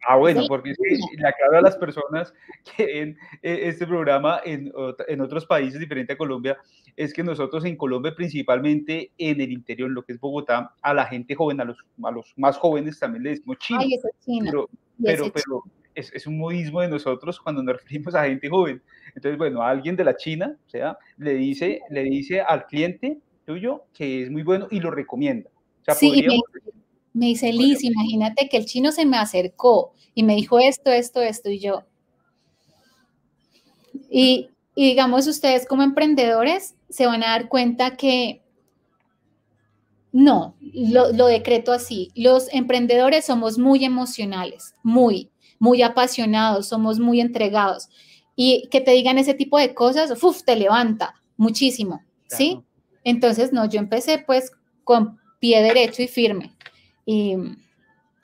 Ah, 0.07 0.15
bueno, 0.15 0.43
porque 0.47 0.73
le 1.17 1.27
aclaro 1.27 1.57
a 1.57 1.61
las 1.61 1.77
personas 1.77 2.33
que 2.75 2.85
ven 2.85 3.17
eh, 3.41 3.59
este 3.63 3.85
programa 3.85 4.39
en, 4.45 4.71
en, 5.07 5.21
otros 5.21 5.45
países 5.45 5.79
diferente 5.79 6.13
a 6.13 6.17
Colombia, 6.17 6.57
es 6.95 7.13
que 7.13 7.23
nosotros 7.23 7.65
en 7.65 7.75
Colombia, 7.75 8.15
principalmente 8.15 9.11
en 9.17 9.41
el 9.41 9.51
interior, 9.51 9.89
en 9.89 9.95
lo 9.95 10.03
que 10.03 10.13
es 10.13 10.19
Bogotá, 10.19 10.73
a 10.81 10.93
la 10.93 11.05
gente 11.05 11.35
joven, 11.35 11.59
a 11.61 11.65
los, 11.65 11.77
a 12.03 12.11
los 12.11 12.33
más 12.37 12.57
jóvenes 12.57 12.97
también 12.99 13.23
le 13.23 13.29
decimos 13.31 13.57
chino. 13.59 13.79
Ay, 13.81 13.93
es 13.93 14.25
chino. 14.25 14.45
Pero, 14.51 14.69
pero, 15.03 15.31
pero 15.33 15.63
es, 15.93 16.13
es, 16.13 16.27
un 16.27 16.37
modismo 16.37 16.81
de 16.81 16.87
nosotros 16.87 17.39
cuando 17.39 17.61
nos 17.61 17.75
referimos 17.81 18.15
a 18.15 18.25
gente 18.25 18.49
joven. 18.49 18.81
Entonces, 19.15 19.37
bueno, 19.37 19.61
alguien 19.61 19.95
de 19.95 20.03
la 20.05 20.15
China, 20.15 20.57
o 20.65 20.69
sea, 20.69 20.97
le 21.17 21.33
dice, 21.33 21.81
le 21.89 22.03
dice 22.03 22.41
al 22.41 22.65
cliente 22.67 23.19
tuyo 23.45 23.83
que 23.93 24.23
es 24.23 24.31
muy 24.31 24.43
bueno 24.43 24.67
y 24.71 24.79
lo 24.79 24.91
recomienda. 24.91 25.49
O 25.81 25.83
sea, 25.83 25.95
sí, 25.95 26.09
podríamos... 26.09 26.41
me, 27.19 27.27
dice 27.27 27.51
Liz, 27.53 27.83
imagínate 27.83 28.49
que 28.49 28.57
el 28.57 28.65
chino 28.65 28.91
se 28.91 29.05
me 29.05 29.17
acercó 29.17 29.93
y 30.15 30.23
me 30.23 30.35
dijo 30.35 30.59
esto, 30.59 30.91
esto, 30.91 31.21
esto, 31.21 31.49
y 31.49 31.59
yo. 31.59 31.83
Y, 34.09 34.49
y 34.75 34.87
digamos, 34.87 35.27
ustedes 35.27 35.67
como 35.67 35.83
emprendedores 35.83 36.75
se 36.89 37.05
van 37.05 37.23
a 37.23 37.27
dar 37.27 37.49
cuenta 37.49 37.95
que 37.95 38.41
no, 40.11 40.55
lo, 40.59 41.11
lo, 41.11 41.27
decreto 41.27 41.71
así. 41.71 42.11
Los 42.15 42.51
emprendedores 42.53 43.25
somos 43.25 43.57
muy 43.57 43.85
emocionales, 43.85 44.75
muy, 44.81 45.29
muy 45.59 45.81
apasionados, 45.83 46.67
somos 46.67 46.99
muy 46.99 47.21
entregados. 47.21 47.89
Y 48.35 48.67
que 48.71 48.81
te 48.81 48.91
digan 48.91 49.17
ese 49.17 49.33
tipo 49.33 49.57
de 49.57 49.73
cosas, 49.73 50.11
uf, 50.23 50.43
te 50.43 50.55
levanta 50.55 51.15
muchísimo, 51.37 52.01
¿sí? 52.27 52.61
Entonces, 53.03 53.53
no, 53.53 53.69
yo 53.69 53.79
empecé 53.79 54.23
pues 54.25 54.51
con 54.83 55.19
pie 55.39 55.61
derecho 55.61 56.01
y 56.01 56.07
firme. 56.07 56.55
Y, 57.11 57.35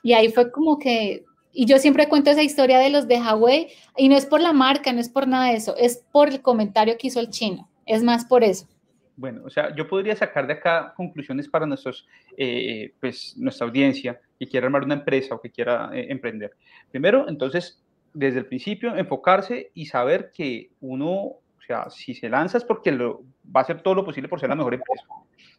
y 0.04 0.14
ahí 0.14 0.32
fue 0.32 0.52
como 0.52 0.78
que, 0.78 1.26
y 1.52 1.66
yo 1.66 1.80
siempre 1.80 2.08
cuento 2.08 2.30
esa 2.30 2.44
historia 2.44 2.78
de 2.78 2.92
los 2.92 3.08
de 3.08 3.18
Huawei, 3.18 3.70
y 3.98 4.10
no 4.10 4.16
es 4.16 4.28
por 4.28 4.42
la 4.42 4.54
marca, 4.54 4.94
no 4.94 5.00
es 5.00 5.10
por 5.10 5.28
nada 5.28 5.50
de 5.50 5.56
eso, 5.56 5.76
es 5.76 6.06
por 6.12 6.30
el 6.30 6.44
comentario 6.44 6.96
que 6.96 7.08
hizo 7.08 7.20
el 7.20 7.32
chino, 7.32 7.68
es 7.88 8.04
más 8.04 8.26
por 8.26 8.44
eso. 8.44 8.68
Bueno, 9.16 9.42
o 9.44 9.50
sea, 9.50 9.74
yo 9.76 9.88
podría 9.88 10.16
sacar 10.16 10.46
de 10.46 10.54
acá 10.54 10.94
conclusiones 10.96 11.50
para 11.50 11.66
nuestros, 11.66 12.08
eh, 12.38 12.94
pues, 13.00 13.36
nuestra 13.38 13.66
audiencia 13.66 14.22
que 14.38 14.46
quiera 14.46 14.68
armar 14.68 14.84
una 14.84 14.94
empresa 14.94 15.34
o 15.34 15.42
que 15.42 15.50
quiera 15.50 15.90
eh, 15.92 16.06
emprender. 16.10 16.52
Primero, 16.92 17.28
entonces, 17.28 17.84
desde 18.14 18.38
el 18.38 18.46
principio, 18.46 18.96
enfocarse 18.96 19.72
y 19.74 19.88
saber 19.88 20.30
que 20.32 20.70
uno, 20.80 21.12
o 21.14 21.62
sea, 21.66 21.90
si 21.90 22.14
se 22.14 22.30
lanza 22.30 22.60
es 22.60 22.64
porque 22.64 22.92
lo, 22.92 23.24
va 23.46 23.62
a 23.62 23.64
hacer 23.64 23.82
todo 23.82 23.96
lo 23.96 24.06
posible 24.06 24.30
por 24.30 24.40
ser 24.40 24.50
la 24.50 24.56
mejor 24.56 24.76
empresa. 24.76 25.06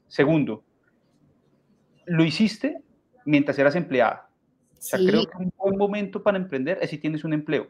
Segundo, 0.07 0.63
lo 2.07 2.25
hiciste 2.25 2.83
mientras 3.27 3.59
eras 3.59 3.77
empleada. 3.77 4.29
O 4.73 4.81
sea, 4.81 4.99
creo 4.99 5.27
que 5.27 5.37
un 5.37 5.53
buen 5.57 5.77
momento 5.77 6.23
para 6.23 6.39
emprender 6.39 6.79
es 6.81 6.91
si 6.91 6.99
tienes 6.99 7.25
un 7.25 7.35
empleo. 7.35 7.69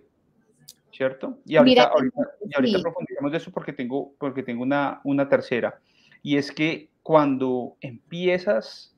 ¿cierto? 0.96 1.38
Y 1.44 1.56
ahorita, 1.56 1.84
ahorita, 1.84 2.20
y 2.48 2.54
ahorita 2.54 2.80
profundizamos 2.80 3.30
de 3.30 3.38
eso 3.38 3.50
porque 3.50 3.72
tengo, 3.72 4.14
porque 4.18 4.42
tengo 4.42 4.62
una, 4.62 5.00
una 5.04 5.28
tercera. 5.28 5.78
Y 6.22 6.36
es 6.36 6.50
que 6.50 6.88
cuando 7.02 7.76
empiezas 7.80 8.96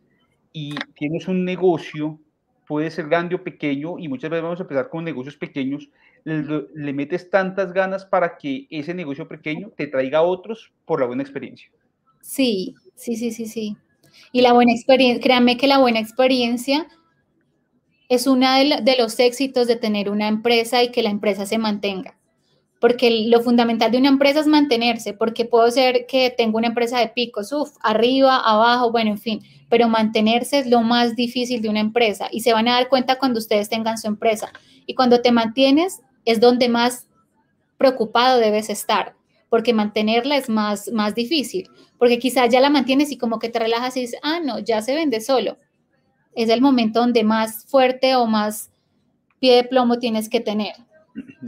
y 0.53 0.75
tienes 0.95 1.27
un 1.27 1.45
negocio, 1.45 2.21
puede 2.67 2.91
ser 2.91 3.09
grande 3.09 3.35
o 3.35 3.43
pequeño, 3.43 3.99
y 3.99 4.09
muchas 4.09 4.31
veces 4.31 4.45
vamos 4.45 4.61
a 4.61 4.63
empezar 4.63 4.89
con 4.89 5.05
negocios 5.05 5.37
pequeños, 5.37 5.91
le, 6.25 6.69
le, 6.75 6.93
metes 6.93 7.31
tantas 7.31 7.73
ganas 7.73 8.05
para 8.05 8.37
que 8.37 8.67
ese 8.71 8.95
negocio 8.95 9.27
pequeño 9.27 9.71
te 9.77 9.87
traiga 9.87 10.19
a 10.19 10.23
otros 10.23 10.73
por 10.85 11.01
la 11.01 11.07
buena 11.07 11.23
experiencia. 11.23 11.71
Sí, 12.21 12.75
sí, 12.95 13.17
sí, 13.17 13.31
sí, 13.31 13.47
sí. 13.47 13.77
Y 14.33 14.41
la 14.41 14.53
buena 14.53 14.73
experiencia, 14.73 15.23
créanme 15.23 15.57
que 15.57 15.67
la 15.67 15.79
buena 15.79 16.01
experiencia 16.01 16.87
es 18.09 18.27
uno 18.27 18.47
de, 18.53 18.97
los 18.99 19.19
éxitos 19.19 19.67
de 19.67 19.77
tener 19.77 20.11
una 20.11 20.29
empresa 20.29 20.83
y 20.83 20.91
que 20.91 21.03
la 21.03 21.11
empresa 21.11 21.47
se 21.47 21.59
mantenga. 21.59 22.19
Porque 22.81 23.27
lo 23.29 23.41
fundamental 23.41 23.91
de 23.91 23.99
una 23.99 24.09
empresa 24.09 24.41
es 24.41 24.47
mantenerse, 24.47 25.13
porque 25.13 25.45
puedo 25.45 25.71
ser 25.71 26.07
que 26.07 26.31
tengo 26.31 26.59
una 26.59 26.69
empresa 26.69 26.99
de 27.01 27.09
picos, 27.09 27.53
uff, 27.53 27.77
arriba, 27.83 28.37
abajo, 28.37 28.93
bueno, 28.93 29.11
en 29.11 29.19
fin, 29.19 29.43
pero 29.69 29.89
mantenerse 29.89 30.61
es 30.61 30.67
lo 30.67 30.83
más 30.83 31.17
difícil 31.17 31.61
de 31.61 31.69
una 31.69 31.81
empresa 31.81 32.29
y 32.31 32.41
se 32.41 32.53
van 32.53 32.69
a 32.69 32.75
dar 32.75 32.89
cuenta 32.89 33.19
cuando 33.19 33.39
ustedes 33.39 33.69
tengan 33.69 33.99
su 33.99 34.07
empresa. 34.07 34.53
Y 34.87 34.95
cuando 34.95 35.21
te 35.21 35.33
mantienes 35.33 36.01
es 36.25 36.41
donde 36.41 36.69
más 36.69 37.09
preocupado 37.79 38.39
debes 38.39 38.71
estar, 38.71 39.18
porque 39.49 39.73
mantenerla 39.73 40.37
es 40.37 40.49
más, 40.49 40.91
más 40.93 41.15
difícil, 41.15 41.69
porque 41.99 42.19
quizás 42.19 42.51
ya 42.51 42.61
la 42.61 42.71
mantienes 42.71 43.11
y 43.11 43.19
como 43.19 43.39
que 43.39 43.49
te 43.49 43.59
relajas 43.59 43.97
y 43.97 44.03
dices, 44.03 44.21
ah, 44.23 44.41
no, 44.45 44.59
ya 44.59 44.83
se 44.83 44.95
vende 44.95 45.21
solo 45.21 45.57
es 46.39 46.49
el 46.51 46.61
momento 46.61 47.01
donde 47.01 47.25
más 47.25 47.67
fuerte 47.67 48.15
o 48.15 48.27
más 48.27 48.71
pie 49.41 49.57
de 49.57 49.65
plomo 49.65 49.99
tienes 49.99 50.29
que 50.29 50.39
tener. 50.39 50.73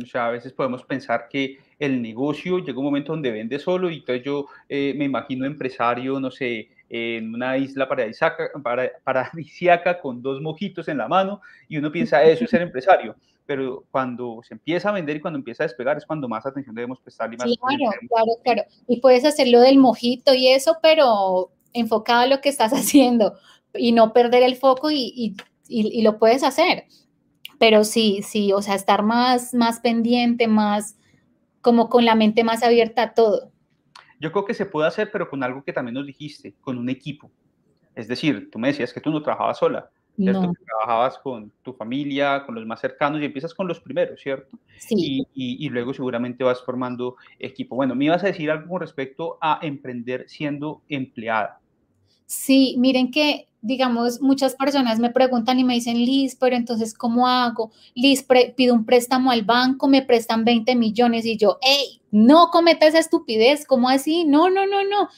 O 0.03 0.05
sea, 0.05 0.27
a 0.27 0.31
veces 0.31 0.53
podemos 0.53 0.83
pensar 0.83 1.29
que 1.31 1.59
el 1.79 2.03
negocio 2.03 2.59
llega 2.59 2.77
un 2.77 2.87
momento 2.87 3.13
donde 3.13 3.31
vende 3.31 3.61
solo 3.61 3.89
y 3.89 3.99
entonces 3.99 4.25
yo 4.25 4.47
eh, 4.69 4.93
me 4.97 5.05
imagino 5.05 5.47
empresario, 5.47 6.19
no 6.19 6.33
sé, 6.33 6.71
en 6.89 7.33
una 7.33 7.57
isla 7.57 7.89
paradisíaca 7.89 10.01
con 10.01 10.21
dos 10.21 10.41
mojitos 10.41 10.89
en 10.89 10.99
la 10.99 11.07
mano 11.07 11.41
y 11.69 11.77
uno 11.77 11.93
piensa, 11.93 12.25
eso 12.25 12.43
es 12.43 12.51
ser 12.51 12.63
empresario. 12.63 13.15
Pero 13.51 13.85
cuando 13.91 14.43
se 14.45 14.55
empieza 14.55 14.91
a 14.91 14.93
vender 14.93 15.17
y 15.17 15.21
cuando 15.21 15.37
empieza 15.37 15.65
a 15.65 15.67
despegar 15.67 15.97
es 15.97 16.07
cuando 16.07 16.29
más 16.29 16.47
atención 16.47 16.73
debemos 16.73 17.01
prestar. 17.01 17.35
Y 17.35 17.37
más 17.37 17.47
claro, 17.47 17.91
claro, 18.09 18.33
claro. 18.45 18.63
Y 18.87 19.01
puedes 19.01 19.25
hacerlo 19.25 19.59
del 19.59 19.77
mojito 19.77 20.35
y 20.35 20.47
eso, 20.47 20.77
pero 20.81 21.51
enfocado 21.73 22.21
a 22.21 22.27
lo 22.29 22.41
que 22.41 22.49
estás 22.49 22.71
haciendo 22.73 23.35
y 23.75 23.91
no 23.91 24.13
perder 24.13 24.45
el 24.45 24.55
foco 24.55 24.93
y, 24.93 25.35
lo 25.69 26.17
puedes 26.21 26.45
hacer. 26.45 26.85
Pero 27.59 27.83
sí, 27.83 28.21
sí, 28.23 28.53
o 28.53 28.63
sea, 28.63 28.77
estar 28.77 29.03
más, 29.03 29.53
más 29.53 29.81
pendiente, 29.81 30.47
más 30.47 30.97
como 31.61 31.89
con 31.89 32.05
la 32.05 32.15
mente 32.15 32.45
más 32.45 32.63
abierta 32.63 33.03
a 33.03 33.15
todo. 33.15 33.51
Yo 34.21 34.31
creo 34.31 34.45
que 34.45 34.55
se 34.55 34.65
puede 34.65 34.87
hacer, 34.87 35.11
pero 35.11 35.29
con 35.29 35.43
algo 35.43 35.65
que 35.65 35.73
también 35.73 35.95
nos 35.97 36.07
dijiste, 36.07 36.55
con 36.61 36.79
un 36.79 36.89
equipo. 36.89 37.33
Es 37.97 38.07
decir, 38.07 38.49
tú 38.53 38.61
me 38.61 38.69
decías 38.69 38.93
que 38.93 39.01
tú 39.01 39.11
no 39.11 39.25
trabajabas 39.25 39.59
sola, 39.59 39.91
No. 40.24 40.52
trabajabas 40.66 41.18
con 41.18 41.52
tu 41.62 41.72
familia, 41.72 42.44
con 42.44 42.54
los 42.54 42.66
más 42.66 42.80
cercanos 42.80 43.20
y 43.20 43.24
empiezas 43.24 43.54
con 43.54 43.66
los 43.66 43.80
primeros, 43.80 44.20
¿cierto? 44.20 44.59
Sí. 44.78 45.26
Y, 45.35 45.66
y, 45.66 45.68
luego 45.68 45.92
seguramente 45.94 46.44
vas 46.44 46.62
formando 46.62 47.16
equipo. 47.38 47.76
Bueno, 47.76 47.94
me 47.94 48.06
ibas 48.06 48.22
a 48.24 48.28
decir 48.28 48.50
algo 48.50 48.68
con 48.68 48.80
respecto 48.80 49.38
a 49.40 49.59
emprender 49.62 50.28
siendo 50.28 50.83
empleada. 50.88 51.61
Sí, 52.26 52.76
miren 52.78 53.11
que 53.11 53.48
digamos, 53.62 54.20
muchas 54.20 54.54
personas 54.54 54.98
me 54.98 55.11
preguntan 55.11 55.59
y 55.59 55.64
me 55.64 55.74
dicen, 55.74 55.96
Liz, 55.96 56.37
pero 56.38 56.56
entonces, 56.56 56.94
¿cómo 56.94 57.28
hago? 57.28 57.70
Liz, 57.94 58.26
pido 58.56 58.74
un 58.74 58.85
préstamo 58.85 59.30
al 59.30 59.42
banco, 59.42 59.88
me 59.88 60.02
prestan 60.02 60.44
20 60.44 60.74
millones 60.76 61.26
y 61.26 61.37
yo, 61.37 61.59
hey, 61.61 62.00
no 62.11 62.48
cometa 62.50 62.87
esa 62.87 62.98
estupidez, 62.98 63.66
¿cómo 63.66 63.88
así? 63.88 64.24
No, 64.24 64.48
no, 64.48 64.66
no, 64.66 64.85
no. 64.85 65.09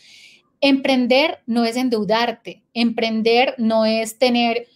Emprender 0.61 1.41
no 1.47 1.65
es 1.65 1.77
endeudarte, 1.77 2.63
emprender 2.75 3.55
no 3.59 3.85
es 3.85 4.19
tener 4.19 4.67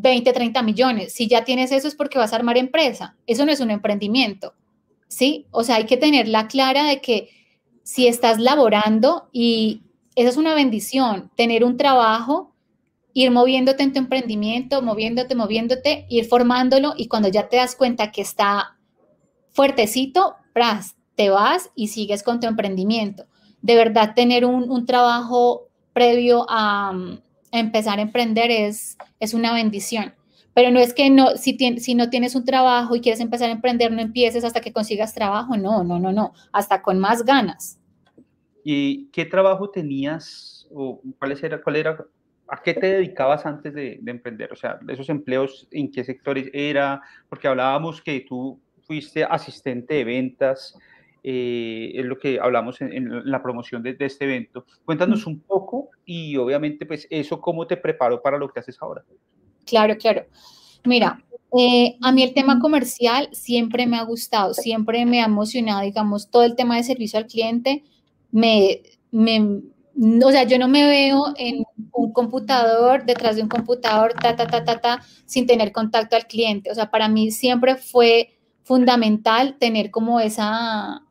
20, 0.00 0.32
30 0.32 0.62
millones. 0.62 1.12
Si 1.12 1.28
ya 1.28 1.44
tienes 1.44 1.72
eso 1.72 1.88
es 1.88 1.94
porque 1.94 2.18
vas 2.18 2.32
a 2.32 2.36
armar 2.36 2.56
empresa. 2.56 3.16
Eso 3.26 3.44
no 3.44 3.52
es 3.52 3.60
un 3.60 3.70
emprendimiento, 3.70 4.54
¿sí? 5.08 5.46
O 5.50 5.64
sea, 5.64 5.76
hay 5.76 5.86
que 5.86 5.96
tener 5.96 6.28
la 6.28 6.48
clara 6.48 6.84
de 6.84 7.00
que 7.00 7.30
si 7.82 8.06
estás 8.06 8.38
laborando 8.38 9.28
y 9.32 9.82
esa 10.14 10.30
es 10.30 10.36
una 10.36 10.54
bendición, 10.54 11.30
tener 11.36 11.64
un 11.64 11.76
trabajo 11.76 12.54
ir 13.14 13.32
moviéndote 13.32 13.82
en 13.82 13.92
tu 13.92 13.98
emprendimiento, 13.98 14.80
moviéndote, 14.80 15.34
moviéndote, 15.34 16.06
ir 16.08 16.26
formándolo 16.26 16.94
y 16.96 17.08
cuando 17.08 17.28
ya 17.28 17.48
te 17.48 17.56
das 17.56 17.74
cuenta 17.74 18.12
que 18.12 18.22
está 18.22 18.76
fuertecito, 19.50 20.36
pras, 20.52 20.94
te 21.16 21.30
vas 21.30 21.70
y 21.74 21.88
sigues 21.88 22.22
con 22.22 22.38
tu 22.38 22.46
emprendimiento. 22.46 23.26
De 23.60 23.74
verdad, 23.74 24.14
tener 24.14 24.44
un, 24.44 24.86
trabajo 24.86 25.68
previo 25.92 26.46
a, 26.48 26.92
empezar 27.52 27.98
a 27.98 28.02
emprender 28.02 28.50
es, 28.50 28.96
es 29.20 29.34
una 29.34 29.52
bendición. 29.52 30.14
Pero 30.54 30.70
no 30.70 30.80
es 30.80 30.92
que 30.92 31.08
no, 31.08 31.36
si, 31.36 31.56
si 31.78 31.94
no 31.94 32.10
tienes 32.10 32.34
un 32.34 32.44
trabajo 32.44 32.96
y 32.96 33.00
quieres 33.00 33.20
empezar 33.20 33.48
a 33.48 33.52
emprender, 33.52 33.92
no 33.92 34.00
empieces 34.00 34.44
hasta 34.44 34.60
que 34.60 34.72
consigas 34.72 35.14
trabajo. 35.14 35.56
No, 35.56 35.84
no, 35.84 36.00
no, 36.00 36.12
no. 36.12 36.32
Hasta 36.52 36.82
con 36.82 36.98
más 36.98 37.24
ganas. 37.24 37.78
¿Y 38.64 39.06
qué 39.06 39.24
trabajo 39.24 39.70
tenías 39.70 40.66
o 40.74 41.00
cuál 41.18 41.38
era, 41.40 41.62
cuál 41.62 41.76
era 41.76 41.96
¿A 42.50 42.62
qué 42.62 42.72
te 42.72 42.86
dedicabas 42.86 43.44
antes 43.44 43.74
de, 43.74 44.00
emprender? 44.06 44.50
O 44.52 44.56
sea, 44.56 44.80
esos 44.88 45.10
empleos, 45.10 45.68
¿en 45.70 45.92
qué 45.92 46.02
sectores 46.02 46.48
era? 46.54 47.02
Porque 47.28 47.46
hablábamos 47.46 48.00
que 48.00 48.24
tú 48.26 48.58
fuiste 48.86 49.22
asistente 49.22 49.94
de 49.94 50.04
ventas, 50.04 50.74
eh, 51.30 51.92
es 51.94 52.06
lo 52.06 52.18
que 52.18 52.40
hablamos 52.40 52.80
en, 52.80 53.30
la 53.30 53.42
promoción 53.42 53.82
de, 53.82 53.94
este 54.00 54.24
evento. 54.24 54.64
Cuéntanos 54.86 55.26
un 55.26 55.40
poco 55.40 55.90
y 56.06 56.34
obviamente 56.38 56.86
pues 56.86 57.06
eso 57.10 57.38
cómo 57.38 57.66
te 57.66 57.76
preparó 57.76 58.22
para 58.22 58.38
lo 58.38 58.48
que 58.48 58.60
haces 58.60 58.78
ahora. 58.80 59.04
Claro, 59.66 59.94
claro. 59.98 60.24
Mira, 60.86 61.22
eh, 61.58 61.98
a 62.00 62.12
mí 62.12 62.22
el 62.22 62.32
tema 62.32 62.58
comercial 62.58 63.28
siempre 63.32 63.86
me 63.86 63.98
ha 63.98 64.04
gustado, 64.04 64.54
siempre 64.54 65.04
me 65.04 65.20
ha 65.20 65.26
emocionado, 65.26 65.82
digamos, 65.82 66.30
todo 66.30 66.44
el 66.44 66.56
tema 66.56 66.76
de 66.76 66.84
servicio 66.84 67.18
al 67.18 67.26
cliente 67.26 67.84
me, 68.30 68.80
me 69.10 69.60
o 70.24 70.30
sea, 70.30 70.44
yo 70.44 70.58
no 70.58 70.66
me 70.66 70.86
veo 70.86 71.34
en 71.36 71.62
un 71.92 72.12
computador, 72.14 73.04
detrás 73.04 73.36
de 73.36 73.42
un 73.42 73.50
computador, 73.50 74.14
ta, 74.14 74.34
ta, 74.34 74.46
ta, 74.46 74.64
ta, 74.64 74.80
ta, 74.80 75.02
sin 75.26 75.46
tener 75.46 75.72
contacto 75.72 76.16
al 76.16 76.26
cliente. 76.26 76.70
O 76.70 76.74
sea, 76.74 76.90
para 76.90 77.08
mí 77.08 77.32
siempre 77.32 77.76
fue 77.76 78.38
fundamental 78.62 79.56
tener 79.58 79.90
como 79.90 80.20
esa, 80.20 81.02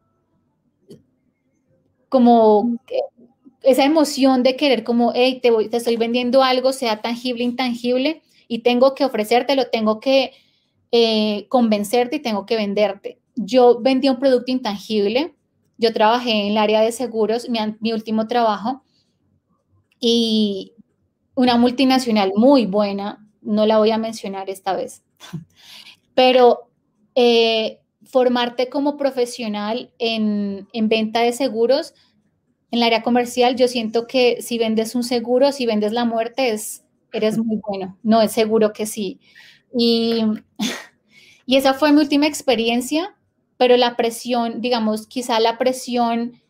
como 2.09 2.77
esa 3.63 3.83
emoción 3.83 4.43
de 4.43 4.55
querer 4.55 4.83
como, 4.83 5.11
hey, 5.13 5.39
te, 5.41 5.51
voy, 5.51 5.69
te 5.69 5.77
estoy 5.77 5.97
vendiendo 5.97 6.43
algo, 6.43 6.71
sea 6.71 7.01
tangible, 7.01 7.43
intangible, 7.43 8.21
y 8.47 8.59
tengo 8.59 8.95
que 8.95 9.05
ofrecértelo, 9.05 9.67
tengo 9.69 9.99
que 9.99 10.31
eh, 10.91 11.47
convencerte 11.49 12.17
y 12.17 12.21
tengo 12.21 12.45
que 12.45 12.55
venderte. 12.55 13.19
Yo 13.35 13.79
vendí 13.81 14.09
un 14.09 14.19
producto 14.19 14.51
intangible, 14.51 15.35
yo 15.77 15.93
trabajé 15.93 16.31
en 16.31 16.51
el 16.51 16.57
área 16.57 16.81
de 16.81 16.91
seguros, 16.91 17.49
mi, 17.49 17.59
mi 17.81 17.91
último 17.91 18.27
trabajo, 18.27 18.83
y 19.99 20.73
una 21.35 21.57
multinacional 21.57 22.33
muy 22.35 22.65
buena, 22.65 23.27
no 23.41 23.65
la 23.65 23.77
voy 23.77 23.91
a 23.91 23.97
mencionar 23.97 24.49
esta 24.49 24.73
vez, 24.73 25.03
pero 26.15 26.69
eh, 27.15 27.81
formarte 28.07 28.69
como 28.69 28.97
profesional 28.97 29.91
en, 29.99 30.67
en, 30.73 30.89
venta 30.89 31.21
de 31.21 31.33
seguros 31.33 31.93
en 32.71 32.79
el 32.79 32.83
área 32.83 33.03
comercial, 33.03 33.55
yo 33.55 33.67
siento 33.67 34.07
que 34.07 34.41
si 34.41 34.57
vendes 34.57 34.95
un 34.95 35.03
seguro, 35.03 35.51
si 35.51 35.65
vendes 35.65 35.93
la 35.93 36.05
muerte, 36.05 36.49
es, 36.49 36.83
eres 37.13 37.37
muy 37.37 37.61
bueno. 37.65 37.97
No, 38.03 38.21
es 38.21 38.31
seguro 38.31 38.73
que 38.73 38.85
sí. 38.85 39.19
Y, 39.77 40.23
y 41.45 41.55
esa 41.55 41.73
fue 41.73 41.91
mi 41.91 42.01
última 42.01 42.27
experiencia, 42.27 43.15
pero 43.57 43.77
la 43.77 43.95
presión, 43.95 44.61
digamos, 44.61 45.07
quizá 45.07 45.39
la 45.39 45.57
presión 45.57 46.41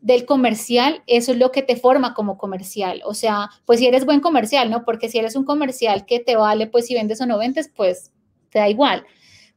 del 0.00 0.24
comercial, 0.24 1.02
eso 1.06 1.32
es 1.32 1.38
lo 1.38 1.52
que 1.52 1.62
te 1.62 1.76
forma 1.76 2.14
como 2.14 2.38
comercial. 2.38 3.02
O 3.04 3.14
sea, 3.14 3.50
pues 3.64 3.78
si 3.78 3.86
eres 3.86 4.04
buen 4.04 4.20
comercial, 4.20 4.70
¿no? 4.70 4.84
Porque 4.84 5.08
si 5.08 5.18
eres 5.18 5.36
un 5.36 5.44
comercial 5.44 6.04
que 6.06 6.20
te 6.20 6.36
vale, 6.36 6.66
pues 6.66 6.86
si 6.86 6.94
vendes 6.94 7.20
o 7.20 7.26
no 7.26 7.38
vendes, 7.38 7.70
pues 7.74 8.12
te 8.50 8.58
da 8.58 8.68
igual. 8.68 9.04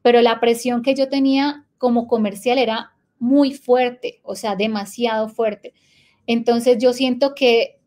Pero 0.03 0.21
la 0.21 0.39
presión 0.39 0.83
que 0.83 0.93
yo 0.93 1.09
tenía 1.09 1.65
como 1.79 2.07
comercial 2.07 2.59
era 2.59 2.93
muy 3.17 3.53
fuerte, 3.53 4.21
o 4.21 4.35
sea, 4.35 4.55
demasiado 4.55 5.27
fuerte. 5.29 5.73
Entonces 6.27 6.77
yo 6.79 6.93
siento 6.93 7.33
que 7.33 7.79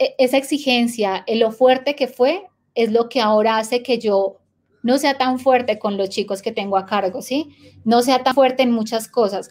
e, 0.00 0.14
esa 0.18 0.36
exigencia, 0.36 1.24
lo 1.28 1.52
fuerte 1.52 1.94
que 1.94 2.08
fue, 2.08 2.42
es 2.74 2.90
lo 2.90 3.08
que 3.08 3.20
ahora 3.20 3.58
hace 3.58 3.84
que 3.84 4.00
yo 4.00 4.40
no 4.82 4.98
sea 4.98 5.16
tan 5.16 5.38
fuerte 5.38 5.78
con 5.78 5.96
los 5.96 6.08
chicos 6.08 6.42
que 6.42 6.50
tengo 6.50 6.76
a 6.76 6.86
cargo, 6.86 7.22
¿sí? 7.22 7.54
No 7.84 8.02
sea 8.02 8.24
tan 8.24 8.34
fuerte 8.34 8.64
en 8.64 8.72
muchas 8.72 9.06
cosas 9.06 9.50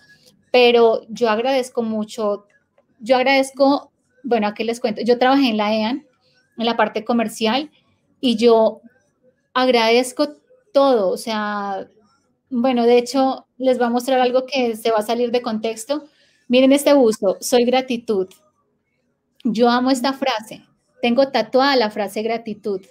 pero 0.53 1.01
yo 1.09 1.31
agradezco 1.31 1.81
mucho, 1.81 2.45
yo 2.99 3.15
agradezco, 3.15 3.91
bueno, 4.21 4.45
aquí 4.45 4.63
les 4.63 4.79
cuento, 4.79 5.01
yo 5.01 5.17
trabajé 5.17 5.49
en 5.49 5.57
la 5.57 5.73
EAN, 5.73 6.05
en 6.59 6.65
la 6.67 6.77
parte 6.77 7.03
comercial, 7.03 7.71
y 8.21 8.35
yo 8.35 8.79
agradezco 9.55 10.35
todo, 10.73 11.09
o 11.09 11.17
sea, 11.17 11.87
bueno, 12.49 12.85
de 12.85 12.97
hecho, 12.97 13.47
les 13.57 13.77
voy 13.77 13.87
a 13.87 13.91
mostrar 13.91 14.19
algo 14.19 14.45
que 14.45 14.75
se 14.75 14.91
va 14.91 14.97
a 14.97 15.03
salir 15.03 15.31
de 15.31 15.41
contexto. 15.41 16.03
Miren 16.49 16.73
este 16.73 16.93
busto, 16.93 17.37
soy 17.39 17.63
gratitud. 17.63 18.27
Yo 19.45 19.69
amo 19.69 19.89
esta 19.89 20.13
frase, 20.13 20.65
tengo 21.01 21.29
tatuada 21.29 21.75
la 21.75 21.89
frase 21.89 22.21
gratitud 22.21 22.81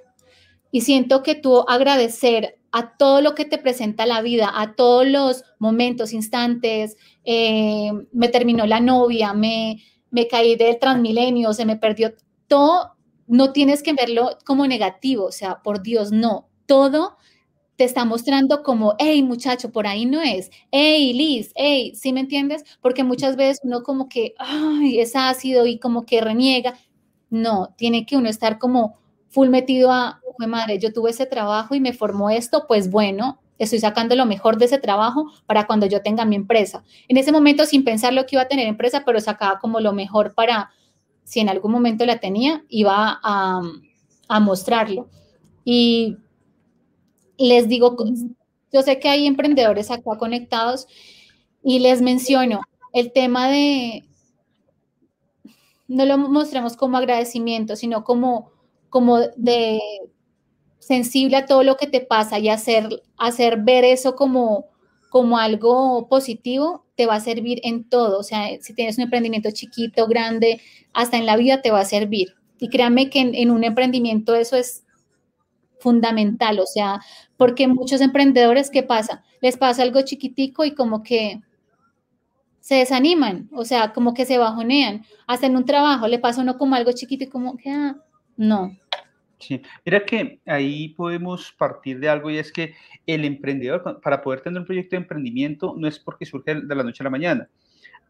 y 0.70 0.80
siento 0.80 1.22
que 1.22 1.34
tú 1.34 1.64
agradecer 1.68 2.58
a 2.72 2.96
todo 2.96 3.20
lo 3.20 3.34
que 3.34 3.44
te 3.44 3.58
presenta 3.58 4.06
la 4.06 4.22
vida, 4.22 4.50
a 4.52 4.74
todos 4.74 5.06
los 5.06 5.44
momentos, 5.58 6.14
instantes, 6.14 6.96
eh, 7.24 7.92
me 8.12 8.28
terminó 8.28 8.66
la 8.66 8.80
novia, 8.80 9.34
me, 9.34 9.82
me 10.10 10.26
caí 10.26 10.56
del 10.56 10.78
transmilenio, 10.78 11.52
se 11.52 11.66
me 11.66 11.76
perdió 11.76 12.14
todo, 12.48 12.96
no 13.26 13.52
tienes 13.52 13.82
que 13.82 13.92
verlo 13.92 14.38
como 14.46 14.66
negativo, 14.66 15.26
o 15.26 15.32
sea, 15.32 15.62
por 15.62 15.82
Dios, 15.82 16.10
no, 16.12 16.48
todo 16.66 17.18
te 17.76 17.84
está 17.84 18.04
mostrando 18.04 18.62
como, 18.62 18.94
hey 18.98 19.22
muchacho, 19.22 19.72
por 19.72 19.86
ahí 19.86 20.04
no 20.06 20.20
es, 20.20 20.50
hey 20.70 21.12
Liz, 21.14 21.52
hey, 21.54 21.92
¿sí 21.94 22.12
me 22.12 22.20
entiendes? 22.20 22.64
Porque 22.80 23.04
muchas 23.04 23.36
veces 23.36 23.60
uno 23.62 23.82
como 23.82 24.08
que, 24.08 24.34
ay, 24.38 25.00
es 25.00 25.16
ácido 25.16 25.66
y 25.66 25.78
como 25.78 26.04
que 26.04 26.20
reniega, 26.20 26.74
no, 27.30 27.74
tiene 27.76 28.04
que 28.04 28.16
uno 28.16 28.28
estar 28.28 28.58
como 28.58 28.98
full 29.28 29.48
metido 29.48 29.90
a, 29.90 30.20
madre, 30.46 30.78
yo 30.78 30.92
tuve 30.92 31.10
ese 31.10 31.26
trabajo 31.26 31.74
y 31.74 31.80
me 31.80 31.92
formó 31.92 32.28
esto, 32.28 32.64
pues 32.66 32.90
bueno, 32.90 33.40
estoy 33.58 33.78
sacando 33.78 34.16
lo 34.16 34.26
mejor 34.26 34.58
de 34.58 34.64
ese 34.64 34.78
trabajo 34.78 35.30
para 35.46 35.66
cuando 35.66 35.86
yo 35.86 36.02
tenga 36.02 36.24
mi 36.24 36.36
empresa. 36.36 36.82
En 37.08 37.16
ese 37.16 37.32
momento, 37.32 37.64
sin 37.64 37.84
pensar 37.84 38.12
lo 38.12 38.26
que 38.26 38.36
iba 38.36 38.42
a 38.42 38.48
tener 38.48 38.66
empresa, 38.66 39.04
pero 39.06 39.20
sacaba 39.20 39.60
como 39.60 39.78
lo 39.80 39.92
mejor 39.92 40.34
para, 40.34 40.70
si 41.24 41.40
en 41.40 41.48
algún 41.48 41.70
momento 41.70 42.04
la 42.06 42.18
tenía, 42.18 42.64
iba 42.68 43.20
a, 43.22 43.60
a 44.28 44.40
mostrarlo. 44.40 45.08
Y 45.64 46.18
les 47.38 47.68
digo, 47.68 47.96
yo 48.72 48.82
sé 48.82 48.98
que 48.98 49.08
hay 49.08 49.26
emprendedores 49.26 49.90
acá 49.90 50.16
conectados 50.18 50.86
y 51.62 51.78
les 51.78 52.02
menciono 52.02 52.60
el 52.92 53.12
tema 53.12 53.48
de, 53.48 54.04
no 55.88 56.04
lo 56.06 56.18
mostremos 56.18 56.76
como 56.76 56.96
agradecimiento, 56.96 57.76
sino 57.76 58.04
como, 58.04 58.50
como 58.90 59.18
de 59.36 59.80
sensible 60.78 61.36
a 61.36 61.46
todo 61.46 61.62
lo 61.62 61.76
que 61.76 61.86
te 61.86 62.00
pasa 62.00 62.38
y 62.38 62.48
hacer, 62.48 63.02
hacer 63.16 63.58
ver 63.62 63.84
eso 63.84 64.16
como, 64.16 64.66
como 65.10 65.38
algo 65.38 66.08
positivo, 66.08 66.84
te 66.96 67.06
va 67.06 67.16
a 67.16 67.20
servir 67.20 67.60
en 67.62 67.88
todo. 67.88 68.18
O 68.18 68.22
sea, 68.22 68.48
si 68.60 68.74
tienes 68.74 68.98
un 68.98 69.04
emprendimiento 69.04 69.50
chiquito, 69.52 70.06
grande, 70.06 70.60
hasta 70.92 71.18
en 71.18 71.26
la 71.26 71.36
vida 71.36 71.62
te 71.62 71.70
va 71.70 71.80
a 71.80 71.84
servir. 71.84 72.34
Y 72.58 72.68
créanme 72.68 73.10
que 73.10 73.20
en, 73.20 73.50
un 73.50 73.64
emprendimiento 73.64 74.34
eso 74.34 74.56
es 74.56 74.84
fundamental. 75.82 76.60
O 76.60 76.66
sea, 76.66 77.00
porque 77.36 77.68
muchos 77.68 78.00
emprendedores, 78.00 78.70
¿qué 78.70 78.82
pasa? 78.82 79.22
Les 79.40 79.56
pasa 79.56 79.82
algo 79.82 80.00
chiquitico 80.02 80.64
y 80.64 80.74
como 80.74 81.02
que 81.02 81.40
se 82.60 82.76
desaniman, 82.76 83.48
o 83.52 83.64
sea, 83.64 83.92
como 83.92 84.14
que 84.14 84.24
se 84.24 84.38
bajonean. 84.38 85.04
Hasta 85.26 85.46
en 85.46 85.56
un 85.56 85.64
trabajo 85.64 86.06
le 86.06 86.20
pasa 86.20 86.42
uno 86.42 86.56
como 86.58 86.76
algo 86.76 86.92
chiquito 86.92 87.24
y 87.24 87.28
como 87.28 87.56
que, 87.56 87.70
ah, 87.70 87.96
no, 88.36 88.76
Sí, 89.42 89.60
mira 89.84 90.04
que 90.04 90.38
ahí 90.46 90.90
podemos 90.90 91.50
partir 91.58 91.98
de 91.98 92.08
algo 92.08 92.30
y 92.30 92.38
es 92.38 92.52
que 92.52 92.76
el 93.08 93.24
emprendedor, 93.24 94.00
para 94.00 94.22
poder 94.22 94.40
tener 94.40 94.60
un 94.60 94.66
proyecto 94.66 94.94
de 94.94 95.02
emprendimiento, 95.02 95.74
no 95.76 95.88
es 95.88 95.98
porque 95.98 96.24
surge 96.24 96.54
de 96.54 96.74
la 96.76 96.84
noche 96.84 97.02
a 97.02 97.04
la 97.04 97.10
mañana. 97.10 97.48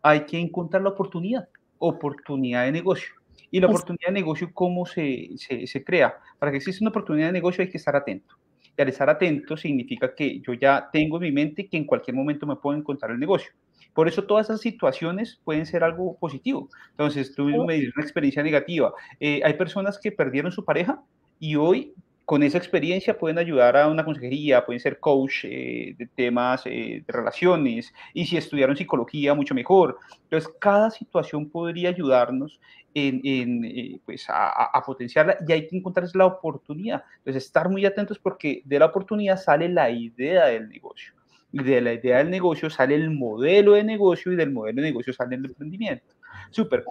Hay 0.02 0.26
que 0.26 0.38
encontrar 0.38 0.82
la 0.82 0.90
oportunidad, 0.90 1.48
oportunidad 1.78 2.66
de 2.66 2.72
negocio. 2.72 3.14
Y 3.52 3.60
la 3.60 3.68
oportunidad 3.68 4.08
de 4.08 4.14
negocio, 4.14 4.50
¿cómo 4.52 4.86
se, 4.86 5.28
se, 5.36 5.66
se 5.66 5.84
crea? 5.84 6.14
Para 6.38 6.50
que 6.50 6.56
exista 6.56 6.82
una 6.82 6.90
oportunidad 6.90 7.26
de 7.26 7.32
negocio 7.32 7.62
hay 7.62 7.70
que 7.70 7.76
estar 7.76 7.94
atento. 7.94 8.34
Y 8.76 8.80
al 8.80 8.88
estar 8.88 9.10
atento 9.10 9.56
significa 9.56 10.14
que 10.14 10.40
yo 10.40 10.54
ya 10.54 10.88
tengo 10.90 11.18
en 11.18 11.22
mi 11.22 11.32
mente 11.32 11.68
que 11.68 11.76
en 11.76 11.84
cualquier 11.84 12.16
momento 12.16 12.46
me 12.46 12.56
puedo 12.56 12.76
encontrar 12.76 13.10
el 13.10 13.20
negocio. 13.20 13.52
Por 13.92 14.08
eso 14.08 14.24
todas 14.24 14.46
esas 14.46 14.62
situaciones 14.62 15.38
pueden 15.44 15.66
ser 15.66 15.84
algo 15.84 16.16
positivo. 16.18 16.70
Entonces, 16.92 17.34
tú 17.34 17.44
mismo 17.44 17.66
me 17.66 17.74
dices 17.74 17.92
una 17.94 18.04
experiencia 18.04 18.42
negativa. 18.42 18.92
Eh, 19.20 19.42
hay 19.44 19.54
personas 19.54 19.98
que 19.98 20.12
perdieron 20.12 20.50
su 20.50 20.64
pareja 20.64 21.02
y 21.38 21.56
hoy 21.56 21.92
con 22.24 22.42
esa 22.42 22.58
experiencia 22.58 23.18
pueden 23.18 23.38
ayudar 23.38 23.76
a 23.76 23.88
una 23.88 24.04
consejería, 24.04 24.64
pueden 24.64 24.80
ser 24.80 25.00
coach 25.00 25.44
eh, 25.44 25.94
de 25.98 26.06
temas 26.06 26.62
eh, 26.66 27.02
de 27.06 27.12
relaciones, 27.12 27.92
y 28.14 28.26
si 28.26 28.36
estudiaron 28.36 28.76
psicología, 28.76 29.34
mucho 29.34 29.54
mejor. 29.54 29.98
Entonces, 30.24 30.50
cada 30.60 30.90
situación 30.90 31.48
podría 31.50 31.88
ayudarnos 31.88 32.60
en, 32.94 33.20
en 33.24 33.64
eh, 33.64 34.00
pues 34.04 34.28
a, 34.28 34.64
a, 34.66 34.82
potenciarla 34.82 35.38
y 35.46 35.52
hay 35.52 35.66
que 35.66 35.76
encontrar 35.76 36.06
la 36.14 36.26
oportunidad. 36.26 37.02
Entonces, 37.18 37.44
estar 37.44 37.68
muy 37.68 37.84
atentos 37.84 38.18
porque 38.18 38.62
de 38.64 38.78
la 38.78 38.86
oportunidad 38.86 39.38
sale 39.38 39.68
la 39.68 39.90
idea 39.90 40.46
del 40.46 40.68
negocio. 40.68 41.14
Y 41.52 41.62
de 41.62 41.80
la 41.82 41.92
idea 41.92 42.18
del 42.18 42.30
negocio 42.30 42.70
sale 42.70 42.94
el 42.94 43.10
modelo 43.10 43.72
de 43.72 43.84
negocio 43.84 44.32
y 44.32 44.36
del 44.36 44.50
modelo 44.50 44.80
de 44.80 44.88
negocio 44.88 45.12
sale 45.12 45.36
el 45.36 45.44
emprendimiento. 45.44 46.14
Súper. 46.50 46.84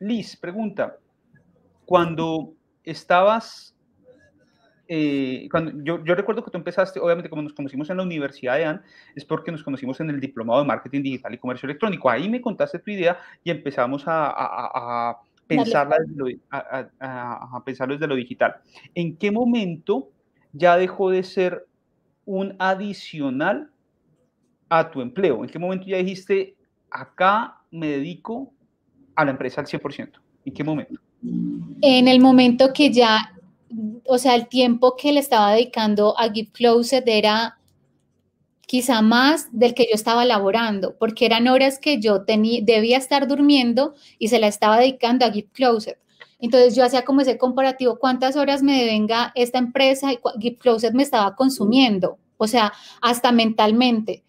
Liz, 0.00 0.36
pregunta. 0.36 0.96
Cuando 1.84 2.54
estabas, 2.82 3.73
eh, 4.86 5.48
cuando, 5.50 5.72
yo, 5.82 6.04
yo, 6.04 6.14
recuerdo 6.14 6.44
que 6.44 6.50
tú 6.50 6.58
empezaste, 6.58 7.00
obviamente 7.00 7.30
como 7.30 7.42
nos 7.42 7.54
conocimos 7.54 7.88
en 7.90 7.96
la 7.96 8.02
Universidad 8.02 8.56
de 8.56 8.64
AN, 8.64 8.82
es 9.14 9.24
porque 9.24 9.50
nos 9.50 9.62
conocimos 9.62 9.98
en 10.00 10.10
el 10.10 10.20
Diplomado 10.20 10.60
de 10.60 10.66
Marketing 10.66 11.02
Digital 11.02 11.34
y 11.34 11.38
Comercio 11.38 11.66
Electrónico. 11.66 12.10
Ahí 12.10 12.28
me 12.28 12.40
contaste 12.40 12.78
tu 12.78 12.90
idea 12.90 13.18
y 13.42 13.50
empezamos 13.50 14.06
a, 14.06 14.26
a, 14.26 15.10
a 15.10 15.20
pensarla 15.46 15.96
desde 16.00 16.16
lo, 16.16 16.26
a, 16.50 17.62
pensarlo 17.64 17.94
desde 17.94 18.06
lo 18.06 18.14
digital. 18.14 18.56
¿En 18.94 19.16
qué 19.16 19.30
momento 19.30 20.10
ya 20.52 20.76
dejó 20.76 21.10
de 21.10 21.22
ser 21.22 21.66
un 22.24 22.54
adicional 22.58 23.70
a 24.68 24.90
tu 24.90 25.00
empleo? 25.00 25.44
¿En 25.44 25.50
qué 25.50 25.58
momento 25.58 25.86
ya 25.86 25.96
dijiste, 25.98 26.56
acá 26.90 27.58
me 27.70 27.88
dedico 27.88 28.52
a 29.14 29.24
la 29.24 29.30
empresa 29.30 29.60
al 29.60 29.66
100%? 29.66 30.10
¿En 30.44 30.52
qué 30.52 30.64
momento? 30.64 31.00
en 31.80 32.08
el 32.08 32.20
momento 32.20 32.72
que 32.72 32.92
ya, 32.92 33.33
o 34.06 34.18
sea, 34.18 34.34
el 34.34 34.48
tiempo 34.48 34.96
que 34.96 35.12
le 35.12 35.20
estaba 35.20 35.52
dedicando 35.52 36.18
a 36.18 36.30
Give 36.30 36.50
Closet 36.52 37.04
era 37.06 37.58
quizá 38.66 39.02
más 39.02 39.48
del 39.52 39.74
que 39.74 39.84
yo 39.84 39.94
estaba 39.94 40.24
laborando, 40.24 40.96
porque 40.98 41.26
eran 41.26 41.48
horas 41.48 41.78
que 41.78 42.00
yo 42.00 42.22
tenía, 42.24 42.60
debía 42.62 42.98
estar 42.98 43.28
durmiendo 43.28 43.94
y 44.18 44.28
se 44.28 44.38
la 44.38 44.48
estaba 44.48 44.78
dedicando 44.78 45.24
a 45.24 45.30
Give 45.30 45.48
Closet. 45.52 45.98
Entonces 46.38 46.74
yo 46.74 46.84
hacía 46.84 47.04
como 47.04 47.20
ese 47.20 47.38
comparativo, 47.38 47.98
cuántas 47.98 48.36
horas 48.36 48.62
me 48.62 48.78
devenga 48.78 49.32
esta 49.34 49.58
empresa 49.58 50.12
y 50.12 50.18
Give 50.40 50.56
Closet 50.56 50.92
me 50.92 51.02
estaba 51.02 51.34
consumiendo, 51.36 52.18
o 52.36 52.46
sea, 52.46 52.72
hasta 53.00 53.32
mentalmente. 53.32 54.24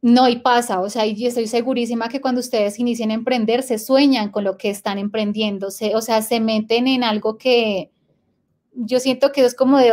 No, 0.00 0.28
y 0.28 0.36
pasa, 0.36 0.80
o 0.80 0.90
sea, 0.90 1.06
y 1.06 1.26
estoy 1.26 1.46
segurísima 1.46 2.08
que 2.08 2.20
cuando 2.20 2.40
ustedes 2.40 2.78
inician 2.80 3.12
a 3.12 3.14
emprender, 3.14 3.62
se 3.62 3.78
sueñan 3.78 4.30
con 4.30 4.42
lo 4.44 4.56
que 4.56 4.68
están 4.68 4.98
emprendiendo, 4.98 5.68
o 5.68 6.00
sea, 6.00 6.22
se 6.22 6.40
meten 6.40 6.88
en 6.88 7.04
algo 7.04 7.38
que 7.38 7.90
yo 8.74 9.00
siento 9.00 9.32
que 9.32 9.44
es 9.44 9.54
como 9.54 9.78
de, 9.78 9.92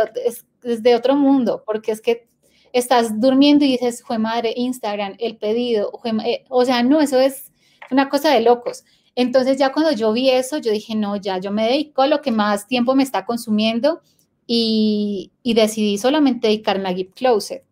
desde 0.62 0.94
otro 0.94 1.16
mundo, 1.16 1.62
porque 1.66 1.92
es 1.92 2.00
que 2.00 2.28
estás 2.72 3.20
durmiendo 3.20 3.64
y 3.64 3.72
dices, 3.72 4.02
fue 4.02 4.18
madre, 4.18 4.52
Instagram, 4.56 5.16
el 5.18 5.36
pedido, 5.36 5.92
eh", 6.24 6.44
o 6.48 6.64
sea, 6.64 6.82
no, 6.82 7.00
eso 7.00 7.18
es 7.20 7.52
una 7.90 8.08
cosa 8.08 8.32
de 8.32 8.40
locos. 8.40 8.84
Entonces 9.16 9.58
ya 9.58 9.72
cuando 9.72 9.92
yo 9.92 10.12
vi 10.12 10.30
eso, 10.30 10.58
yo 10.58 10.70
dije, 10.70 10.94
no, 10.94 11.16
ya, 11.16 11.38
yo 11.38 11.50
me 11.50 11.66
dedico 11.66 12.02
a 12.02 12.06
lo 12.06 12.22
que 12.22 12.30
más 12.30 12.66
tiempo 12.66 12.94
me 12.94 13.02
está 13.02 13.26
consumiendo 13.26 14.00
y, 14.46 15.32
decidí 15.44 15.98
solamente 15.98 16.48
dedicarme 16.48 16.88
a 16.88 16.94
Gift 16.94 17.14
Closet. 17.14 17.64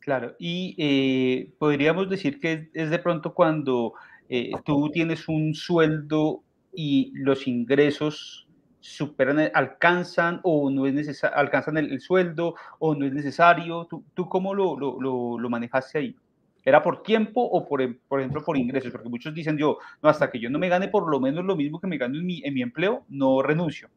Claro, 0.00 0.34
y 0.38 0.74
eh, 0.78 1.52
podríamos 1.58 2.08
decir 2.08 2.40
que 2.40 2.70
es 2.72 2.90
de 2.90 2.98
pronto 2.98 3.34
cuando 3.34 3.94
eh, 4.28 4.52
tú 4.64 4.90
tienes 4.90 5.28
un 5.28 5.54
sueldo 5.54 6.42
y 6.74 7.12
los 7.14 7.46
ingresos 7.46 8.46
superan, 8.80 9.50
alcanzan 9.54 10.40
o 10.42 10.70
no 10.70 10.86
es 10.86 10.94
necesario, 10.94 11.36
alcanzan 11.36 11.76
el, 11.76 12.00
sueldo 12.00 12.54
o 12.78 12.94
no 12.94 13.06
es 13.06 13.12
necesario. 13.12 13.86
¿Tú, 13.88 14.04
tú 14.14 14.28
cómo 14.28 14.54
lo, 14.54 14.76
lo, 14.78 15.38
lo, 15.38 15.50
manejaste 15.50 15.98
ahí? 15.98 16.16
¿Era 16.64 16.82
por 16.82 17.02
tiempo 17.02 17.42
o 17.42 17.66
por, 17.66 17.82
em, 17.82 17.98
por 18.08 18.20
ejemplo 18.20 18.42
por 18.44 18.56
ingresos? 18.56 18.90
Porque 18.90 19.08
muchos 19.08 19.34
dicen 19.34 19.56
yo, 19.56 19.78
no, 20.02 20.08
hasta 20.08 20.30
que 20.30 20.38
yo 20.38 20.50
no 20.50 20.58
me 20.58 20.68
gane 20.68 20.88
por 20.88 21.08
lo 21.10 21.20
menos 21.20 21.44
lo 21.44 21.56
mismo 21.56 21.80
que 21.80 21.86
me 21.86 21.98
gano 21.98 22.18
en 22.18 22.26
mi, 22.26 22.42
en 22.44 22.54
mi 22.54 22.62
empleo, 22.62 23.04
no 23.08 23.42
renuncio. 23.42 23.88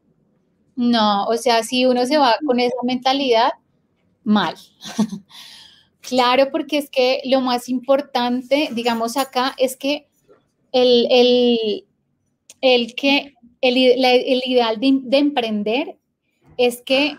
No, 0.76 1.26
o 1.26 1.36
sea, 1.36 1.62
si 1.62 1.86
uno 1.86 2.04
se 2.06 2.18
va 2.18 2.34
con 2.44 2.60
esa 2.60 2.76
mentalidad, 2.82 3.52
mal. 4.24 4.54
claro, 6.00 6.50
porque 6.50 6.78
es 6.78 6.90
que 6.90 7.20
lo 7.24 7.40
más 7.40 7.68
importante, 7.68 8.70
digamos 8.72 9.16
acá, 9.16 9.54
es 9.58 9.76
que 9.76 10.08
el, 10.72 11.06
el, 11.10 11.84
el 12.60 12.94
que 12.94 13.34
el, 13.68 14.04
el 14.04 14.42
ideal 14.46 14.78
de, 14.80 15.00
de, 15.02 15.18
emprender 15.18 15.96
es 16.56 16.82
que 16.82 17.18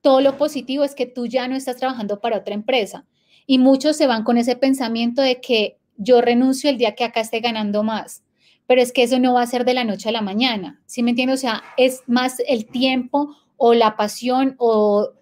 todo 0.00 0.20
lo 0.20 0.36
positivo 0.36 0.84
es 0.84 0.94
que 0.94 1.06
tú 1.06 1.26
ya 1.26 1.48
no 1.48 1.56
estás 1.56 1.76
trabajando 1.76 2.20
para 2.20 2.38
otra 2.38 2.54
empresa. 2.54 3.04
Y 3.46 3.58
muchos 3.58 3.96
se 3.96 4.06
van 4.06 4.24
con 4.24 4.38
ese 4.38 4.56
pensamiento 4.56 5.22
de 5.22 5.40
que 5.40 5.78
yo 5.96 6.20
renuncio 6.20 6.70
el 6.70 6.78
día 6.78 6.94
que 6.94 7.04
acá 7.04 7.20
esté 7.20 7.40
ganando 7.40 7.82
más 7.82 8.22
pero 8.68 8.82
es 8.82 8.92
que 8.92 9.02
eso 9.02 9.18
no 9.18 9.32
va 9.32 9.42
a 9.42 9.46
ser 9.46 9.64
de 9.64 9.72
la 9.72 9.82
noche 9.82 10.10
a 10.10 10.12
la 10.12 10.20
mañana, 10.20 10.78
¿sí 10.84 11.02
me 11.02 11.10
entiendes? 11.10 11.38
O 11.38 11.40
sea, 11.40 11.64
es 11.78 12.02
más 12.06 12.36
el 12.46 12.66
tiempo 12.66 13.34
o 13.56 13.72
la 13.72 13.96
pasión 13.96 14.56
o 14.58 15.14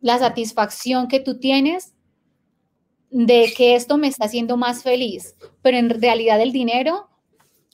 la 0.00 0.18
satisfacción 0.18 1.06
que 1.06 1.20
tú 1.20 1.38
tienes 1.38 1.94
de 3.10 3.52
que 3.56 3.76
esto 3.76 3.96
me 3.96 4.08
está 4.08 4.24
haciendo 4.24 4.56
más 4.56 4.82
feliz, 4.82 5.36
pero 5.62 5.76
en 5.76 5.88
realidad 5.88 6.40
el 6.40 6.50
dinero, 6.50 7.08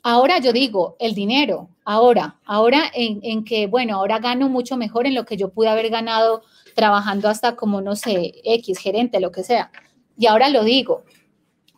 ahora 0.02 0.38
yo 0.38 0.52
digo, 0.52 0.96
el 0.98 1.14
dinero, 1.14 1.70
ahora, 1.86 2.36
ahora 2.44 2.82
en, 2.92 3.44
que, 3.44 3.68
bueno, 3.68 3.94
ahora 3.94 4.18
gano 4.18 4.48
mucho 4.48 4.76
mejor 4.76 5.06
en 5.06 5.14
lo 5.14 5.24
que 5.24 5.36
yo 5.36 5.50
pude 5.50 5.68
haber 5.68 5.88
ganado 5.88 6.42
trabajando 6.74 7.28
hasta 7.28 7.56
como, 7.56 7.80
no 7.80 7.94
sé, 7.94 8.34
X, 8.44 8.78
gerente, 8.78 9.20
lo 9.20 9.30
que 9.30 9.44
sea. 9.44 9.70
Y 10.18 10.26
ahora 10.26 10.48
lo 10.50 10.64
digo, 10.64 11.04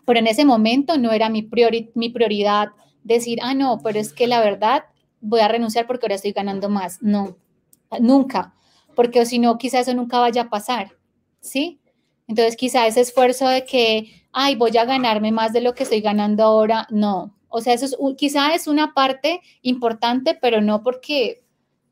pero 0.07 0.19
en 0.19 0.27
ese 0.27 0.47
momento 0.47 0.97
no 0.97 1.13
era 1.13 1.29
mi, 1.29 1.43
priori 1.43 1.91
mi 1.95 2.09
prioridad 2.09 2.71
decir, 3.05 3.39
ah, 3.43 3.53
no, 3.53 3.81
pero 3.85 4.01
es 4.01 4.15
que 4.15 4.27
la 4.27 4.41
verdad 4.41 4.85
voy 5.21 5.41
a 5.41 5.49
renunciar 5.49 5.87
porque 5.87 6.07
ahora 6.07 6.15
estoy 6.15 6.33
ganando 6.33 6.71
más. 6.71 7.03
No, 7.03 7.37
nunca, 8.01 8.55
porque 8.97 9.27
si 9.27 9.39
no, 9.39 9.59
quizá 9.59 9.81
eso 9.81 9.93
nunca 9.93 10.21
vaya 10.21 10.43
a 10.43 10.51
pasar, 10.51 10.97
¿sí? 11.41 11.81
Entonces, 12.27 12.57
quizá 12.57 12.87
ese 12.87 13.03
esfuerzo 13.03 13.47
de 13.47 13.67
que, 13.67 14.25
ay, 14.33 14.55
voy 14.55 14.77
a 14.79 14.87
ganarme 14.87 15.33
más 15.33 15.53
de 15.53 15.61
lo 15.61 15.75
que 15.75 15.83
estoy 15.83 16.01
ganando 16.01 16.45
ahora, 16.45 16.87
no. 16.91 17.38
O 17.49 17.61
sea, 17.61 17.75
eso 17.75 17.87
es, 17.87 17.97
quizá 18.17 18.55
es 18.55 18.67
una 18.67 18.95
parte 18.95 19.41
importante, 19.63 20.39
pero 20.41 20.61
no 20.61 20.83
porque 20.83 21.45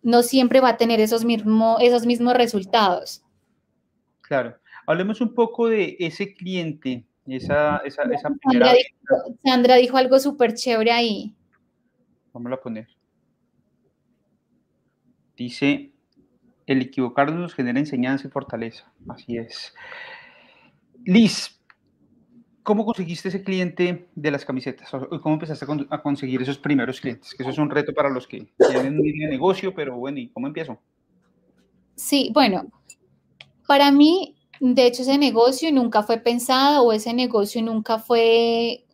no 0.03 0.23
siempre 0.23 0.61
va 0.61 0.71
a 0.71 0.77
tener 0.77 1.01
esos, 1.01 1.25
mismo, 1.25 1.79
esos 1.81 2.07
mismos 2.07 2.35
resultados. 2.35 3.25
Claro. 4.21 4.57
Hablemos 4.87 5.21
un 5.21 5.35
poco 5.35 5.69
de 5.69 5.97
ese 5.99 6.35
cliente 6.35 7.05
esa, 7.27 7.79
esa, 7.79 8.03
esa 8.05 8.31
primera... 8.31 8.73
Sandra 9.45 9.77
dijo, 9.77 9.97
algo 9.97 10.19
súper 10.19 10.55
chévere 10.55 10.92
ahí. 10.92 11.35
Vamos 12.33 12.53
a 12.53 12.57
poner. 12.61 12.88
Dice, 15.37 15.92
el 16.66 16.83
equivocarnos 16.83 17.40
nos 17.40 17.55
genera 17.55 17.79
enseñanza 17.79 18.27
y 18.27 18.31
fortaleza. 18.31 18.90
Así 19.09 19.37
es. 19.37 19.75
Liz, 21.05 21.56
¿cómo 22.67 22.85
conseguiste 22.85 23.29
ese 23.29 23.43
cliente 23.43 24.09
de 24.15 24.31
las 24.31 24.45
camisetas? 24.45 24.91
¿Cómo 24.91 25.35
empezaste 25.37 25.65
a 25.89 26.03
conseguir 26.03 26.43
esos 26.43 26.59
primeros 26.59 27.01
clientes? 27.01 27.33
Que 27.33 27.43
eso 27.43 27.53
es 27.53 27.59
un 27.59 27.71
reto 27.71 27.95
para 27.95 28.11
los 28.11 28.27
que 28.27 28.49
tienen 28.71 28.99
un 28.99 29.31
negocio, 29.31 29.73
pero 29.75 29.97
bueno, 29.97 30.19
¿y 30.19 30.29
cómo 30.29 30.49
empiezo? 30.49 30.79
Sí, 31.95 32.31
bueno, 32.35 32.67
para 33.67 33.91
mí 33.91 34.37
de 34.61 34.87
hecho, 34.87 35.03
ese 35.03 35.19
negocio 35.19 35.71
nunca 35.73 36.03
fue 36.03 36.19
pensado 36.19 36.85
o 36.85 36.93
ese 36.93 37.13
negocio 37.13 37.63
nunca 37.63 37.99
fue 37.99 38.85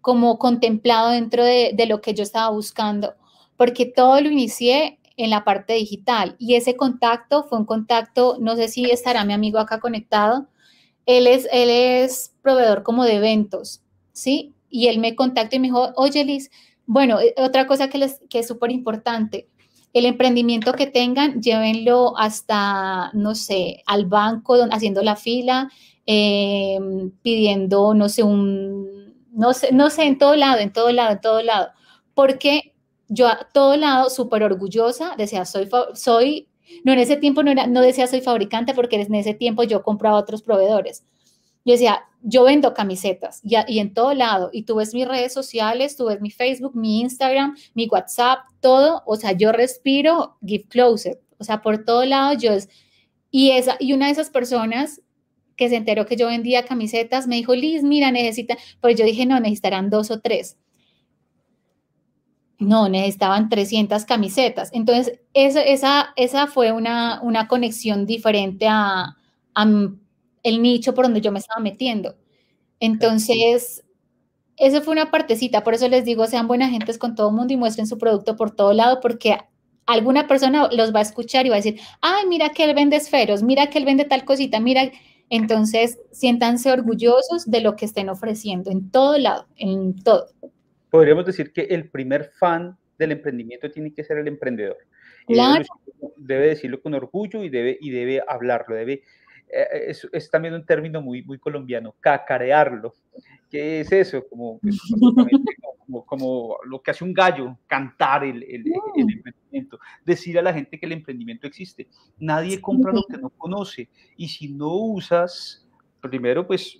como 0.00 0.38
contemplado 0.38 1.10
dentro 1.10 1.44
de, 1.44 1.74
lo 1.86 2.00
que 2.00 2.14
yo 2.14 2.22
estaba 2.22 2.50
buscando, 2.50 3.14
porque 3.56 3.84
todo 3.84 4.20
lo 4.20 4.30
inicié 4.30 4.98
en 5.16 5.28
la 5.28 5.44
parte 5.44 5.74
digital 5.74 6.36
y 6.38 6.54
ese 6.54 6.76
contacto 6.76 7.44
fue 7.44 7.58
un 7.58 7.66
contacto, 7.66 8.38
no 8.40 8.56
sé 8.56 8.68
si 8.68 8.90
estará 8.90 9.24
mi 9.24 9.34
amigo 9.34 9.58
acá 9.58 9.78
conectado, 9.78 10.48
él 11.18 11.26
es, 11.26 11.48
él 11.52 11.70
es 11.70 12.34
proveedor 12.42 12.82
como 12.82 13.04
de 13.04 13.16
eventos, 13.16 13.82
¿sí? 14.12 14.54
Y 14.68 14.86
él 14.86 15.00
me 15.00 15.16
contactó 15.16 15.56
y 15.56 15.58
me 15.58 15.66
dijo, 15.68 15.92
oye 15.96 16.24
Liz, 16.24 16.50
bueno, 16.86 17.20
eh, 17.20 17.34
otra 17.38 17.66
cosa 17.66 17.88
que, 17.88 17.98
les, 17.98 18.20
que 18.30 18.38
es 18.40 18.46
súper 18.46 18.70
importante, 18.70 19.48
el 19.92 20.06
emprendimiento 20.06 20.72
que 20.74 20.86
tengan, 20.86 21.42
llévenlo 21.42 22.16
hasta, 22.16 23.10
no 23.12 23.34
sé, 23.34 23.82
al 23.86 24.06
banco 24.06 24.54
haciendo 24.70 25.02
la 25.02 25.16
fila, 25.16 25.68
em, 26.06 27.10
pidiendo, 27.22 27.92
no 27.94 28.08
sé, 28.08 28.22
un, 28.22 29.14
no 29.32 29.52
sé, 29.52 29.72
no 29.72 29.90
sé, 29.90 30.04
en 30.04 30.18
todo 30.18 30.36
lado, 30.36 30.58
en 30.58 30.72
todo 30.72 30.92
lado, 30.92 31.12
en 31.12 31.20
todo 31.20 31.42
lado. 31.42 31.70
Porque 32.14 32.74
yo 33.08 33.26
a 33.26 33.48
todo 33.52 33.76
lado, 33.76 34.10
súper 34.10 34.44
orgullosa, 34.44 35.14
decía, 35.18 35.44
soy, 35.44 35.68
soy, 35.94 36.48
no 36.84 36.92
en 36.92 36.98
ese 36.98 37.16
tiempo 37.16 37.42
no, 37.42 37.50
era, 37.50 37.66
no 37.66 37.80
decía 37.80 38.06
soy 38.06 38.20
fabricante 38.20 38.74
porque 38.74 38.96
en 38.96 39.14
ese 39.14 39.34
tiempo 39.34 39.62
yo 39.62 39.82
compraba 39.82 40.18
otros 40.18 40.42
proveedores. 40.42 41.04
Yo 41.64 41.72
decía, 41.72 42.04
yo 42.22 42.44
vendo 42.44 42.72
camisetas 42.72 43.40
y, 43.42 43.56
y, 43.68 43.80
en 43.80 43.92
todo 43.92 44.14
lado, 44.14 44.48
y 44.52 44.62
tú 44.62 44.76
ves 44.76 44.94
mis 44.94 45.06
redes 45.06 45.32
sociales, 45.32 45.96
tú 45.96 46.06
ves 46.06 46.20
mi 46.20 46.30
Facebook, 46.30 46.74
mi 46.74 47.00
Instagram, 47.00 47.56
mi 47.74 47.86
WhatsApp, 47.86 48.40
todo, 48.60 49.02
o 49.06 49.16
sea, 49.16 49.32
yo 49.32 49.52
respiro 49.52 50.36
Give 50.44 50.64
Closer, 50.64 51.20
o 51.38 51.44
sea, 51.44 51.60
por 51.60 51.84
todo 51.84 52.04
lado 52.06 52.34
yo 52.34 52.52
es, 52.52 52.68
y, 53.30 53.50
esa, 53.52 53.76
y 53.78 53.92
una 53.92 54.06
de 54.06 54.12
esas 54.12 54.30
personas 54.30 55.02
que 55.56 55.68
se 55.68 55.76
enteró 55.76 56.06
que 56.06 56.16
yo 56.16 56.28
vendía 56.28 56.64
camisetas 56.64 57.26
me 57.26 57.36
dijo, 57.36 57.54
Liz, 57.54 57.82
mira, 57.82 58.10
necesita, 58.10 58.56
pues 58.80 58.96
yo 58.96 59.04
dije, 59.04 59.26
no, 59.26 59.38
necesitarán 59.40 59.90
dos 59.90 60.10
o 60.10 60.20
tres. 60.20 60.56
No, 62.60 62.88
necesitaban 62.90 63.48
300 63.48 64.04
camisetas. 64.04 64.68
Entonces, 64.74 65.18
esa, 65.32 65.62
esa, 65.62 66.12
esa 66.16 66.46
fue 66.46 66.72
una, 66.72 67.20
una 67.22 67.48
conexión 67.48 68.04
diferente 68.04 68.66
a, 68.68 69.16
a 69.54 69.66
el 70.42 70.62
nicho 70.62 70.94
por 70.94 71.06
donde 71.06 71.22
yo 71.22 71.32
me 71.32 71.38
estaba 71.38 71.60
metiendo. 71.60 72.16
Entonces, 72.80 73.84
eso 74.58 74.82
fue 74.82 74.92
una 74.92 75.10
partecita, 75.10 75.64
por 75.64 75.74
eso 75.74 75.88
les 75.88 76.04
digo, 76.04 76.26
sean 76.26 76.48
buenas 76.48 76.70
gentes 76.70 76.98
con 76.98 77.14
todo 77.14 77.30
el 77.30 77.36
mundo 77.36 77.54
y 77.54 77.56
muestren 77.58 77.86
su 77.86 77.98
producto 77.98 78.36
por 78.36 78.52
todo 78.52 78.74
lado, 78.74 79.00
porque 79.00 79.38
alguna 79.86 80.28
persona 80.28 80.68
los 80.72 80.94
va 80.94 81.00
a 81.00 81.02
escuchar 81.02 81.46
y 81.46 81.50
va 81.50 81.56
a 81.56 81.58
decir, 81.58 81.80
ay, 82.02 82.26
mira 82.28 82.50
que 82.50 82.64
él 82.64 82.74
vende 82.74 82.96
esferos, 82.96 83.42
mira 83.42 83.68
que 83.70 83.78
él 83.78 83.86
vende 83.86 84.04
tal 84.06 84.24
cosita, 84.24 84.60
mira. 84.60 84.90
Entonces, 85.30 85.98
siéntanse 86.12 86.72
orgullosos 86.72 87.50
de 87.50 87.60
lo 87.62 87.76
que 87.76 87.86
estén 87.86 88.08
ofreciendo 88.10 88.70
en 88.70 88.90
todo 88.90 89.18
lado, 89.18 89.46
en 89.56 89.96
todo. 90.02 90.28
Podríamos 90.90 91.24
decir 91.24 91.52
que 91.52 91.62
el 91.62 91.88
primer 91.88 92.30
fan 92.38 92.76
del 92.98 93.12
emprendimiento 93.12 93.70
tiene 93.70 93.94
que 93.94 94.04
ser 94.04 94.18
el 94.18 94.28
emprendedor. 94.28 94.78
Claro. 95.26 95.64
Debe 96.16 96.48
decirlo 96.48 96.82
con 96.82 96.94
orgullo 96.94 97.42
y 97.42 97.48
debe, 97.48 97.78
y 97.80 97.90
debe 97.90 98.22
hablarlo, 98.26 98.74
debe 98.74 99.02
eh, 99.52 99.92
es, 100.12 100.30
también 100.30 100.54
un 100.54 100.64
término 100.64 101.02
muy, 101.02 101.22
muy 101.22 101.38
colombiano, 101.38 101.94
cacarearlo. 102.00 102.94
¿Qué 103.50 103.80
es 103.80 103.92
eso? 103.92 104.24
Como, 104.30 106.06
como, 106.06 106.56
lo 106.66 106.80
que 106.80 106.92
hace 106.92 107.02
un 107.02 107.12
gallo, 107.12 107.58
cantar 107.66 108.22
el, 108.22 108.44
el, 108.44 108.62
mm. 108.62 109.10
emprendimiento, 109.10 109.80
decir 110.04 110.38
a 110.38 110.42
la 110.42 110.54
gente 110.54 110.78
que 110.78 110.86
el 110.86 110.92
emprendimiento 110.92 111.48
existe. 111.48 111.88
Nadie 112.20 112.60
compra 112.60 112.92
lo 112.92 113.02
que 113.10 113.18
no 113.18 113.30
conoce 113.30 113.88
y 114.16 114.28
si 114.28 114.50
no 114.52 114.72
usas 114.72 115.66
primero, 116.00 116.46
pues 116.46 116.78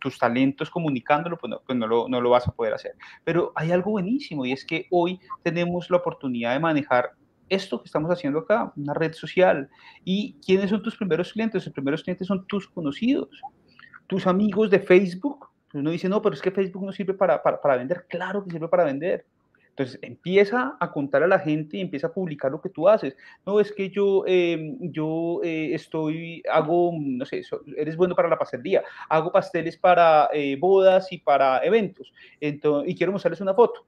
tus 0.00 0.18
talentos 0.18 0.70
comunicándolo, 0.70 1.36
pues, 1.36 1.50
no, 1.50 1.60
pues 1.64 1.78
no, 1.78 1.86
lo, 1.86 2.08
no, 2.08 2.20
lo, 2.20 2.30
vas 2.30 2.46
a 2.46 2.52
poder 2.52 2.74
hacer. 2.74 2.92
Pero 3.24 3.52
hay 3.54 3.72
algo 3.72 3.92
buenísimo 3.92 4.44
y 4.46 4.52
es 4.52 4.64
que 4.64 4.86
hoy 4.90 5.20
tenemos 5.42 5.90
la 5.90 5.98
oportunidad 5.98 6.52
de 6.52 6.60
manejar 6.60 7.12
esto 7.48 7.80
que 7.80 7.86
estamos 7.86 8.10
haciendo 8.10 8.40
acá, 8.40 8.72
una 8.76 8.94
red 8.94 9.12
social. 9.12 9.68
¿Y 10.04 10.36
quiénes 10.44 10.70
son 10.70 10.82
tus 10.82 10.96
primeros 10.96 11.32
clientes? 11.32 11.64
Los 11.64 11.72
primeros 11.72 12.02
clientes 12.02 12.26
son 12.26 12.46
tus 12.46 12.68
conocidos, 12.68 13.28
tus 14.06 14.26
amigos 14.26 14.70
de 14.70 14.80
Facebook. 14.80 15.48
Uno 15.74 15.90
dice, 15.90 16.08
no, 16.08 16.22
pero 16.22 16.34
es 16.34 16.42
que 16.42 16.50
Facebook 16.50 16.84
no 16.84 16.92
sirve 16.92 17.14
para, 17.14 17.42
para, 17.42 17.60
para 17.60 17.76
vender. 17.76 18.06
Claro 18.08 18.44
que 18.44 18.50
sirve 18.50 18.68
para 18.68 18.84
vender. 18.84 19.26
Entonces 19.78 20.00
empieza 20.02 20.76
a 20.80 20.90
contar 20.90 21.22
a 21.22 21.28
la 21.28 21.38
gente 21.38 21.76
y 21.76 21.80
empieza 21.80 22.08
a 22.08 22.12
publicar 22.12 22.50
lo 22.50 22.60
que 22.60 22.68
tú 22.68 22.88
haces. 22.88 23.16
No, 23.46 23.60
es 23.60 23.70
que 23.70 23.90
yo, 23.90 24.24
em, 24.26 24.76
yo 24.80 25.40
eh, 25.44 25.72
estoy, 25.72 26.42
hago, 26.50 26.90
no 26.92 27.24
sé, 27.24 27.42
eres 27.76 27.96
bueno 27.96 28.16
para 28.16 28.28
la 28.28 28.36
pastelería, 28.36 28.82
hago 29.08 29.30
pasteles 29.30 29.76
para 29.76 30.30
eh, 30.32 30.56
bodas 30.58 31.12
y 31.12 31.18
para 31.18 31.64
eventos, 31.64 32.12
entonces, 32.40 32.90
y 32.90 32.96
quiero 32.96 33.12
mostrarles 33.12 33.40
una 33.40 33.54
foto. 33.54 33.86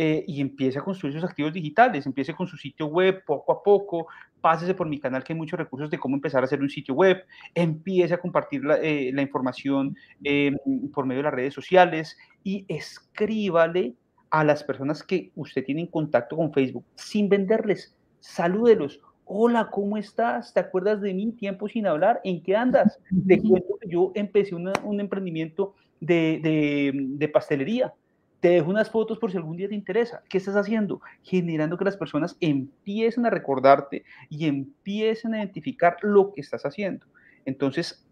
Eh, 0.00 0.24
y 0.28 0.40
empiece 0.40 0.78
a 0.78 0.82
construir 0.82 1.12
sus 1.12 1.24
activos 1.24 1.52
digitales, 1.52 2.06
empiece 2.06 2.32
con 2.32 2.46
su 2.46 2.56
sitio 2.56 2.86
web 2.86 3.24
poco 3.26 3.50
a 3.50 3.60
poco, 3.60 4.06
pásese 4.40 4.72
por 4.72 4.88
mi 4.88 5.00
canal 5.00 5.24
que 5.24 5.32
hay 5.32 5.36
muchos 5.36 5.58
recursos 5.58 5.90
de 5.90 5.98
cómo 5.98 6.14
empezar 6.14 6.40
a 6.40 6.44
hacer 6.44 6.60
un 6.60 6.70
sitio 6.70 6.94
web, 6.94 7.24
empiece 7.52 8.14
a 8.14 8.20
compartir 8.20 8.64
la, 8.64 8.76
la 8.76 9.22
información 9.22 9.96
em, 10.22 10.54
por 10.94 11.04
medio 11.04 11.18
de 11.18 11.24
las 11.24 11.34
redes 11.34 11.54
sociales 11.54 12.16
y 12.44 12.64
escríbale 12.68 13.96
a 14.30 14.44
las 14.44 14.62
personas 14.64 15.02
que 15.02 15.30
usted 15.34 15.64
tiene 15.64 15.82
en 15.82 15.86
contacto 15.86 16.36
con 16.36 16.52
Facebook 16.52 16.84
sin 16.94 17.28
venderles. 17.28 17.94
Salúdelos. 18.20 19.00
Hola, 19.24 19.68
¿cómo 19.70 19.96
estás? 19.96 20.54
¿Te 20.54 20.60
acuerdas 20.60 21.00
de 21.00 21.12
mí? 21.14 21.32
Tiempo 21.32 21.68
sin 21.68 21.86
hablar. 21.86 22.20
¿En 22.24 22.42
qué 22.42 22.56
andas? 22.56 22.98
Te 23.26 23.40
cuento 23.40 23.78
que 23.80 23.88
yo 23.88 24.12
empecé 24.14 24.54
un 24.54 25.00
emprendimiento 25.00 25.74
de, 26.00 26.92
de 26.94 27.28
pastelería. 27.28 27.92
Te 28.40 28.50
dejo 28.50 28.70
unas 28.70 28.90
fotos 28.90 29.18
por 29.18 29.30
si 29.30 29.36
algún 29.36 29.56
día 29.56 29.68
te 29.68 29.74
interesa. 29.74 30.22
¿Qué 30.28 30.38
estás 30.38 30.54
haciendo? 30.54 31.00
Generando 31.22 31.76
que 31.76 31.84
las 31.84 31.96
personas 31.96 32.36
empiecen 32.40 33.26
a 33.26 33.30
recordarte 33.30 34.04
y 34.28 34.46
empiecen 34.46 35.34
a 35.34 35.38
identificar 35.38 35.96
lo 36.02 36.32
que 36.32 36.40
estás 36.40 36.64
haciendo. 36.64 37.04
Entonces, 37.44 38.06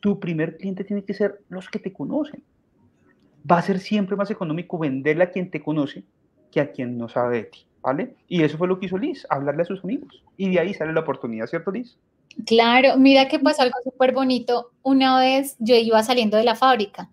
tu 0.00 0.20
primer 0.20 0.58
cliente 0.58 0.84
tiene 0.84 1.04
que 1.04 1.14
ser 1.14 1.40
los 1.48 1.70
que 1.70 1.78
te 1.78 1.92
conocen 1.92 2.42
va 3.48 3.58
a 3.58 3.62
ser 3.62 3.78
siempre 3.78 4.16
más 4.16 4.30
económico 4.30 4.78
venderle 4.78 5.24
a 5.24 5.30
quien 5.30 5.50
te 5.50 5.62
conoce 5.62 6.04
que 6.50 6.60
a 6.60 6.72
quien 6.72 6.98
no 6.98 7.08
sabe 7.08 7.38
de 7.38 7.44
ti, 7.44 7.66
¿vale? 7.80 8.14
Y 8.28 8.42
eso 8.42 8.58
fue 8.58 8.68
lo 8.68 8.78
que 8.78 8.86
hizo 8.86 8.98
Liz, 8.98 9.26
hablarle 9.30 9.62
a 9.62 9.66
sus 9.66 9.84
amigos. 9.84 10.22
Y 10.36 10.50
de 10.50 10.60
ahí 10.60 10.74
sale 10.74 10.92
la 10.92 11.00
oportunidad, 11.00 11.46
¿cierto, 11.46 11.70
Liz? 11.70 11.96
Claro, 12.46 12.96
mira 12.96 13.28
que 13.28 13.38
pasó 13.38 13.62
algo 13.62 13.78
súper 13.84 14.12
bonito. 14.12 14.70
Una 14.82 15.18
vez 15.18 15.56
yo 15.58 15.74
iba 15.74 16.02
saliendo 16.02 16.36
de 16.36 16.44
la 16.44 16.56
fábrica 16.56 17.10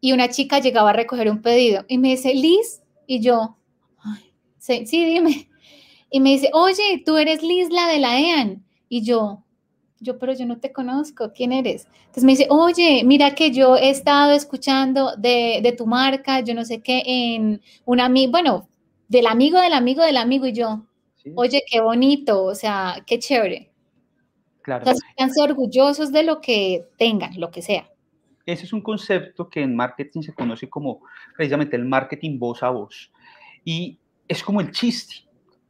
y 0.00 0.12
una 0.12 0.28
chica 0.28 0.58
llegaba 0.58 0.90
a 0.90 0.94
recoger 0.94 1.30
un 1.30 1.42
pedido 1.42 1.84
y 1.88 1.98
me 1.98 2.08
dice, 2.08 2.34
Liz, 2.34 2.82
y 3.06 3.20
yo, 3.20 3.56
sí, 4.58 4.86
sí, 4.86 5.04
dime. 5.04 5.48
Y 6.10 6.20
me 6.20 6.30
dice, 6.30 6.50
oye, 6.52 7.02
tú 7.04 7.16
eres 7.16 7.42
Liz, 7.42 7.70
la 7.70 7.88
de 7.88 7.98
la 7.98 8.20
EAN. 8.20 8.64
Y 8.88 9.02
yo, 9.02 9.43
yo, 10.04 10.18
pero 10.18 10.32
yo 10.34 10.46
no 10.46 10.58
te 10.58 10.72
conozco, 10.72 11.32
¿quién 11.32 11.52
eres? 11.52 11.88
Entonces 12.00 12.24
me 12.24 12.32
dice, 12.32 12.46
oye, 12.50 13.02
mira 13.04 13.34
que 13.34 13.50
yo 13.50 13.76
he 13.76 13.90
estado 13.90 14.32
escuchando 14.32 15.16
de, 15.16 15.74
tu 15.76 15.86
marca, 15.86 16.40
yo 16.40 16.54
no 16.54 16.64
sé 16.64 16.80
qué, 16.80 17.02
en 17.06 17.60
un 17.84 18.00
amigo, 18.00 18.30
bueno, 18.30 18.68
del 19.08 19.26
amigo 19.26 19.60
del 19.60 19.72
amigo 19.72 20.04
del 20.04 20.16
amigo 20.16 20.46
y 20.46 20.52
yo, 20.52 20.86
oye, 21.34 21.62
qué 21.68 21.80
bonito, 21.80 22.44
o 22.44 22.54
sea, 22.54 23.02
qué 23.06 23.18
chévere. 23.18 23.70
Claro. 24.62 24.84
O 24.90 25.42
orgullosos 25.42 26.12
de 26.12 26.22
lo 26.22 26.40
que 26.40 26.86
tengan, 26.96 27.38
lo 27.38 27.50
que 27.50 27.60
sea. 27.60 27.90
Ese 28.46 28.64
es 28.64 28.72
un 28.72 28.80
concepto 28.80 29.48
que 29.48 29.62
en 29.62 29.74
marketing 29.74 30.20
se 30.22 30.34
conoce 30.34 30.68
como 30.68 31.00
precisamente 31.36 31.76
el 31.76 31.84
marketing 31.84 32.38
voz 32.38 32.62
a 32.62 32.70
voz. 32.70 33.10
Y 33.64 33.98
es 34.28 34.42
como 34.42 34.60
el 34.60 34.70
chiste. 34.70 35.14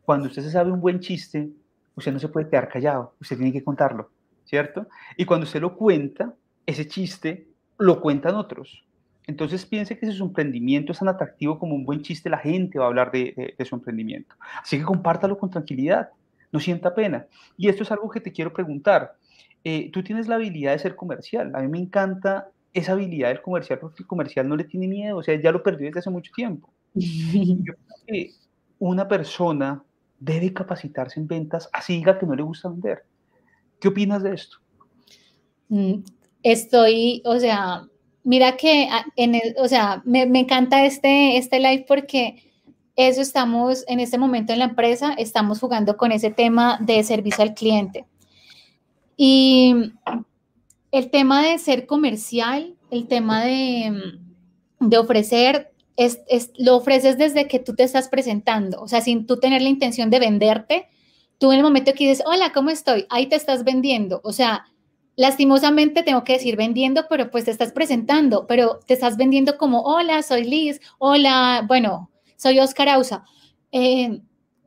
Cuando 0.05 0.28
usted 0.28 0.43
se 0.43 0.51
sabe 0.51 0.70
un 0.70 0.80
buen 0.80 1.01
chiste, 1.01 1.51
usted 1.95 2.12
no 2.12 2.18
se 2.18 2.28
puede 2.28 2.49
quedar 2.49 2.68
callado, 2.68 3.14
usted 3.20 3.37
tiene 3.37 3.53
que 3.53 3.64
contarlo. 3.64 4.11
¿Cierto? 4.55 4.87
Y 5.17 5.25
cuando 5.25 5.47
usted 5.47 5.61
lo 5.61 5.77
cuenta, 5.77 6.33
ese 6.65 6.87
chiste 6.87 7.49
lo 7.77 8.01
cuentan 8.01 8.37
otros. 8.37 8.85
Entonces 9.27 9.67
piense 9.67 9.99
que 9.99 10.07
si 10.07 10.13
su 10.13 10.23
emprendimiento 10.23 10.93
es 10.93 11.01
tan 11.01 11.09
atractivo 11.09 11.59
como 11.59 11.75
un 11.75 11.85
buen 11.85 12.03
chiste, 12.03 12.31
la 12.31 12.39
gente 12.39 12.79
va 12.79 12.85
a 12.85 12.89
hablar 12.89 13.11
de, 13.11 13.57
su 13.69 13.75
emprendimiento. 13.75 14.37
Así 14.63 14.79
que 14.79 14.85
compártalo 14.85 15.37
con 15.37 15.51
tranquilidad, 15.51 16.11
no 16.53 16.61
sienta 16.61 16.95
pena. 16.95 17.27
Y 17.57 17.69
esto 17.69 17.83
es 17.83 17.91
algo 17.91 18.09
que 18.09 18.21
te 18.21 18.31
quiero 18.31 18.53
preguntar. 18.53 19.17
Eh, 19.65 19.91
tú 19.93 20.05
tienes 20.05 20.29
la 20.29 20.37
habilidad 20.37 20.71
de 20.71 20.79
ser 20.79 20.95
comercial. 20.95 21.51
A 21.57 21.61
mí 21.61 21.67
me 21.67 21.79
encanta 21.81 22.51
esa 22.73 22.93
habilidad 22.93 23.31
del 23.31 23.43
comercial 23.43 23.81
porque 23.81 24.05
el 24.05 24.07
comercial 24.07 24.49
no 24.49 24.55
le 24.55 24.63
tiene 24.63 24.87
miedo, 24.87 25.17
o 25.17 25.23
sea, 25.25 25.35
ya 25.35 25.51
lo 25.51 25.65
perdió 25.65 25.89
desde 25.89 25.99
hace 25.99 26.11
mucho 26.11 26.31
tiempo. 26.33 26.73
Yo 26.95 27.75
creo 27.75 27.97
que 28.07 28.31
una 28.79 29.09
persona 29.09 29.83
debe 30.21 30.53
capacitarse 30.53 31.19
en 31.19 31.27
ventas, 31.27 31.69
así 31.73 31.95
diga 31.95 32.21
que 32.21 32.27
no 32.27 32.37
le 32.37 32.45
gusta 32.45 32.69
vender. 32.69 33.05
¿Qué 33.85 33.89
opinas 33.89 34.22
de 34.22 34.32
esto? 34.32 34.57
Mm, 35.68 35.97
estoy, 36.43 37.20
o 37.26 37.39
sea, 37.39 37.87
mira 38.22 38.57
que, 38.57 38.89
ah, 38.91 39.05
o 39.59 39.68
sea, 39.68 40.01
me, 40.07 40.22
encanta 40.22 40.87
este, 40.87 41.37
este 41.37 41.61
live 41.61 41.85
porque 41.87 42.51
eso 42.97 43.20
estamos, 43.20 43.85
en 43.87 44.01
este 44.01 44.16
momento 44.16 44.55
en 44.55 44.61
la 44.61 44.64
empresa, 44.64 45.12
estamos 45.18 45.61
jugando 45.61 45.99
con 45.99 46.12
ese 46.12 46.30
tema 46.30 46.78
de 46.80 47.05
servicio 47.05 47.45
al 47.45 47.53
cliente. 47.53 48.07
Y 49.18 49.74
el 50.91 51.11
tema 51.11 51.43
de 51.47 51.59
ser 51.59 51.85
comercial, 51.85 52.76
el 52.91 53.07
tema 53.07 53.45
de, 53.45 53.93
de 54.80 54.97
ofrecer, 54.97 55.74
es, 55.99 56.22
lo 56.57 56.76
ofreces 56.76 57.18
desde 57.18 57.49
que 57.49 57.59
tú 57.59 57.74
te 57.74 57.82
estás 57.82 58.09
presentando, 58.09 58.80
o 58.80 58.89
sea, 58.89 59.03
sin 59.03 59.26
tú 59.26 59.37
tener 59.37 59.61
la 59.61 59.68
intención 59.68 60.09
de 60.09 60.20
venderte, 60.20 60.89
tú 61.45 61.53
en 61.53 61.59
el 61.59 61.63
momento 61.63 61.93
que 61.93 62.09
dices, 62.09 62.25
hola, 62.25 62.53
¿cómo 62.55 62.71
estoy? 62.71 63.05
Ahí 63.11 63.27
te 63.27 63.37
estás 63.37 63.65
vendiendo. 63.65 64.23
O 64.25 64.33
sea, 64.33 64.65
lastimosamente 65.15 66.03
tengo 66.03 66.25
que 66.25 66.33
decir 66.33 66.57
vendiendo, 66.57 67.05
pero 67.11 67.31
pues 67.31 67.45
te 67.45 67.51
estás 67.51 67.71
presentando, 67.71 68.47
pero 68.47 68.81
te 68.87 68.95
estás 68.95 69.19
vendiendo 69.19 69.59
como, 69.59 69.83
hola, 69.83 70.23
soy 70.23 70.45
Liz, 70.45 70.81
hola, 70.97 71.63
bueno, 71.69 72.11
soy 72.37 72.61
Oscar 72.61 72.89
Ausa. 72.89 73.27
Eh, 73.73 74.23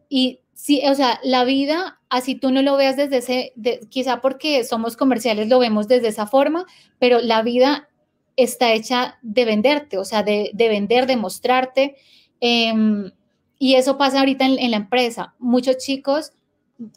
y 0.07 0.41
sí, 0.53 0.83
o 0.87 0.93
sea, 0.93 1.19
la 1.23 1.45
vida, 1.45 1.99
así 2.09 2.35
tú 2.35 2.51
no 2.51 2.61
lo 2.61 2.77
veas 2.77 2.95
desde 2.95 3.17
ese, 3.17 3.53
quizá 3.89 4.21
porque 4.21 4.63
somos 4.63 4.95
comerciales 4.97 5.47
lo 5.47 5.57
vemos 5.57 5.87
desde 5.87 6.09
esa 6.09 6.27
forma, 6.27 6.67
pero 6.99 7.21
la 7.21 7.41
vida 7.41 7.89
está 8.35 8.71
hecha 8.73 9.17
de 9.23 9.45
venderte, 9.45 9.97
o 9.97 10.05
sea, 10.05 10.21
de, 10.21 10.51
vender, 10.55 11.07
de 11.07 11.17
mostrarte. 11.17 11.95
Em, 12.39 13.09
y 13.57 13.73
eso 13.73 13.97
pasa 13.97 14.19
ahorita 14.19 14.45
en, 14.45 14.69
la 14.69 14.77
empresa. 14.77 15.33
Muchos 15.39 15.77
chicos 15.77 16.33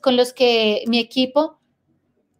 con 0.00 0.16
los 0.16 0.32
que 0.32 0.84
mi 0.86 0.98
equipo 0.98 1.58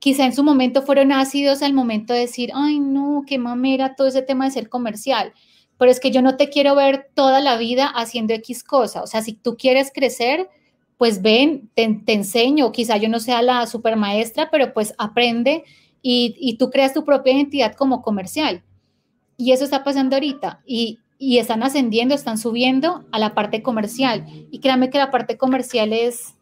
quizá 0.01 0.25
en 0.25 0.35
su 0.35 0.43
momento 0.43 0.83
fueron 0.83 1.13
ácidos 1.13 1.63
al 1.63 1.75
momento 1.75 2.13
de 2.13 2.21
decir, 2.21 2.51
ay, 2.55 2.81
no, 2.81 3.23
qué 3.27 3.39
mamera 3.39 3.95
todo 3.95 4.09
ese 4.09 4.23
tema 4.23 4.47
de 4.47 4.51
ser 4.51 4.69
comercial. 4.69 5.33
Pero 5.79 5.91
es 5.91 6.01
que 6.01 6.11
yo 6.11 6.23
no 6.23 6.37
te 6.37 6.49
quiero 6.49 6.75
ver 6.75 7.11
toda 7.15 7.41
la 7.41 7.57
vida 7.57 7.87
haciendo 7.87 8.35
X 8.35 8.65
cosa. 8.65 9.03
O 9.03 9.07
sea, 9.07 9.23
si 9.23 9.35
tú 9.35 9.57
quieres 9.57 9.93
crecer, 9.95 10.49
pues 10.99 11.23
ven, 11.23 11.71
te, 11.75 11.85
enseño. 12.13 12.73
Quizá 12.73 12.97
yo 12.97 13.09
no 13.09 13.21
sea 13.21 13.41
la 13.43 13.67
super 13.67 13.97
maestra, 13.97 14.51
pero 14.51 14.75
pues 14.75 14.95
aprende 14.99 15.65
y, 16.03 16.35
y, 16.39 16.57
tú 16.57 16.71
creas 16.71 16.95
tu 16.95 17.05
propia 17.05 17.35
identidad 17.35 17.75
como 17.75 18.03
comercial. 18.03 18.63
Y 19.37 19.53
eso 19.53 19.65
está 19.65 19.85
pasando 19.85 20.17
ahorita. 20.17 20.61
Y, 20.67 20.99
y 21.19 21.39
están 21.39 21.63
ascendiendo, 21.63 22.15
están 22.15 22.39
subiendo 22.39 23.05
a 23.13 23.19
la 23.19 23.35
parte 23.35 23.63
comercial. 23.63 24.27
Y 24.51 24.61
créanme 24.61 24.91
que 24.91 24.99
la 24.99 25.11
parte 25.11 25.37
comercial 25.37 25.93
es 25.93 26.35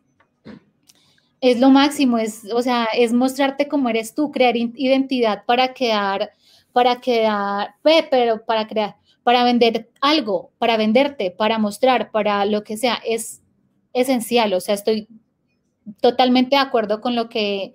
es 1.40 1.60
lo 1.60 1.70
máximo, 1.70 2.18
es, 2.18 2.44
o 2.52 2.62
sea, 2.62 2.88
es 2.94 3.12
mostrarte 3.12 3.68
cómo 3.68 3.88
eres 3.88 4.14
tú, 4.14 4.30
crear 4.30 4.56
identidad 4.56 5.44
para 5.46 5.72
quedar, 5.72 6.32
para 6.72 7.00
quedar, 7.00 7.74
pero 7.82 8.44
para 8.44 8.66
crear, 8.66 8.96
para 9.22 9.44
vender 9.44 9.90
algo, 10.00 10.50
para 10.58 10.76
venderte, 10.76 11.30
para 11.30 11.58
mostrar, 11.58 12.10
para 12.10 12.44
lo 12.44 12.64
que 12.64 12.76
sea, 12.76 12.98
es 13.06 13.42
esencial. 13.92 14.52
O 14.54 14.60
sea, 14.60 14.74
estoy 14.74 15.08
totalmente 16.00 16.56
de 16.56 16.62
acuerdo 16.62 17.00
con 17.00 17.14
lo 17.14 17.28
que 17.28 17.74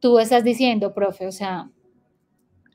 tú 0.00 0.18
estás 0.18 0.44
diciendo, 0.44 0.94
profe. 0.94 1.26
O 1.26 1.32
sea, 1.32 1.70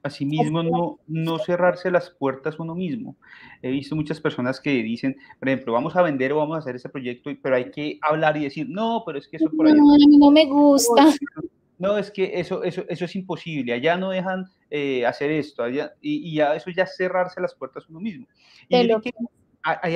Asimismo, 0.02 0.64
no, 0.64 1.00
no 1.08 1.40
cerrarse 1.40 1.92
las 1.92 2.10
puertas 2.10 2.58
uno 2.58 2.74
mismo. 2.74 3.18
He 3.62 3.70
visto 3.70 3.96
muchas 3.96 4.22
personas 4.22 4.62
que 4.62 4.72
dicen, 4.72 5.18
por 5.40 5.50
ejemplo, 5.50 5.74
vamos 5.74 5.96
a 5.96 6.02
vender 6.02 6.32
o 6.32 6.38
vamos 6.38 6.56
a 6.56 6.60
hacer 6.60 6.78
ese 6.78 6.88
proyecto, 6.88 7.30
pero 7.42 7.56
hay 7.56 7.70
que 7.70 8.00
hablar 8.02 8.38
y 8.38 8.44
decir, 8.44 8.68
no, 8.70 9.04
pero 9.06 9.18
es 9.18 9.28
que 9.28 9.38
eso 9.38 9.50
por 9.50 9.68
allá. 9.68 9.76
No, 9.76 9.98
no 10.20 10.32
me 10.32 10.46
gusta. 10.46 11.14
No, 11.80 11.98
es 11.98 12.12
que 12.12 12.38
eso, 12.38 12.62
eso, 12.62 12.84
eso 12.90 13.06
es 13.06 13.16
imposible. 13.16 13.72
Allá 13.72 13.96
no 13.96 14.10
dejan 14.10 14.52
eh, 14.70 15.06
hacer 15.06 15.32
esto. 15.32 15.64
Allá, 15.64 15.94
y, 16.02 16.36
ya 16.36 16.54
eso 16.54 16.70
ya 16.72 16.86
cerrarse 16.86 17.40
las 17.40 17.56
puertas 17.56 17.88
uno 17.88 18.02
mismo. 18.02 18.28
Y 18.68 18.76
hay, 18.76 19.96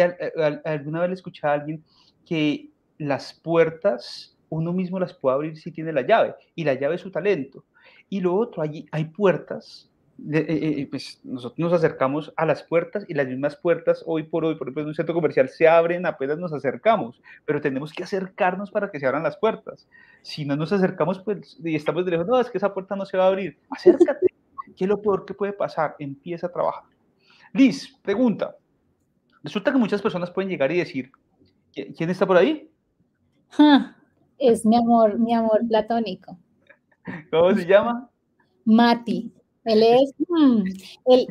alguna 0.64 1.01
vez 1.01 1.10
le 1.10 1.16
escuché 1.16 1.45
a 1.45 1.51
alguien 1.51 1.84
que 2.26 2.70
las 2.97 3.34
puertas 3.34 4.38
uno 4.47 4.72
mismo 4.72 4.99
las 4.99 5.14
puede 5.14 5.36
abrir 5.36 5.58
si 5.58 5.72
tiene 5.72 5.91
la 5.91 6.04
llave, 6.04 6.36
y 6.56 6.64
la 6.64 6.76
llave 6.76 6.95
es 6.95 7.01
su 7.01 7.12
talento. 7.12 7.66
Y 8.10 8.22
lo 8.22 8.36
otro, 8.36 8.62
hay, 8.62 8.86
hay 8.91 9.06
puertas 9.06 9.89
eh, 10.32 10.45
eh, 10.47 10.82
eh, 10.82 10.88
pues 10.89 11.20
nosotros 11.24 11.59
nos 11.59 11.74
acercamos 11.74 12.34
a 12.36 12.45
las 12.45 12.64
puertas 12.64 13.05
y 13.07 13.14
las 13.14 13.28
mismas 13.28 13.55
puertas 13.55 14.03
hoy 14.05 14.24
por 14.24 14.45
hoy, 14.45 14.55
por 14.55 14.68
ejemplo, 14.68 14.84
en 14.84 14.89
un 14.89 14.95
centro 14.95 15.14
comercial 15.14 15.49
se 15.49 15.68
abren 15.68 16.05
apenas 16.05 16.38
nos 16.38 16.53
acercamos, 16.53 17.22
pero 17.45 17.61
tenemos 17.61 17.91
que 17.91 18.03
acercarnos 18.03 18.72
para 18.72 18.91
que 18.91 18.99
se 18.99 19.07
abran 19.07 19.24
las 19.24 19.38
puertas. 19.38 19.88
Si 20.22 20.45
no 20.45 20.55
nos 20.55 20.72
acercamos 20.72 21.20
pues, 21.20 21.57
y 21.64 21.76
estamos 21.76 22.05
de 22.05 22.11
lejos, 22.11 22.28
no, 22.28 22.39
es 22.39 22.49
que 22.49 22.57
esa 22.57 22.74
puerta 22.74 22.95
no 22.95 23.05
se 23.05 23.18
va 23.18 23.26
a 23.26 23.28
abrir. 23.28 23.57
Acércate. 23.70 24.28
¿Qué 24.76 24.86
es 24.86 24.89
lo 24.89 25.01
peor 25.01 25.26
que 25.26 25.34
puede 25.34 25.53
pasar? 25.53 25.95
Empieza 25.99 26.47
a 26.47 26.51
trabajar. 26.51 26.84
Liz, 27.53 27.95
pregunta. 28.01 28.55
Resulta 29.43 29.72
que 29.72 29.78
muchas 29.78 30.01
personas 30.01 30.32
pueden 30.32 30.49
llegar 30.49 30.72
y 30.72 30.78
decir, 30.78 31.11
¿Quién 31.74 32.09
está 32.09 32.26
por 32.26 32.38
ahí? 32.38 32.70
es 34.38 34.66
mi 34.66 34.76
amor, 34.76 35.18
mi 35.18 35.34
amor 35.34 35.61
platónico. 35.68 36.38
¿Cómo 37.32 37.53
se 37.55 37.66
llama? 37.66 38.09
Mati. 38.66 39.34
Él 39.66 39.84
es, 39.84 40.14
mm, 40.30 40.64
él, 41.05 41.28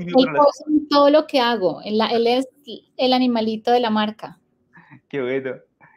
todo 0.88 1.10
lo 1.10 1.26
que 1.26 1.40
hago. 1.40 1.80
Él, 1.82 2.00
él, 2.12 2.26
es 2.26 2.48
el 2.96 3.12
animalito 3.12 3.70
de 3.70 3.80
la 3.80 3.90
marca. 3.90 4.38
Qué 5.08 5.20
bueno. 5.22 5.52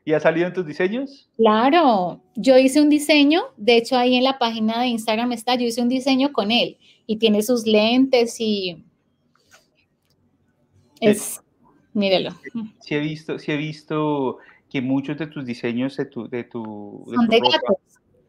¿Y 0.08 0.14
ha 0.14 0.20
salido 0.20 0.46
en 0.46 0.54
tus 0.54 0.68
diseños? 0.68 1.28
Claro, 1.36 2.22
yo 2.36 2.58
hice 2.60 2.80
un 2.80 2.90
diseño, 2.90 3.42
de 3.58 3.78
hecho 3.78 3.98
ahí 3.98 4.16
en 4.16 4.24
la 4.24 4.38
página 4.38 4.80
de 4.80 4.88
Instagram 4.88 5.32
está, 5.32 5.56
yo 5.56 5.66
hice 5.66 5.82
un 5.82 5.90
diseño 5.90 6.32
con 6.32 6.52
él 6.52 6.78
y 7.08 7.18
tiene 7.18 7.42
sus 7.42 7.66
lentes 7.66 8.40
y 8.40 8.86
es, 11.00 11.42
mírelo. 11.94 12.32
Sí 12.82 12.94
he 12.94 13.00
visto, 13.00 13.40
sí 13.40 13.52
he 13.52 13.58
visto 13.58 14.38
que 14.70 14.80
muchos 14.80 15.18
de 15.18 15.26
tus 15.26 15.44
diseños 15.44 15.98
de 15.98 16.06
tu, 16.06 16.30
de 16.30 16.44
tu, 16.44 17.04
son 17.12 17.28
de 17.28 17.40
gatos. 17.40 17.78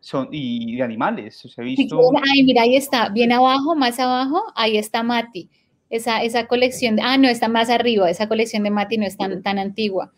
Son, 0.07 0.29
y 0.31 0.77
de 0.77 0.85
animales. 0.85 1.45
O 1.45 1.49
sea, 1.49 1.65
he 1.65 1.67
visto... 1.67 1.99
Ay, 2.33 2.45
mira, 2.45 2.63
ahí 2.63 2.77
está, 2.77 3.09
bien 3.09 3.33
abajo, 3.33 3.75
más 3.75 3.99
abajo, 3.99 4.41
ahí 4.55 4.77
está 4.77 5.03
Mati. 5.03 5.51
Esa, 5.91 6.23
esa 6.23 6.47
colección, 6.47 7.01
ah, 7.03 7.19
no, 7.19 7.27
está 7.29 7.49
más 7.49 7.71
arriba, 7.71 8.09
esa 8.09 8.29
colección 8.29 8.63
de 8.63 8.71
Mati 8.71 8.99
no 8.99 9.05
es 9.05 9.17
tan, 9.17 9.43
tan 9.43 9.59
antigua. 9.59 10.13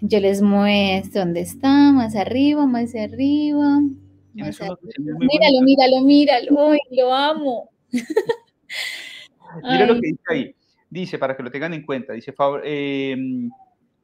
Yo 0.00 0.20
les 0.20 0.40
muestro 0.40 1.22
dónde 1.22 1.40
está, 1.40 1.90
más 1.90 2.14
arriba, 2.14 2.64
más 2.64 2.94
arriba. 2.94 3.80
Míralo, 4.34 5.62
míralo, 5.64 6.00
míralo, 6.02 6.68
Uy, 6.68 6.78
lo 6.92 7.12
amo. 7.12 7.70
Mira 9.64 9.86
lo 9.86 9.94
que 9.94 10.10
dice 10.10 10.22
ahí. 10.28 10.54
Dice, 10.88 11.18
para 11.18 11.36
que 11.36 11.42
lo 11.42 11.50
tengan 11.50 11.74
en 11.74 11.84
cuenta, 11.84 12.12
dice, 12.12 12.32
em, 12.62 13.50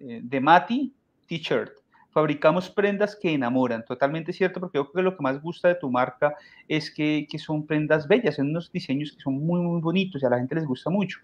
eh, 0.00 0.20
de 0.24 0.40
Mati, 0.40 0.92
t-shirt. 1.28 1.70
Fabricamos 2.12 2.70
prendas 2.70 3.16
que 3.16 3.32
enamoran, 3.32 3.84
totalmente 3.84 4.32
cierto, 4.32 4.60
porque 4.60 4.78
creo 4.78 4.92
que 4.92 5.02
lo 5.02 5.16
que 5.16 5.22
más 5.22 5.40
gusta 5.40 5.68
de 5.68 5.76
tu 5.76 5.90
marca 5.90 6.34
es 6.68 6.90
que, 6.90 7.26
son 7.38 7.66
prendas 7.66 8.06
bellas, 8.06 8.36
son 8.36 8.50
unos 8.50 8.70
diseños 8.70 9.12
que 9.12 9.22
son 9.22 9.34
muy, 9.34 9.60
muy 9.60 9.80
bonitos 9.80 10.22
y 10.22 10.26
a 10.26 10.30
la 10.30 10.38
gente 10.38 10.54
les 10.54 10.66
gusta 10.66 10.90
mucho. 10.90 11.18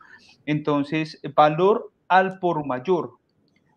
Entonces, 0.46 1.20
valor 1.34 1.92
al 2.08 2.38
por 2.38 2.66
mayor, 2.66 3.12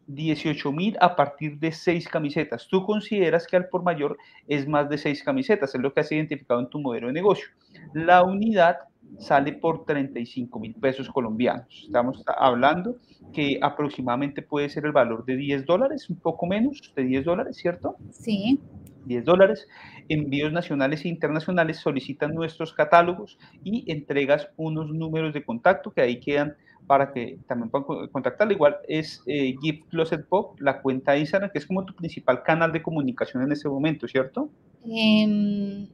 18 0.07 0.71
mil 0.71 0.97
a 0.99 1.15
partir 1.15 1.59
de 1.59 1.71
6 1.71 2.07
camisetas. 2.07 2.67
Tú 2.67 2.85
consideras 2.85 3.45
que 3.45 3.57
al 3.57 3.67
por 3.67 3.83
mayor 3.83 4.17
es 4.47 4.67
más 4.67 4.89
de 4.89 4.97
6 4.97 5.23
camisetas, 5.23 5.75
es 5.75 5.81
lo 5.81 5.93
que 5.93 5.99
has 5.99 6.11
identificado 6.11 6.59
en 6.59 6.69
tu 6.69 6.79
modelo 6.79 7.07
de 7.07 7.13
negocio. 7.13 7.47
La 7.93 8.23
unidad 8.23 8.77
sale 9.19 9.53
por 9.53 9.85
35 9.85 10.59
mil 10.59 10.73
pesos 10.75 11.09
colombianos. 11.09 11.83
Estamos 11.85 12.23
hablando 12.37 12.97
que 13.33 13.59
aproximadamente 13.61 14.41
puede 14.41 14.69
ser 14.69 14.85
el 14.85 14.91
valor 14.91 15.25
de 15.25 15.35
10 15.35 15.65
dólares, 15.65 16.09
un 16.09 16.17
poco 16.17 16.45
menos 16.47 16.93
de 16.95 17.03
10 17.03 17.25
dólares, 17.25 17.57
¿cierto? 17.57 17.95
Sí. 18.11 18.59
10 19.05 19.25
dólares. 19.25 19.67
Envíos 20.09 20.51
nacionales 20.51 21.05
e 21.05 21.07
internacionales 21.07 21.77
solicitan 21.77 22.33
nuestros 22.33 22.73
catálogos 22.73 23.37
y 23.63 23.89
entregas 23.91 24.49
unos 24.57 24.89
números 24.89 25.33
de 25.33 25.43
contacto 25.43 25.91
que 25.91 26.01
ahí 26.01 26.19
quedan 26.19 26.55
para 26.87 27.13
que 27.13 27.37
también 27.47 27.69
puedan 27.69 28.07
contactarle. 28.09 28.55
Igual 28.55 28.77
es 28.87 29.23
eh, 29.25 29.55
Gift 29.61 29.87
Closet 29.89 30.27
Pop, 30.27 30.59
la 30.59 30.81
cuenta 30.81 31.13
de 31.13 31.19
Instagram, 31.19 31.51
que 31.51 31.59
es 31.59 31.65
como 31.65 31.85
tu 31.85 31.95
principal 31.95 32.43
canal 32.43 32.71
de 32.71 32.81
comunicación 32.81 33.43
en 33.43 33.51
ese 33.51 33.69
momento, 33.69 34.07
¿cierto? 34.07 34.49
Em, 34.85 35.87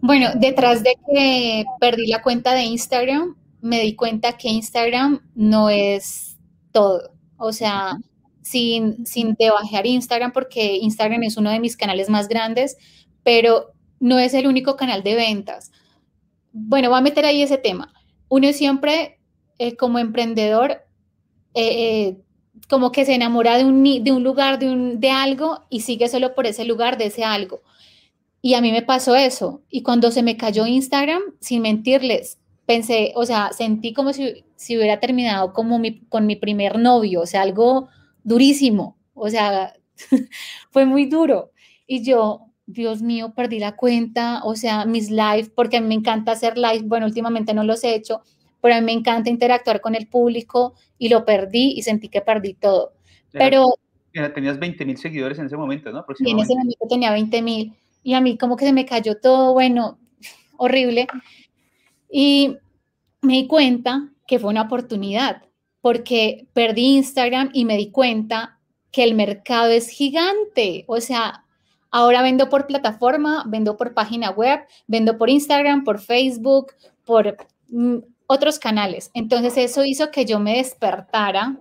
bueno, 0.00 0.30
detrás 0.34 0.82
de 0.82 0.96
que 1.06 1.64
perdí 1.80 2.06
la 2.08 2.22
cuenta 2.22 2.54
de 2.54 2.64
Instagram, 2.64 3.36
me 3.60 3.80
di 3.80 3.94
cuenta 3.94 4.36
que 4.36 4.48
Instagram 4.48 5.20
no 5.34 5.70
es 5.70 6.36
todo. 6.72 7.12
O 7.36 7.52
sea, 7.52 7.98
sin, 8.42 9.06
sin 9.06 9.36
Instagram, 9.84 10.32
porque 10.32 10.76
Instagram 10.76 11.22
es 11.22 11.36
uno 11.36 11.50
de 11.50 11.60
mis 11.60 11.76
canales 11.76 12.08
más 12.08 12.28
grandes, 12.28 12.76
pero 13.22 13.72
no 14.00 14.18
es 14.18 14.34
el 14.34 14.46
único 14.46 14.76
canal 14.76 15.02
de 15.02 15.14
ventas. 15.14 15.70
Bueno, 16.52 16.90
voy 16.90 16.98
a 16.98 17.02
meter 17.02 17.24
ahí 17.24 17.40
ese 17.42 17.56
tema. 17.56 17.94
Uno 18.28 18.52
siempre 18.52 19.20
eh, 19.58 19.76
como 19.76 20.00
emprendedor, 20.00 20.82
eh, 21.54 22.08
eh, 22.08 22.16
como 22.68 22.90
que 22.90 23.04
se 23.04 23.14
enamora 23.14 23.56
de 23.56 23.64
un, 23.64 23.82
de 23.82 24.10
un 24.10 24.24
lugar, 24.24 24.58
de, 24.58 24.68
un, 24.68 24.98
de 24.98 25.10
algo 25.10 25.64
y 25.70 25.80
sigue 25.80 26.08
solo 26.08 26.34
por 26.34 26.46
ese 26.46 26.64
lugar, 26.64 26.98
de 26.98 27.06
ese 27.06 27.24
algo. 27.24 27.62
Y 28.44 28.54
a 28.54 28.60
mí 28.60 28.72
me 28.72 28.82
pasó 28.82 29.14
eso. 29.14 29.62
Y 29.70 29.82
cuando 29.82 30.10
se 30.10 30.24
me 30.24 30.36
cayó 30.36 30.66
Instagram, 30.66 31.22
sin 31.38 31.62
mentirles, 31.62 32.40
pensé, 32.66 33.12
o 33.14 33.24
sea, 33.24 33.52
sentí 33.52 33.92
como 33.92 34.12
si, 34.12 34.44
si 34.56 34.76
hubiera 34.76 34.98
terminado 34.98 35.52
como 35.52 35.78
mi, 35.78 36.00
con 36.06 36.26
mi 36.26 36.34
primer 36.34 36.78
novio, 36.78 37.20
o 37.20 37.26
sea, 37.26 37.42
algo 37.42 37.88
durísimo. 38.24 38.98
O 39.14 39.28
sea, 39.28 39.74
fue 40.70 40.86
muy 40.86 41.06
duro. 41.06 41.52
Y 41.86 42.02
yo, 42.02 42.46
Dios 42.66 43.00
mío, 43.00 43.32
perdí 43.34 43.60
la 43.60 43.76
cuenta, 43.76 44.40
o 44.44 44.56
sea, 44.56 44.86
mis 44.86 45.10
live, 45.10 45.52
porque 45.54 45.76
a 45.76 45.80
mí 45.80 45.86
me 45.86 45.94
encanta 45.94 46.32
hacer 46.32 46.58
live, 46.58 46.82
bueno, 46.84 47.06
últimamente 47.06 47.54
no 47.54 47.62
los 47.62 47.84
he 47.84 47.94
hecho, 47.94 48.22
pero 48.60 48.74
a 48.74 48.80
mí 48.80 48.86
me 48.86 48.92
encanta 48.92 49.30
interactuar 49.30 49.80
con 49.80 49.94
el 49.94 50.08
público 50.08 50.74
y 50.98 51.08
lo 51.10 51.24
perdí 51.24 51.74
y 51.76 51.82
sentí 51.82 52.08
que 52.08 52.22
perdí 52.22 52.54
todo. 52.54 52.94
Pero... 53.30 53.66
Tenías 54.34 54.58
20 54.58 54.84
mil 54.84 54.98
seguidores 54.98 55.38
en 55.38 55.46
ese 55.46 55.56
momento, 55.56 55.90
¿no? 55.90 56.04
Y 56.18 56.32
en 56.32 56.40
ese 56.40 56.54
momento 56.54 56.86
tenía 56.88 57.12
20 57.12 57.40
mil 57.40 57.72
y 58.02 58.14
a 58.14 58.20
mí 58.20 58.36
como 58.36 58.56
que 58.56 58.66
se 58.66 58.72
me 58.72 58.86
cayó 58.86 59.18
todo, 59.18 59.52
bueno, 59.52 59.98
horrible. 60.56 61.06
Y 62.10 62.56
me 63.20 63.34
di 63.34 63.46
cuenta 63.46 64.10
que 64.26 64.38
fue 64.38 64.50
una 64.50 64.62
oportunidad 64.62 65.42
porque 65.80 66.46
perdí 66.52 66.96
Instagram 66.96 67.50
y 67.52 67.64
me 67.64 67.76
di 67.76 67.90
cuenta 67.90 68.58
que 68.90 69.02
el 69.04 69.14
mercado 69.14 69.70
es 69.70 69.88
gigante. 69.88 70.84
O 70.86 71.00
sea, 71.00 71.44
ahora 71.90 72.22
vendo 72.22 72.48
por 72.48 72.66
plataforma, 72.66 73.44
vendo 73.46 73.76
por 73.76 73.94
página 73.94 74.30
web, 74.30 74.60
vendo 74.86 75.18
por 75.18 75.28
Instagram, 75.28 75.84
por 75.84 75.98
Facebook, 75.98 76.72
por 77.04 77.36
mm, 77.68 77.98
otros 78.26 78.58
canales. 78.58 79.10
Entonces 79.14 79.56
eso 79.56 79.84
hizo 79.84 80.10
que 80.10 80.24
yo 80.24 80.38
me 80.38 80.56
despertara, 80.56 81.58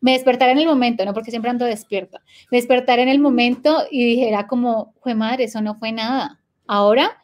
me 0.00 0.12
despertara 0.12 0.52
en 0.52 0.58
el 0.58 0.66
momento, 0.66 1.04
no 1.04 1.14
porque 1.14 1.30
siempre 1.30 1.50
ando 1.50 1.64
despierta, 1.64 2.22
me 2.50 2.58
despertara 2.58 3.02
en 3.02 3.08
el 3.08 3.18
momento 3.18 3.84
y 3.90 4.04
dijera 4.04 4.46
como, 4.46 4.94
fue 5.00 5.14
madre, 5.14 5.44
eso 5.44 5.60
no 5.60 5.74
fue 5.76 5.92
nada. 5.92 6.40
Ahora 6.66 7.22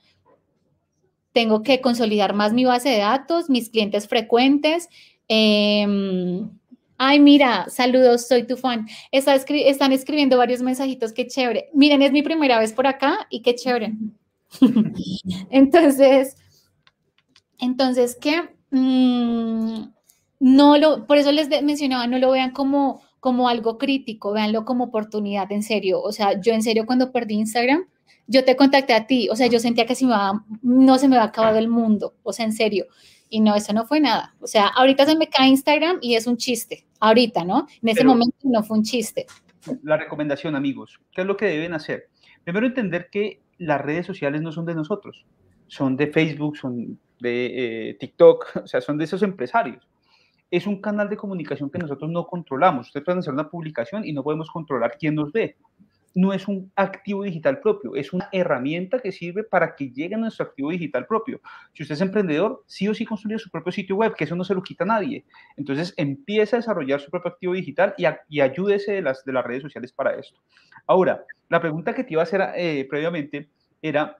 tengo 1.32 1.62
que 1.62 1.80
consolidar 1.80 2.32
más 2.32 2.52
mi 2.52 2.64
base 2.64 2.88
de 2.88 2.98
datos, 2.98 3.50
mis 3.50 3.68
clientes 3.68 4.08
frecuentes. 4.08 4.88
Em, 5.28 6.48
ay, 6.96 7.20
mira, 7.20 7.66
saludos, 7.68 8.28
soy 8.28 8.44
tu 8.44 8.56
fan. 8.56 8.86
están 9.10 9.92
escribiendo 9.92 10.38
varios 10.38 10.62
mensajitos, 10.62 11.12
qué 11.12 11.26
chévere. 11.26 11.70
Miren, 11.74 12.02
es 12.02 12.12
mi 12.12 12.22
primera 12.22 12.58
vez 12.58 12.72
por 12.72 12.86
acá 12.86 13.26
y 13.30 13.42
qué 13.42 13.54
chévere. 13.54 13.94
entonces, 15.50 16.36
entonces, 17.58 18.16
¿qué? 18.20 18.48
Mm, 18.70 19.93
no 20.44 20.76
lo, 20.76 21.06
por 21.06 21.16
eso 21.16 21.32
les 21.32 21.48
mencionaba, 21.62 22.06
no 22.06 22.18
lo 22.18 22.30
vean 22.30 22.50
como, 22.50 23.00
como 23.18 23.48
algo 23.48 23.78
crítico, 23.78 24.34
véanlo 24.34 24.66
como 24.66 24.84
oportunidad, 24.84 25.50
en 25.50 25.62
serio. 25.62 26.02
O 26.02 26.12
sea, 26.12 26.38
yo 26.38 26.52
en 26.52 26.62
serio 26.62 26.84
cuando 26.84 27.12
perdí 27.12 27.36
Instagram, 27.36 27.86
yo 28.26 28.44
te 28.44 28.54
contacté 28.54 28.92
a 28.92 29.06
ti, 29.06 29.30
o 29.30 29.36
sea, 29.36 29.46
yo 29.46 29.58
sentía 29.58 29.86
que 29.86 29.94
si 29.94 30.04
me 30.04 30.14
no 30.60 30.98
se 30.98 31.08
me 31.08 31.16
va 31.16 31.22
a 31.22 31.26
acabar 31.28 31.56
el 31.56 31.68
mundo, 31.68 32.16
o 32.22 32.34
sea, 32.34 32.44
en 32.44 32.52
serio. 32.52 32.84
Y 33.30 33.40
no, 33.40 33.54
eso 33.54 33.72
no 33.72 33.86
fue 33.86 34.00
nada. 34.00 34.34
O 34.38 34.46
sea, 34.46 34.66
ahorita 34.66 35.06
se 35.06 35.16
me 35.16 35.28
cae 35.28 35.48
Instagram 35.48 35.96
y 36.02 36.14
es 36.14 36.26
un 36.26 36.36
chiste, 36.36 36.84
ahorita, 37.00 37.42
¿no? 37.46 37.66
En 37.82 37.88
ese 37.88 38.04
momento 38.04 38.36
no 38.42 38.62
fue 38.62 38.76
un 38.76 38.84
chiste. 38.84 39.24
La 39.82 39.96
recomendación, 39.96 40.56
amigos, 40.56 41.00
¿qué 41.12 41.22
es 41.22 41.26
lo 41.26 41.38
que 41.38 41.46
deben 41.46 41.72
hacer? 41.72 42.10
Primero, 42.44 42.66
entender 42.66 43.08
que 43.10 43.40
las 43.56 43.80
redes 43.80 44.04
sociales 44.04 44.42
no 44.42 44.52
son 44.52 44.66
de 44.66 44.74
nosotros, 44.74 45.24
son 45.68 45.96
de 45.96 46.08
Facebook, 46.08 46.58
son 46.58 47.00
de 47.20 47.88
eh, 47.88 47.94
TikTok, 47.94 48.56
o 48.64 48.66
sea, 48.66 48.82
son 48.82 48.98
de 48.98 49.04
esos 49.04 49.22
empresarios. 49.22 49.88
Es 50.54 50.68
un 50.68 50.80
canal 50.80 51.08
de 51.08 51.16
comunicación 51.16 51.68
que 51.68 51.80
nosotros 51.80 52.08
no 52.12 52.28
controlamos. 52.28 52.86
Ustedes 52.86 53.04
pueden 53.04 53.18
hacer 53.18 53.34
una 53.34 53.50
publicación 53.50 54.04
y 54.04 54.12
no 54.12 54.22
podemos 54.22 54.48
controlar 54.48 54.96
quién 54.96 55.16
nos 55.16 55.32
ve. 55.32 55.56
No 56.14 56.32
es 56.32 56.46
un 56.46 56.70
activo 56.76 57.24
digital 57.24 57.58
propio, 57.58 57.96
es 57.96 58.12
una 58.12 58.28
herramienta 58.30 59.00
que 59.00 59.10
sirve 59.10 59.42
para 59.42 59.74
que 59.74 59.90
llegue 59.90 60.14
a 60.14 60.18
nuestro 60.18 60.46
activo 60.46 60.70
digital 60.70 61.08
propio. 61.08 61.40
Si 61.72 61.82
usted 61.82 61.96
es 61.96 62.00
emprendedor, 62.02 62.62
sí 62.68 62.86
o 62.86 62.94
sí 62.94 63.04
construye 63.04 63.36
su 63.40 63.50
propio 63.50 63.72
sitio 63.72 63.96
web, 63.96 64.14
que 64.14 64.22
eso 64.22 64.36
no 64.36 64.44
se 64.44 64.54
lo 64.54 64.62
quita 64.62 64.84
nadie. 64.84 65.24
Entonces 65.56 65.92
empieza 65.96 66.54
a 66.54 66.60
desarrollar 66.60 67.00
su 67.00 67.10
propio 67.10 67.32
activo 67.32 67.54
digital 67.54 67.92
y, 67.98 68.38
ayúdese 68.38 68.92
de 68.92 69.02
las, 69.02 69.24
de 69.24 69.32
las 69.32 69.44
redes 69.44 69.62
sociales 69.62 69.92
para 69.92 70.14
esto. 70.14 70.38
Ahora, 70.86 71.24
la 71.48 71.60
pregunta 71.60 71.96
que 71.96 72.04
te 72.04 72.12
iba 72.12 72.22
a 72.22 72.26
hacer 72.26 72.40
eh, 72.54 72.86
previamente 72.88 73.48
era, 73.82 74.18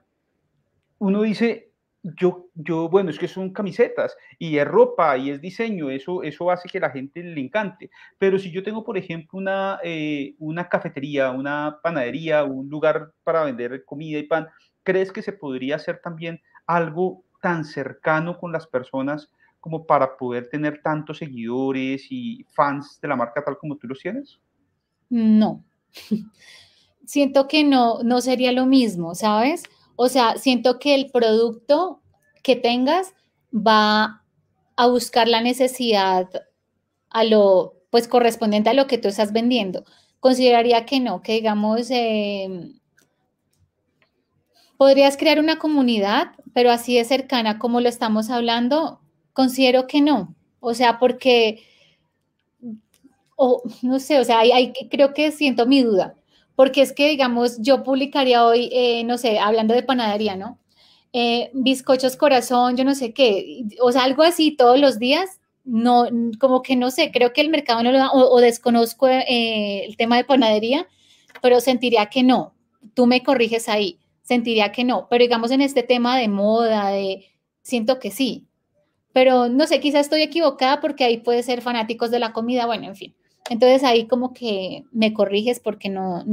uno 0.99 1.21
dice, 1.21 1.71
yo, 2.19 2.47
yo, 2.53 2.87
bueno, 2.89 3.09
es 3.09 3.17
que 3.17 3.27
son 3.27 3.51
camisetas 3.51 4.15
y 4.37 4.57
es 4.57 4.67
ropa 4.67 5.17
y 5.17 5.31
es 5.31 5.41
diseño, 5.41 5.89
eso, 5.89 6.21
eso 6.23 6.51
hace 6.51 6.69
que 6.69 6.79
la 6.79 6.91
gente 6.91 7.23
le 7.23 7.41
encante. 7.41 7.89
Pero 8.17 8.37
si 8.37 8.51
yo 8.51 8.63
tengo, 8.63 8.83
por 8.83 8.97
ejemplo, 8.97 9.39
una, 9.39 9.79
eh, 9.83 10.35
una 10.39 10.69
cafetería, 10.69 11.31
una 11.31 11.79
panadería, 11.81 12.43
un 12.43 12.69
lugar 12.69 13.11
para 13.23 13.43
vender 13.43 13.83
comida 13.85 14.19
y 14.19 14.23
pan, 14.23 14.47
¿crees 14.83 15.11
que 15.11 15.21
se 15.21 15.33
podría 15.33 15.77
hacer 15.77 15.99
también 16.03 16.41
algo 16.67 17.23
tan 17.41 17.65
cercano 17.65 18.37
con 18.37 18.51
las 18.51 18.67
personas 18.67 19.31
como 19.59 19.85
para 19.85 20.15
poder 20.15 20.49
tener 20.49 20.81
tantos 20.83 21.17
seguidores 21.17 22.07
y 22.11 22.45
fans 22.53 22.99
de 23.01 23.07
la 23.07 23.15
marca 23.15 23.43
tal 23.43 23.57
como 23.57 23.77
tú 23.77 23.87
los 23.87 23.99
tienes? 23.99 24.39
No. 25.09 25.63
siento 27.05 27.47
que 27.47 27.63
no, 27.63 28.03
no 28.03 28.21
sería 28.21 28.51
lo 28.51 28.65
mismo, 28.65 29.15
¿sabes? 29.15 29.63
O 29.95 30.09
sea, 30.09 30.37
siento 30.37 30.79
que 30.79 30.95
el 30.95 31.11
producto 31.11 32.01
que 32.43 32.55
tengas 32.55 33.13
va 33.53 34.23
a 34.75 34.87
buscar 34.87 35.27
la 35.27 35.41
necesidad 35.41 36.29
a 37.09 37.23
lo, 37.23 37.75
pues 37.89 38.07
correspondiente 38.07 38.69
a 38.69 38.73
lo 38.73 38.87
que 38.87 38.97
tú 38.97 39.07
estás 39.07 39.31
vendiendo. 39.31 39.85
Consideraría 40.19 40.85
que 40.85 40.99
no, 40.99 41.21
que 41.21 41.33
digamos, 41.33 41.87
em, 41.89 42.79
podrías 44.77 45.17
crear 45.17 45.39
una 45.39 45.57
comunidad, 45.59 46.31
pero 46.53 46.71
así 46.71 46.97
de 46.97 47.05
cercana 47.05 47.57
como 47.57 47.79
lo 47.79 47.89
estamos 47.89 48.29
hablando, 48.29 48.99
considero 49.33 49.87
que 49.87 50.01
no. 50.01 50.35
O 50.59 50.73
sea, 50.73 50.99
porque, 50.99 51.63
o 53.35 53.63
no 53.81 53.99
sé, 53.99 54.19
o 54.19 54.23
sea, 54.25 54.39
hay, 54.39 54.73
creo 54.89 55.13
que 55.13 55.31
siento 55.31 55.65
mi 55.65 55.83
duda 55.83 56.15
porque 56.55 56.81
es 56.81 56.93
que, 56.93 57.09
digamos, 57.09 57.57
yo 57.61 57.83
publicaría 57.83 58.45
hoy, 58.45 58.69
eh, 58.71 59.03
no 59.03 59.17
sé, 59.17 59.39
hablando 59.39 59.73
de 59.73 59.83
panadería, 59.83 60.35
¿no? 60.35 60.59
Eh, 61.13 61.49
bizcochos 61.53 62.17
corazón, 62.17 62.75
yo 62.77 62.83
no 62.83 62.95
sé 62.95 63.13
qué, 63.13 63.63
o 63.81 63.91
sea, 63.91 64.03
algo 64.03 64.23
así 64.23 64.51
todos 64.51 64.79
los 64.79 64.99
días, 64.99 65.39
no, 65.63 66.07
como 66.39 66.61
que 66.61 66.75
no 66.75 66.91
sé, 66.91 67.11
creo 67.11 67.33
que 67.33 67.41
el 67.41 67.49
mercado 67.49 67.83
no 67.83 67.91
lo 67.91 67.97
da, 67.97 68.11
o, 68.11 68.39
desconozco 68.41 69.07
eh, 69.07 69.85
el 69.85 69.95
tema 69.97 70.17
de 70.17 70.25
panadería, 70.25 70.87
pero 71.41 71.61
sentiría 71.61 72.07
que 72.07 72.23
no, 72.23 72.53
tú 72.93 73.05
me 73.07 73.23
corriges 73.23 73.69
ahí, 73.69 73.99
sentiría 74.23 74.71
que 74.73 74.83
no, 74.83 75.07
pero 75.09 75.23
digamos 75.23 75.51
en 75.51 75.61
este 75.61 75.83
tema 75.83 76.17
de 76.17 76.27
moda, 76.27 76.89
de, 76.89 77.25
siento 77.61 77.99
que 77.99 78.11
sí, 78.11 78.47
pero 79.13 79.47
no 79.47 79.67
sé, 79.67 79.79
quizás 79.79 80.01
estoy 80.01 80.21
equivocada 80.21 80.81
porque 80.81 81.05
ahí 81.05 81.17
puede 81.17 81.43
ser 81.43 81.61
fanáticos 81.61 82.11
de 82.11 82.19
la 82.19 82.33
comida, 82.33 82.65
bueno, 82.65 82.87
en 82.87 82.95
fin. 82.97 83.15
Entonces 83.49 83.83
ahí 83.83 84.07
como 84.07 84.33
que 84.33 84.85
me 84.91 85.13
corriges 85.13 85.59
porque 85.59 85.89
no, 85.89 86.23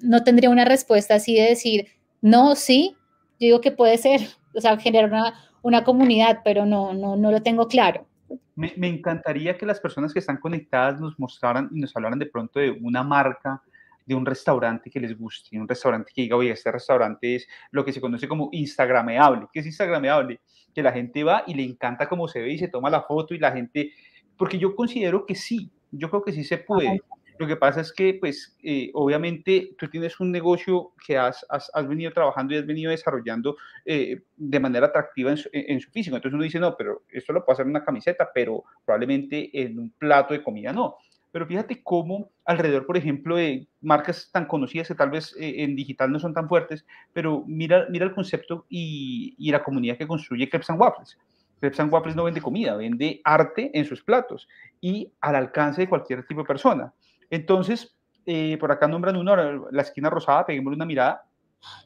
no 0.00 0.24
tendría 0.24 0.50
una 0.50 0.64
respuesta 0.64 1.14
así 1.14 1.34
de 1.34 1.48
decir, 1.48 1.88
no, 2.20 2.54
sí, 2.54 2.96
yo 3.40 3.46
digo 3.46 3.60
que 3.60 3.72
puede 3.72 3.98
ser, 3.98 4.20
o 4.54 4.60
sea, 4.60 4.78
generar 4.78 5.10
una, 5.10 5.34
una 5.62 5.84
comunidad, 5.84 6.40
pero 6.44 6.66
no, 6.66 6.92
no, 6.92 7.16
no 7.16 7.30
lo 7.30 7.42
tengo 7.42 7.68
claro. 7.68 8.06
Me, 8.54 8.72
me, 8.76 8.88
encantaría 8.88 9.56
que 9.56 9.66
las 9.66 9.80
personas 9.80 10.12
que 10.12 10.18
están 10.18 10.38
conectadas 10.38 11.00
nos 11.00 11.18
mostraran 11.18 11.70
y 11.72 11.80
nos 11.80 11.94
hablaran 11.96 12.18
de 12.18 12.26
pronto 12.26 12.60
de 12.60 12.70
una 12.70 13.02
marca, 13.02 13.62
de 14.04 14.14
un 14.14 14.26
restaurante 14.26 14.90
que 14.90 15.00
les 15.00 15.16
guste, 15.16 15.58
un 15.58 15.68
restaurante 15.68 16.12
que 16.14 16.22
diga, 16.22 16.36
oye, 16.36 16.50
este 16.50 16.72
restaurante 16.72 17.36
es 17.36 17.48
lo 17.70 17.84
que 17.84 17.92
se 17.92 18.00
conoce 18.00 18.28
como 18.28 18.48
Instagrameable. 18.52 19.46
¿Qué 19.52 19.60
es 19.60 19.66
Instagrameable? 19.66 20.40
Que 20.74 20.82
la 20.82 20.92
gente 20.92 21.24
va 21.24 21.44
y 21.46 21.54
le 21.54 21.62
encanta 21.62 22.08
cómo 22.08 22.28
se 22.28 22.40
ve 22.40 22.52
y 22.52 22.58
se 22.58 22.68
toma 22.68 22.90
la 22.90 23.02
foto 23.02 23.34
y 23.34 23.38
la 23.38 23.52
gente, 23.52 23.92
porque 24.36 24.58
yo 24.58 24.74
considero 24.74 25.24
que 25.24 25.34
sí, 25.34 25.70
yo 25.92 26.10
creo 26.10 26.22
que 26.22 26.32
sí 26.32 26.42
se 26.42 26.58
puede. 26.58 27.00
Lo 27.38 27.46
que 27.46 27.56
pasa 27.56 27.80
es 27.80 27.92
que, 27.92 28.14
pues, 28.14 28.56
eh, 28.62 28.90
obviamente 28.94 29.74
tú 29.78 29.88
tienes 29.88 30.20
un 30.20 30.30
negocio 30.30 30.92
que 31.04 31.16
has, 31.16 31.44
has, 31.48 31.70
venido 31.88 32.12
trabajando 32.12 32.54
y 32.54 32.58
has 32.58 32.66
venido 32.66 32.90
desarrollando 32.90 33.56
eh, 33.84 34.22
de 34.36 34.60
manera 34.60 34.86
atractiva 34.86 35.30
en 35.30 35.80
su, 35.80 35.90
físico. 35.90 36.16
Entonces 36.16 36.34
uno 36.34 36.44
dice, 36.44 36.60
no, 36.60 36.76
pero 36.76 37.02
esto 37.10 37.32
lo 37.32 37.44
puedo 37.44 37.54
hacer 37.54 37.64
en 37.64 37.70
una 37.70 37.84
camiseta, 37.84 38.30
pero 38.32 38.64
probablemente 38.84 39.50
en 39.60 39.78
un 39.78 39.90
plato 39.90 40.34
de 40.34 40.42
comida 40.42 40.72
no. 40.72 40.96
Pero 41.32 41.46
fíjate 41.46 41.82
cómo 41.82 42.30
alrededor, 42.44 42.84
por 42.84 42.98
ejemplo, 42.98 43.36
de 43.36 43.66
marcas 43.80 44.28
tan 44.30 44.44
conocidas 44.44 44.88
que 44.88 44.94
tal 44.94 45.10
vez 45.10 45.34
eh, 45.40 45.64
en 45.64 45.74
digital 45.74 46.12
no 46.12 46.20
son 46.20 46.34
tan 46.34 46.48
fuertes, 46.48 46.84
pero 47.14 47.42
mira, 47.46 47.86
mira 47.88 48.04
el 48.04 48.14
concepto 48.14 48.66
y, 48.68 49.34
y 49.38 49.50
la 49.50 49.64
comunidad 49.64 49.96
que 49.96 50.06
construye 50.06 50.50
Crepes 50.50 50.68
and 50.68 50.80
Waffles. 50.80 51.18
Crepes 51.62 51.78
and 51.78 51.92
Waffles 51.92 52.16
no 52.16 52.24
vende 52.24 52.42
comida, 52.42 52.74
vende 52.74 53.20
arte 53.22 53.70
en 53.72 53.84
sus 53.84 54.02
platos 54.02 54.48
y 54.80 55.12
al 55.20 55.36
alcance 55.36 55.82
de 55.82 55.88
cualquier 55.88 56.26
tipo 56.26 56.40
de 56.40 56.46
persona. 56.48 56.92
Entonces, 57.30 57.94
eh, 58.26 58.56
por 58.58 58.72
acá 58.72 58.88
nombran 58.88 59.14
uno, 59.14 59.36
la 59.70 59.82
esquina 59.82 60.10
rosada, 60.10 60.44
peguémosle 60.44 60.74
una 60.74 60.86
mirada. 60.86 61.24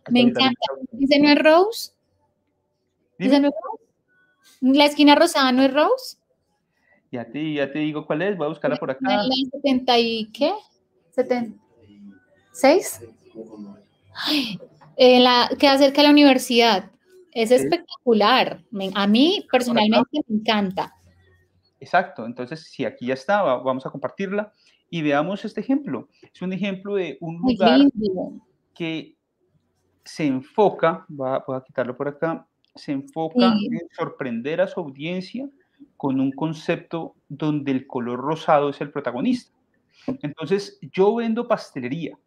Me 0.08 0.20
encanta. 0.20 0.58
¿Dice 0.92 1.20
no 1.20 1.28
es 1.28 1.38
Rose? 1.38 1.92
¿Dice 3.18 3.38
no 3.38 3.48
es 3.48 3.54
Rose? 3.62 3.84
¿La 4.62 4.86
esquina 4.86 5.14
rosada 5.14 5.52
no 5.52 5.62
es 5.62 5.74
Rose? 5.74 6.16
Ya 7.12 7.26
te, 7.26 7.52
ya 7.52 7.70
te 7.70 7.80
digo 7.80 8.06
cuál 8.06 8.22
es, 8.22 8.34
voy 8.34 8.46
a 8.46 8.48
buscarla 8.48 8.76
por 8.76 8.90
acá. 8.90 9.00
¿La 9.02 9.28
70 9.52 9.98
y 9.98 10.30
qué? 10.32 10.54
¿76? 11.14 13.12
Eh, 14.96 15.20
la, 15.20 15.50
queda 15.58 15.76
cerca 15.76 15.98
de 15.98 16.04
la 16.04 16.12
universidad. 16.12 16.90
Es 17.36 17.50
espectacular. 17.50 18.64
a 18.94 19.06
mí 19.06 19.46
personalmente 19.52 20.20
me 20.26 20.36
encanta. 20.38 20.94
Exacto. 21.78 22.24
Entonces, 22.24 22.62
si 22.62 22.86
aquí 22.86 23.08
ya 23.08 23.14
está, 23.14 23.42
vamos 23.42 23.84
a 23.84 23.90
compartirla 23.90 24.50
y 24.88 25.02
veamos 25.02 25.44
este 25.44 25.60
ejemplo. 25.60 26.08
Es 26.32 26.40
un 26.40 26.54
ejemplo 26.54 26.94
de 26.94 27.18
un 27.20 27.36
lugar 27.36 27.80
que 28.74 29.18
se 30.02 30.26
enfoca, 30.26 31.04
voy 31.08 31.28
a, 31.28 31.62
quitarlo 31.62 31.94
por 31.94 32.08
acá, 32.08 32.46
se 32.74 32.92
enfoca 32.92 33.52
en 33.70 33.86
sorprender 33.94 34.62
a 34.62 34.66
su 34.66 34.80
audiencia 34.80 35.46
con 35.98 36.20
un 36.20 36.32
concepto 36.32 37.16
donde 37.28 37.70
el 37.70 37.86
color 37.86 38.18
rosado 38.18 38.70
es 38.70 38.80
el 38.80 38.90
protagonista. 38.90 39.54
Entonces, 40.22 40.78
yo 40.90 41.16
vendo 41.16 41.46
pastelería, 41.46 42.18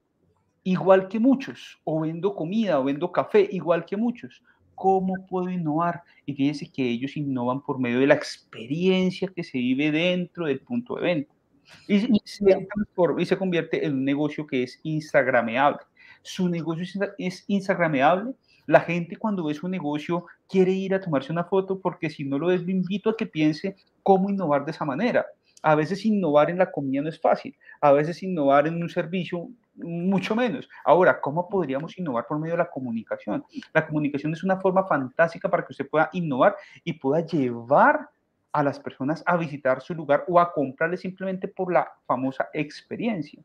igual 0.63 1.07
que 1.07 1.17
muchos, 1.19 1.79
o 1.83 2.01
vendo 2.01 2.35
comida, 2.35 2.79
o 2.79 2.83
vendo 2.83 3.11
café, 3.11 3.47
igual 3.51 3.85
que 3.85 3.97
muchos, 3.97 4.43
¿Cómo 4.79 5.13
puedo 5.27 5.49
innovar? 5.49 6.03
Y 6.25 6.33
fíjense 6.33 6.71
que 6.71 6.89
ellos 6.89 7.17
innovan 7.17 7.61
por 7.61 7.79
medio 7.79 7.99
de 7.99 8.07
la 8.07 8.13
experiencia 8.13 9.27
que 9.27 9.43
se 9.43 9.57
vive 9.57 9.91
dentro 9.91 10.45
del 10.45 10.61
punto 10.61 10.95
de 10.95 11.01
venta. 11.01 11.33
Y, 11.85 11.99
se, 12.23 13.37
convierte 13.37 13.85
en 13.85 13.95
un 13.95 14.05
negocio 14.05 14.47
que 14.47 14.63
es 14.63 14.79
instagrameable. 14.83 15.81
Su 16.21 16.47
negocio 16.47 16.85
es 17.17 17.43
instagrameable. 17.47 18.31
La 18.67 18.79
gente 18.79 19.17
cuando 19.17 19.43
ve 19.43 19.53
su 19.53 19.67
negocio 19.67 20.25
quiere 20.47 20.71
ir 20.71 20.93
a 20.93 21.01
tomarse 21.01 21.33
una 21.33 21.43
foto 21.43 21.81
porque 21.81 22.09
si 22.09 22.23
no 22.23 22.39
lo 22.39 22.49
es, 22.49 22.61
lo 22.61 22.71
invito 22.71 23.09
a 23.09 23.17
que 23.17 23.25
piense 23.25 23.75
cómo 24.01 24.29
innovar 24.29 24.63
de 24.63 24.71
esa 24.71 24.85
manera. 24.85 25.25
A 25.61 25.75
veces 25.75 26.05
innovar 26.05 26.49
en 26.49 26.57
la 26.57 26.71
comida 26.71 27.01
no 27.01 27.09
es 27.09 27.19
fácil, 27.19 27.53
a 27.81 27.91
veces 27.91 28.23
innovar 28.23 28.65
en 28.65 28.81
un 28.81 28.87
servicio 28.87 29.49
mucho 29.83 30.35
menos. 30.35 30.69
Ahora, 30.83 31.19
¿cómo 31.19 31.47
podríamos 31.47 31.97
innovar 31.97 32.25
por 32.27 32.39
medio 32.39 32.53
de 32.53 32.59
la 32.59 32.69
comunicación? 32.69 33.43
La 33.73 33.85
comunicación 33.85 34.33
es 34.33 34.43
una 34.43 34.57
forma 34.57 34.85
fantástica 34.85 35.49
para 35.49 35.65
que 35.65 35.73
usted 35.73 35.89
pueda 35.89 36.09
innovar 36.13 36.55
y 36.83 36.93
pueda 36.93 37.25
llevar 37.25 38.09
a 38.51 38.63
las 38.63 38.79
personas 38.79 39.23
a 39.25 39.37
visitar 39.37 39.81
su 39.81 39.93
lugar 39.93 40.25
o 40.27 40.39
a 40.39 40.51
comprarle 40.51 40.97
simplemente 40.97 41.47
por 41.47 41.71
la 41.71 41.91
famosa 42.05 42.49
experiencia. 42.53 43.41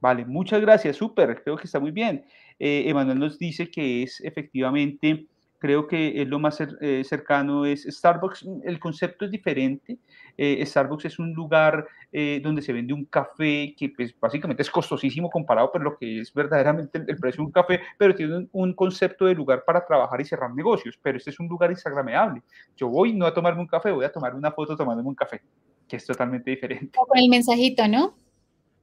Vale, 0.00 0.24
muchas 0.24 0.60
gracias, 0.60 0.96
súper, 0.96 1.42
creo 1.42 1.56
que 1.56 1.64
está 1.64 1.78
muy 1.78 1.92
bien. 1.92 2.24
Eh, 2.58 2.84
Emanuel 2.88 3.20
nos 3.20 3.38
dice 3.38 3.70
que 3.70 4.02
es 4.02 4.20
efectivamente 4.20 5.26
creo 5.62 5.86
que 5.86 6.20
es 6.20 6.26
lo 6.26 6.40
más 6.40 6.58
eh, 6.60 7.04
cercano 7.04 7.64
es 7.64 7.84
Starbucks. 7.84 8.44
El 8.64 8.80
concepto 8.80 9.24
es 9.24 9.30
diferente. 9.30 9.96
Eh, 10.36 10.66
Starbucks 10.66 11.04
es 11.04 11.20
un 11.20 11.32
lugar 11.34 11.86
eh, 12.10 12.40
donde 12.42 12.62
se 12.62 12.72
vende 12.72 12.92
un 12.92 13.04
café 13.04 13.72
que 13.78 13.90
pues, 13.90 14.12
básicamente 14.18 14.62
es 14.62 14.70
costosísimo 14.70 15.30
comparado 15.30 15.70
por 15.70 15.80
lo 15.80 15.96
que 15.96 16.22
es 16.22 16.34
verdaderamente 16.34 16.98
el, 17.06 17.16
precio 17.16 17.42
de 17.42 17.46
un 17.46 17.52
café, 17.52 17.80
pero 17.96 18.12
tiene 18.12 18.48
un, 18.50 18.74
concepto 18.74 19.26
de 19.26 19.36
lugar 19.36 19.62
para 19.64 19.86
trabajar 19.86 20.20
y 20.20 20.24
cerrar 20.24 20.52
negocios. 20.52 20.98
Pero 21.00 21.18
este 21.18 21.30
es 21.30 21.38
un 21.38 21.46
lugar 21.46 21.70
instagrameable. 21.70 22.42
Yo 22.76 22.88
voy 22.88 23.12
no 23.12 23.24
a 23.24 23.32
tomarme 23.32 23.60
un 23.60 23.68
café, 23.68 23.92
voy 23.92 24.04
a 24.04 24.10
tomar 24.10 24.34
una 24.34 24.50
foto 24.50 24.76
tomándome 24.76 25.10
un 25.10 25.14
café, 25.14 25.42
que 25.86 25.94
es 25.94 26.04
totalmente 26.04 26.50
diferente. 26.50 26.98
Con 26.98 27.16
el 27.16 27.28
mensajito, 27.28 27.86
¿no? 27.86 28.16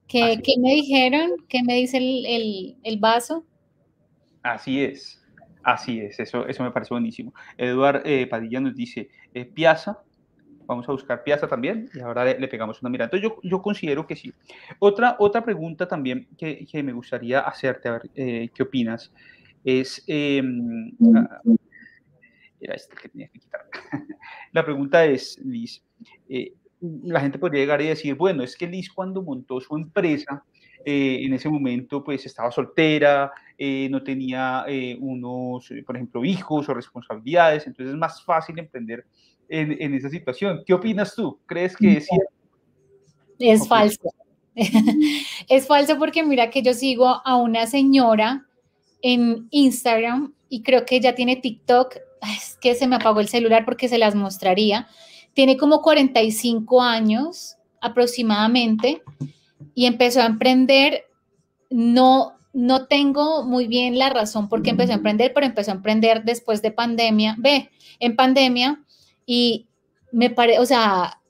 ¿Qué, 0.08 0.40
¿qué 0.42 0.54
me 0.58 0.76
dijeron? 0.76 1.32
¿Qué 1.50 1.62
me 1.62 1.76
dice 1.76 1.98
el, 1.98 2.26
el, 2.26 2.78
el 2.84 3.00
vaso? 3.00 3.44
Así 4.44 4.82
es. 4.82 5.19
Así 5.64 6.00
es, 6.00 6.20
eso, 6.20 6.48
eso 6.48 6.64
me 6.64 6.72
parece 6.72 6.94
buenísimo. 6.94 7.34
Eduard 7.58 8.02
eh, 8.06 8.28
Padilla 8.28 8.60
nos 8.60 8.76
dice, 8.76 9.10
eh, 9.34 9.46
Piazza, 9.46 10.02
vamos 10.66 10.88
a 10.88 10.92
buscar 10.92 11.24
Piazza 11.24 11.48
también 11.48 11.90
y 11.94 12.00
ahora 12.00 12.26
le, 12.26 12.48
pegamos 12.48 12.82
una 12.82 12.90
mirada. 12.90 13.12
Entonces 13.12 13.30
yo, 13.30 13.50
yo, 13.50 13.62
considero 13.62 14.08
que 14.08 14.16
sí. 14.16 14.34
Otra, 14.80 15.16
otra 15.20 15.44
pregunta 15.44 15.88
también 15.88 16.28
que, 16.38 16.66
que 16.66 16.84
me 16.84 16.94
gustaría 16.94 17.42
hacerte, 17.42 17.90
a 17.90 17.94
ver 17.94 18.10
eh, 18.16 18.50
qué 18.54 18.64
opinas, 18.64 19.12
es... 19.64 20.04
Em, 20.08 20.92
ah, 21.16 21.42
era 22.62 22.74
este 22.74 22.94
que 22.96 23.08
tenía 23.10 23.30
que 23.30 23.40
quitar. 23.40 23.62
La 24.52 24.66
pregunta 24.66 25.06
es, 25.06 25.40
Liz, 25.46 25.82
la 26.82 27.20
gente 27.22 27.40
podría 27.40 27.62
llegar 27.62 27.82
y 27.82 27.88
decir, 27.88 28.16
bueno, 28.16 28.44
es 28.44 28.56
que 28.56 28.68
Liz 28.68 28.92
cuando 28.92 29.22
montó 29.22 29.60
su 29.60 29.76
empresa, 29.76 30.44
eh, 30.86 31.20
en 31.24 31.34
ese 31.34 31.50
momento 31.50 32.04
pues 32.04 32.26
estaba 32.26 32.52
soltera, 32.52 33.32
eh, 33.58 33.88
no 33.90 34.02
tenía 34.02 34.64
eh, 34.68 34.98
unos, 35.00 35.72
por 35.86 35.96
ejemplo, 35.96 36.24
hijos 36.24 36.70
o 36.70 36.74
responsabilidades, 36.74 37.68
entonces 37.68 37.94
es 37.94 38.00
más 38.00 38.24
fácil 38.24 38.58
emprender 38.60 39.06
en, 39.50 39.76
en 39.82 39.94
esa 39.94 40.10
situación. 40.10 40.64
¿Qué 40.66 40.74
opinas 40.74 41.16
tú? 41.16 41.40
¿Crees 41.46 41.76
que 41.76 41.98
es 41.98 42.08
cierto? 42.08 42.34
Es 43.40 43.68
falso. 43.68 44.14
es 44.56 45.68
falso 45.68 45.98
porque 45.98 46.24
mira 46.24 46.50
que 46.50 46.62
yo 46.62 46.74
sigo 46.74 47.22
a 47.26 47.36
una 47.38 47.66
señora 47.68 48.46
en 49.02 49.48
Instagram 49.52 50.34
y 50.50 50.64
creo 50.64 50.86
que 50.86 50.98
ella 50.98 51.16
tiene 51.16 51.38
TikTok. 51.38 51.96
Es 52.22 52.58
que 52.60 52.76
se 52.76 52.88
me 52.88 52.98
apagó 52.98 53.20
el 53.20 53.30
celular 53.30 53.64
porque 53.66 53.88
se 53.88 53.98
las 53.98 54.16
mostraría. 54.16 54.88
Tiene 55.34 55.58
como 55.58 55.82
45 55.82 56.82
años 56.82 57.58
aproximadamente 57.82 59.02
y 59.80 59.86
empezó 59.86 60.22
a 60.22 60.26
emprender 60.26 61.06
no, 61.70 62.34
no 62.52 62.88
tengo 62.88 63.46
muy 63.46 63.66
bien 63.66 63.98
la 63.98 64.10
razón 64.10 64.50
por 64.50 64.62
qué 64.62 64.72
empezó 64.72 64.92
a 64.92 64.96
emprender, 64.96 65.32
pero 65.34 65.46
empezó 65.46 65.72
a 65.72 65.76
emprender 65.76 66.26
después 66.26 66.62
de 66.62 66.72
pandemia. 66.72 67.38
Ve, 67.38 67.70
en 68.02 68.18
pandemia 68.18 68.84
y 69.26 69.68
me 70.12 70.32
parece, 70.32 70.60
o 70.60 70.66
sea, 70.66 71.22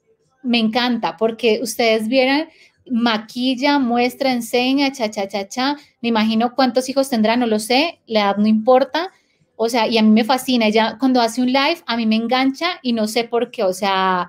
me 0.42 0.58
encanta 0.58 1.16
porque 1.16 1.60
ustedes 1.62 2.08
vieran, 2.08 2.50
maquilla, 2.90 3.78
muestra, 3.78 4.34
enseña, 4.34 4.92
cha, 4.94 5.12
cha, 5.12 5.28
cha, 5.28 5.48
cha. 5.48 5.76
Me 6.02 6.10
imagino 6.10 6.56
cuántos 6.56 6.90
hijos 6.90 7.08
tendrá, 7.08 7.38
no 7.38 7.46
lo 7.46 7.60
sé, 7.60 8.00
la 8.08 8.22
edad 8.22 8.38
no 8.38 8.48
importa. 8.48 9.12
O 9.58 9.70
sea, 9.70 9.88
y 9.88 10.00
a 10.00 10.02
mí 10.02 10.10
me 10.10 10.24
fascina. 10.24 10.66
Ella 10.66 10.98
cuando 11.00 11.22
hace 11.22 11.44
un 11.44 11.54
live, 11.54 11.84
a 11.86 11.96
mí 11.96 12.08
me 12.08 12.16
engancha 12.16 12.80
y 12.82 12.94
no 12.94 13.06
sé 13.06 13.26
por 13.26 13.52
qué. 13.52 13.64
O 13.64 13.74
sea, 13.74 14.28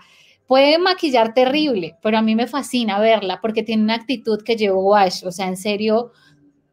puede 0.51 0.79
maquillar 0.79 1.33
terrible, 1.33 1.97
pero 2.03 2.19
a 2.19 2.23
mí 2.23 2.35
me 2.35 2.49
fascina 2.49 2.99
verla 2.99 3.41
porque 3.41 3.63
tiene 3.63 3.85
una 3.85 3.95
actitud 3.95 4.43
que 4.43 4.57
llevo 4.57 4.83
wash. 4.83 5.25
O 5.25 5.31
sea, 5.31 5.47
en 5.47 5.57
serio, 5.57 6.11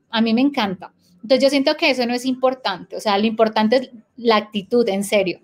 a 0.09 0.19
mí 0.19 0.33
me 0.33 0.41
encanta. 0.41 0.95
Entonces 1.21 1.43
yo 1.43 1.49
siento 1.51 1.77
que 1.77 1.91
eso 1.91 2.03
no 2.07 2.15
es 2.15 2.25
importante. 2.25 2.95
O 2.95 2.99
sea, 2.99 3.19
lo 3.19 3.27
importante 3.27 3.75
es 3.75 3.91
la 4.15 4.37
actitud, 4.37 4.89
en 4.89 5.03
serio. 5.03 5.41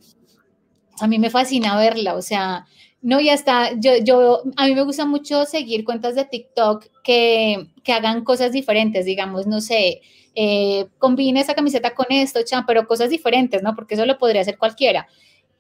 A 0.99 1.05
mí 1.05 1.19
me 1.19 1.29
fascina 1.29 1.77
verla. 1.77 2.15
O 2.15 2.23
sea, 2.23 2.65
no, 3.03 3.21
ya 3.21 3.36
está. 3.36 3.79
Yo, 3.79 3.97
yo, 4.03 4.41
a 4.57 4.65
mí 4.65 4.73
me 4.73 4.81
gusta 4.81 5.05
mucho 5.05 5.45
seguir 5.45 5.84
cuentas 5.84 6.15
de 6.15 6.25
TikTok 6.25 6.88
que, 7.03 7.67
que 7.84 7.93
hagan 7.93 8.23
cosas 8.23 8.51
diferentes, 8.51 9.05
digamos, 9.05 9.45
no 9.45 9.61
sé, 9.61 10.01
eh, 10.34 10.88
combine 10.97 11.39
esa 11.39 11.53
camiseta 11.53 11.93
con 11.93 12.07
esto, 12.09 12.39
chan, 12.43 12.65
pero 12.65 12.88
cosas 12.88 13.11
diferentes, 13.11 13.61
¿no? 13.61 13.75
Porque 13.75 13.93
eso 13.93 14.07
lo 14.07 14.17
podría 14.17 14.41
hacer 14.41 14.57
cualquiera. 14.57 15.07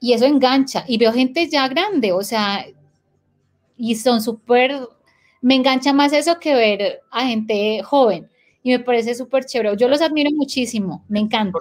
Y 0.03 0.13
eso 0.13 0.25
engancha. 0.25 0.83
Y 0.87 0.97
veo 0.97 1.13
gente 1.13 1.49
ya 1.49 1.67
grande, 1.67 2.11
o 2.11 2.21
sea, 2.23 2.65
y 3.77 3.95
son 3.95 4.21
súper, 4.21 4.77
me 5.41 5.55
engancha 5.55 5.93
más 5.93 6.11
eso 6.13 6.39
que 6.39 6.53
ver 6.53 6.99
a 7.09 7.25
gente 7.25 7.81
joven. 7.83 8.29
Y 8.61 8.71
me 8.71 8.79
parece 8.79 9.15
súper 9.15 9.45
chévere. 9.45 9.77
Yo 9.77 9.87
los 9.87 10.01
admiro 10.01 10.29
muchísimo, 10.31 11.05
me 11.07 11.19
encanta. 11.19 11.57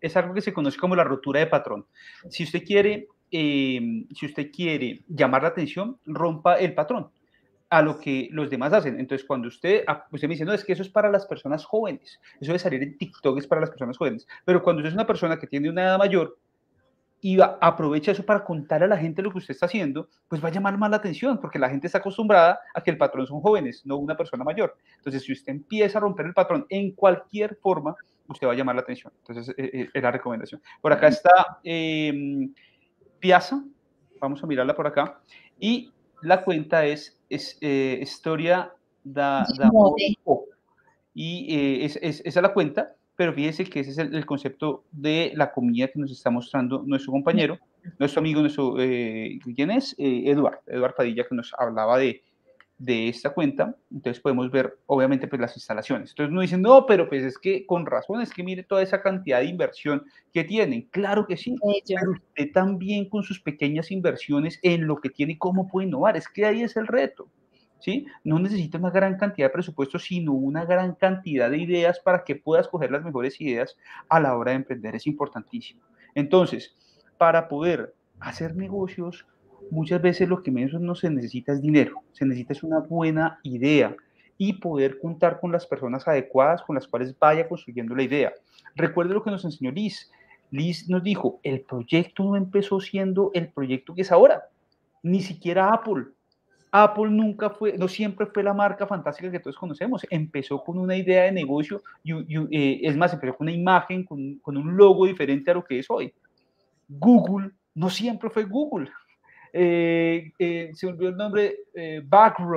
es 0.00 0.16
algo 0.16 0.34
que 0.34 0.40
se 0.40 0.52
conoce 0.52 0.78
como 0.78 0.96
la 0.96 1.04
rotura 1.04 1.40
de 1.40 1.46
patrón. 1.46 1.86
Si 2.28 2.44
usted 2.44 2.64
quiere 2.64 3.08
Em, 3.34 4.06
si 4.14 4.26
usted 4.26 4.50
quiere 4.52 5.04
llamar 5.08 5.42
la 5.42 5.48
atención, 5.48 5.98
rompa 6.04 6.56
el 6.56 6.74
patrón 6.74 7.10
a 7.70 7.80
lo 7.80 7.98
que 7.98 8.28
los 8.30 8.50
demás 8.50 8.74
hacen. 8.74 9.00
Entonces, 9.00 9.26
cuando 9.26 9.48
usted, 9.48 9.84
ah, 9.86 10.06
usted 10.12 10.28
me 10.28 10.34
dice, 10.34 10.44
no, 10.44 10.52
es 10.52 10.62
que 10.62 10.74
eso 10.74 10.82
es 10.82 10.90
para 10.90 11.10
las 11.10 11.24
personas 11.24 11.64
jóvenes, 11.64 12.20
eso 12.38 12.52
de 12.52 12.58
salir 12.58 12.82
en 12.82 12.98
TikTok 12.98 13.38
es 13.38 13.46
para 13.46 13.62
las 13.62 13.70
personas 13.70 13.96
jóvenes, 13.96 14.28
pero 14.44 14.62
cuando 14.62 14.80
usted 14.80 14.90
es 14.90 14.94
una 14.94 15.06
persona 15.06 15.38
que 15.38 15.46
tiene 15.46 15.70
una 15.70 15.82
edad 15.82 15.98
mayor 15.98 16.38
y 17.22 17.38
aprovecha 17.40 18.12
eso 18.12 18.26
para 18.26 18.44
contar 18.44 18.82
a 18.82 18.86
la 18.86 18.98
gente 18.98 19.22
lo 19.22 19.30
que 19.30 19.38
usted 19.38 19.54
está 19.54 19.66
haciendo, 19.66 20.08
pues 20.28 20.44
va 20.44 20.48
a 20.48 20.52
llamar 20.52 20.76
más 20.76 20.90
la 20.90 20.96
atención, 20.96 21.40
porque 21.40 21.58
la 21.58 21.70
gente 21.70 21.86
está 21.86 21.98
acostumbrada 21.98 22.58
a 22.74 22.82
que 22.82 22.90
el 22.90 22.98
patrón 22.98 23.26
son 23.26 23.40
jóvenes, 23.40 23.86
no 23.86 23.96
una 23.96 24.16
persona 24.16 24.42
mayor. 24.42 24.76
Entonces, 24.96 25.22
si 25.22 25.32
usted 25.32 25.52
empieza 25.52 25.98
a 25.98 26.00
romper 26.00 26.26
el 26.26 26.34
patrón 26.34 26.66
en 26.68 26.90
cualquier 26.92 27.56
forma, 27.56 27.94
usted 28.26 28.46
va 28.46 28.52
a 28.52 28.56
llamar 28.56 28.74
la 28.74 28.82
atención. 28.82 29.12
Entonces, 29.20 29.54
e, 29.56 29.64
e, 29.64 29.88
es 29.94 30.02
la 30.02 30.10
recomendación. 30.10 30.60
Por 30.80 30.92
acá 30.92 31.08
está... 31.08 31.60
Eh, 31.62 32.48
Piazza, 33.22 33.62
vamos 34.18 34.42
a 34.42 34.48
mirarla 34.48 34.74
por 34.74 34.88
acá, 34.88 35.20
y 35.60 35.92
la 36.22 36.42
cuenta 36.42 36.84
es, 36.84 37.20
es 37.30 37.56
eh, 37.60 38.00
Historia 38.02 38.74
da, 39.04 39.46
da 39.56 39.70
y 41.14 41.54
eh, 41.54 41.84
es, 41.84 41.96
esa 42.02 42.22
es 42.24 42.34
la 42.34 42.52
cuenta, 42.52 42.96
pero 43.16 43.32
fíjese 43.32 43.64
que 43.64 43.80
ese 43.80 43.90
es 43.90 43.98
el, 43.98 44.26
concepto 44.26 44.84
de 44.90 45.32
la 45.34 45.52
comida 45.52 45.88
que 45.88 45.98
nos 45.98 46.10
está 46.10 46.30
mostrando 46.30 46.82
nuestro 46.86 47.12
compañero, 47.12 47.58
nuestro 47.98 48.20
amigo, 48.20 48.40
nuestro, 48.40 48.76
eh, 48.80 49.38
¿quién 49.54 49.70
es? 49.70 49.94
Eduardo, 49.98 50.60
Eduardo 50.66 50.96
Padilla, 50.96 51.24
que 51.28 51.34
nos 51.34 51.52
hablaba 51.58 51.98
de, 51.98 52.22
de 52.82 53.08
esta 53.08 53.30
cuenta, 53.30 53.76
entonces 53.92 54.20
podemos 54.20 54.50
ver 54.50 54.76
obviamente 54.86 55.28
pues 55.28 55.40
las 55.40 55.56
instalaciones. 55.56 56.10
Entonces 56.10 56.34
no 56.34 56.40
dicen, 56.40 56.62
no, 56.62 56.84
pero 56.84 57.08
pues 57.08 57.22
es 57.22 57.38
que 57.38 57.64
con 57.64 57.86
razón, 57.86 58.20
es 58.20 58.32
que 58.32 58.42
mire 58.42 58.64
toda 58.64 58.82
esa 58.82 59.00
cantidad 59.00 59.38
de 59.38 59.46
inversión 59.46 60.04
que 60.32 60.42
tienen. 60.42 60.88
Claro 60.90 61.26
que 61.26 61.36
sí, 61.36 61.54
pero 61.86 62.10
usted 62.10 62.50
también 62.52 63.08
con 63.08 63.22
sus 63.22 63.40
pequeñas 63.40 63.92
inversiones 63.92 64.58
en 64.62 64.88
lo 64.88 64.96
que 64.96 65.10
tiene, 65.10 65.38
¿cómo 65.38 65.68
puede 65.68 65.86
innovar? 65.86 66.16
Es 66.16 66.28
que 66.28 66.44
ahí 66.44 66.62
es 66.62 66.76
el 66.76 66.88
reto. 66.88 67.28
No 68.24 68.38
necesita 68.38 68.78
una 68.78 68.90
gran 68.90 69.16
cantidad 69.16 69.48
de 69.48 69.52
presupuesto, 69.52 69.98
sino 69.98 70.32
una 70.32 70.64
gran 70.64 70.94
cantidad 70.94 71.50
de 71.50 71.58
ideas 71.58 72.00
para 72.00 72.24
que 72.24 72.36
pueda 72.36 72.62
escoger 72.62 72.90
las 72.90 73.04
mejores 73.04 73.40
ideas 73.40 73.76
a 74.08 74.20
la 74.20 74.36
hora 74.36 74.52
de 74.52 74.58
emprender. 74.58 74.94
Es 74.94 75.06
importantísimo. 75.06 75.82
Entonces, 76.14 76.74
para 77.18 77.48
poder 77.48 77.94
hacer 78.20 78.54
negocios, 78.56 79.26
muchas 79.70 80.02
veces 80.02 80.28
lo 80.28 80.42
que 80.42 80.50
menos 80.50 80.80
no 80.80 80.94
se 80.94 81.10
necesita 81.10 81.52
es 81.52 81.62
dinero, 81.62 82.02
se 82.12 82.24
necesita 82.24 82.52
es 82.52 82.62
una 82.62 82.80
buena 82.80 83.38
idea 83.42 83.94
y 84.38 84.54
poder 84.54 84.98
contar 84.98 85.40
con 85.40 85.52
las 85.52 85.66
personas 85.66 86.06
adecuadas 86.08 86.62
con 86.62 86.74
las 86.74 86.88
cuales 86.88 87.16
vaya 87.18 87.48
construyendo 87.48 87.94
la 87.94 88.02
idea. 88.02 88.32
Recuerde 88.74 89.14
lo 89.14 89.22
que 89.22 89.30
nos 89.30 89.44
enseñó 89.44 89.70
Liz. 89.70 90.10
Liz 90.50 90.88
nos 90.88 91.02
dijo, 91.02 91.40
el 91.42 91.62
proyecto 91.62 92.24
no 92.24 92.36
empezó 92.36 92.80
siendo 92.80 93.30
el 93.34 93.48
proyecto 93.48 93.94
que 93.94 94.02
es 94.02 94.12
ahora, 94.12 94.48
ni 95.02 95.20
siquiera 95.20 95.72
Apple. 95.72 96.06
Apple 96.72 97.10
nunca 97.10 97.50
fue, 97.50 97.76
no 97.76 97.86
siempre 97.86 98.26
fue 98.26 98.42
la 98.42 98.54
marca 98.54 98.86
fantástica 98.86 99.30
que 99.30 99.40
todos 99.40 99.56
conocemos. 99.56 100.06
Empezó 100.10 100.64
con 100.64 100.78
una 100.78 100.96
idea 100.96 101.24
de 101.24 101.32
negocio, 101.32 101.82
y, 102.02 102.12
eh, 102.12 102.80
es 102.82 102.96
más, 102.96 103.12
empezó 103.12 103.36
con 103.36 103.46
una 103.46 103.56
imagen, 103.56 104.04
con, 104.04 104.38
con 104.38 104.56
un 104.56 104.76
logo 104.76 105.06
diferente 105.06 105.50
a 105.50 105.54
lo 105.54 105.64
que 105.64 105.78
es 105.78 105.90
hoy. 105.90 106.12
Google 106.88 107.50
no 107.74 107.90
siempre 107.90 108.30
fue 108.30 108.44
Google. 108.44 108.90
Eh, 109.52 110.32
eh, 110.38 110.70
se 110.72 110.86
olvidó 110.86 111.10
el 111.10 111.16
nombre, 111.16 111.56
eh, 111.74 112.02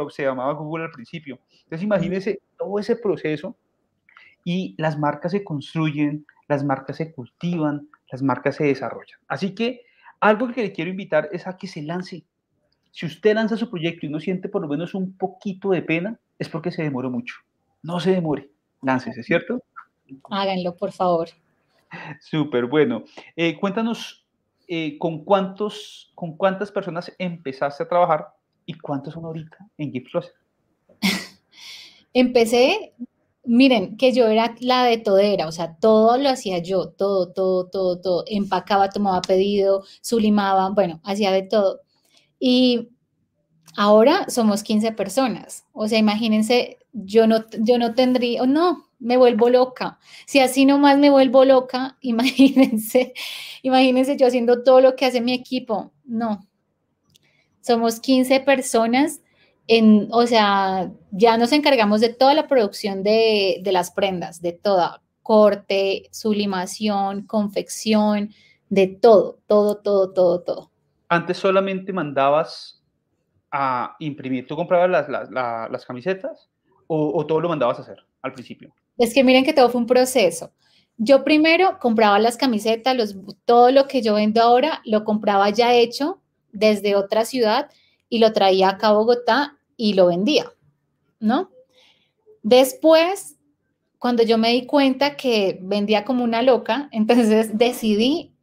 se 0.10 0.24
llamaba 0.24 0.54
Google 0.54 0.86
al 0.86 0.92
principio. 0.92 1.40
Entonces 1.52 1.84
imagínense 1.84 2.42
todo 2.58 2.80
ese 2.80 2.96
proceso 2.96 3.58
y 4.46 4.76
las 4.78 4.98
marcas 4.98 5.34
se 5.34 5.44
construyen, 5.44 6.26
las 6.48 6.64
marcas 6.64 6.98
se 6.98 7.12
cultivan, 7.12 7.90
las 8.12 8.22
marcas 8.22 8.56
se 8.56 8.66
desarrollan. 8.66 9.20
Así 9.28 9.54
que 9.54 9.82
algo 10.22 10.48
que 10.54 10.62
le 10.62 10.72
quiero 10.72 10.90
invitar 10.90 11.30
es 11.32 11.48
a 11.48 11.58
que 11.58 11.68
se 11.68 11.82
lance. 11.82 12.24
Si 12.96 13.06
usted 13.06 13.36
lanza 13.36 13.58
su 13.58 13.70
proyecto 13.70 14.06
y 14.06 14.10
no 14.10 14.22
siente 14.22 14.48
por 14.48 14.62
lo 14.62 14.70
menos 14.70 14.94
un 14.94 15.18
poquito 15.18 15.72
de 15.72 15.82
pena, 15.82 16.18
es 16.40 16.48
porque 16.48 16.72
se 16.72 16.82
demoró 16.82 17.12
mucho. 17.12 17.36
No 17.84 18.00
se 18.00 18.12
demore, 18.12 18.50
láncese, 18.82 19.22
¿cierto? 19.22 19.62
Háganlo, 20.30 20.78
por 20.78 20.94
favor. 20.94 21.28
Súper, 22.22 22.68
bueno. 22.68 23.04
Eh, 23.36 23.60
cuéntanos 23.60 24.26
eh, 24.70 24.98
¿con, 24.98 25.26
cuántos, 25.26 26.14
¿con 26.16 26.38
cuántas 26.38 26.72
personas 26.72 27.12
empezaste 27.20 27.84
a 27.84 27.90
trabajar 27.90 28.28
y 28.66 28.76
cuántos 28.76 29.14
son 29.14 29.26
ahorita 29.26 29.58
en 29.78 29.92
Gift 29.92 30.16
Empecé, 32.14 32.94
miren, 33.44 33.98
que 33.98 34.14
yo 34.14 34.26
era 34.28 34.56
la 34.62 34.86
de 34.86 35.00
todera, 35.00 35.50
o 35.50 35.52
sea, 35.52 35.76
todo 35.76 36.18
lo 36.18 36.30
hacía 36.30 36.60
yo, 36.60 36.88
todo, 36.88 37.34
todo, 37.34 37.68
todo, 37.68 38.00
todo. 38.00 38.24
Empacaba, 38.28 38.88
tomaba 38.88 39.22
pedido, 39.22 39.84
sublimaba, 40.00 40.70
bueno, 40.70 41.02
hacía 41.04 41.34
de 41.34 41.44
todo. 41.44 41.82
Y 42.40 42.90
ahora 43.76 44.26
somos 44.30 44.64
15 44.64 44.92
personas, 44.94 45.66
o 45.74 45.88
sea, 45.88 46.00
imagínense, 46.00 46.80
yo 46.94 47.28
no, 47.28 47.46
yo 47.60 47.78
no 47.78 47.94
tendría, 47.94 48.46
no, 48.46 48.86
me 49.00 49.18
vuelvo 49.18 49.50
loca. 49.50 50.00
Si 50.26 50.40
así 50.40 50.66
nomás 50.66 50.98
me 50.98 51.10
vuelvo 51.10 51.46
loca, 51.46 51.98
imagínense, 52.02 53.14
imagínense 53.62 54.18
yo 54.18 54.28
haciendo 54.28 54.64
todo 54.64 54.82
lo 54.82 54.96
que 54.96 55.06
hace 55.06 55.22
mi 55.22 55.34
equipo. 55.34 55.92
No. 56.06 56.48
Somos 57.62 58.00
15 58.00 58.42
personas 58.42 59.22
en, 59.68 60.08
o 60.12 60.28
sea, 60.28 60.92
ya 61.12 61.38
nos 61.38 61.52
encargamos 61.52 62.02
de 62.02 62.10
toda 62.10 62.34
la 62.34 62.48
producción 62.48 63.04
de, 63.04 63.60
de 63.64 63.72
las 63.72 63.92
prendas, 63.92 64.42
de 64.42 64.54
toda, 64.54 65.02
corte, 65.24 66.08
sublimación, 66.12 67.26
confección, 67.26 68.32
de 68.70 68.88
todo, 68.88 69.40
todo, 69.48 69.78
todo, 69.78 70.14
todo, 70.14 70.42
todo. 70.42 70.72
Antes 71.16 71.38
solamente 71.38 71.94
mandabas 71.94 72.84
a 73.52 73.96
imprimir, 74.00 74.46
¿tú 74.48 74.56
comprabas 74.56 75.08
las, 75.10 75.30
las, 75.32 75.86
camisetas 75.86 76.50
o, 76.88 77.18
o 77.18 77.26
todo 77.26 77.40
lo 77.40 77.50
mandabas 77.50 77.80
a 77.80 77.84
hacer 77.84 78.06
al 78.22 78.34
principio? 78.34 78.74
Es 78.98 79.14
que 79.14 79.24
miren 79.24 79.46
que 79.46 79.54
todo 79.54 79.70
fue 79.70 79.80
un 79.80 79.88
proceso. 79.88 80.52
Yo 80.98 81.24
primero 81.24 81.80
compraba 81.80 82.20
las 82.20 82.36
camisetas, 82.36 82.96
los, 82.96 83.16
todo 83.46 83.72
lo 83.72 83.88
que 83.88 84.02
yo 84.02 84.16
vendo 84.16 84.42
ahora 84.42 84.82
lo 84.86 85.04
compraba 85.06 85.50
ya 85.50 85.74
hecho 85.74 86.22
desde 86.52 86.96
otra 86.96 87.24
ciudad 87.26 87.70
y 88.10 88.20
lo 88.20 88.34
traía 88.34 88.70
acá 88.70 88.88
a 88.88 88.94
Bogotá 88.94 89.58
y 89.78 89.94
lo 89.94 90.08
vendía, 90.08 90.52
¿no? 91.20 91.50
Después, 92.44 93.38
cuando 94.00 94.24
yo 94.24 94.38
me 94.38 94.52
di 94.52 94.66
cuenta 94.66 95.18
que 95.18 95.60
vendía 95.62 96.06
como 96.06 96.24
una 96.24 96.42
loca, 96.42 96.90
entonces 96.94 97.58
decidí 97.58 98.34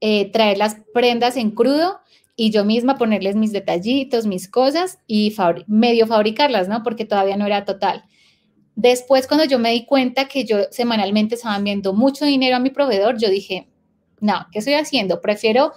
eh, 0.00 0.30
traer 0.32 0.58
las 0.58 0.76
prendas 0.92 1.36
en 1.36 1.50
crudo 1.52 2.01
y 2.36 2.50
yo 2.50 2.64
misma 2.64 2.96
ponerles 2.96 3.36
mis 3.36 3.52
detallitos, 3.52 4.26
mis 4.26 4.48
cosas 4.48 4.98
y 5.06 5.34
medio 5.66 6.06
fabricarlas, 6.06 6.68
¿no? 6.68 6.82
Porque 6.82 7.04
todavía 7.04 7.36
no 7.36 7.46
era 7.46 7.64
total. 7.64 8.04
Después, 8.74 9.26
cuando 9.26 9.44
yo 9.44 9.58
me 9.58 9.70
di 9.72 9.84
cuenta 9.84 10.28
que 10.28 10.44
yo 10.44 10.64
semanalmente 10.70 11.34
estaba 11.34 11.56
enviando 11.56 11.92
mucho 11.92 12.24
dinero 12.24 12.56
a 12.56 12.60
mi 12.60 12.70
proveedor, 12.70 13.18
yo 13.18 13.28
dije, 13.28 13.68
no, 14.20 14.46
¿qué 14.50 14.60
estoy 14.60 14.74
haciendo? 14.74 15.20
Prefiero 15.20 15.72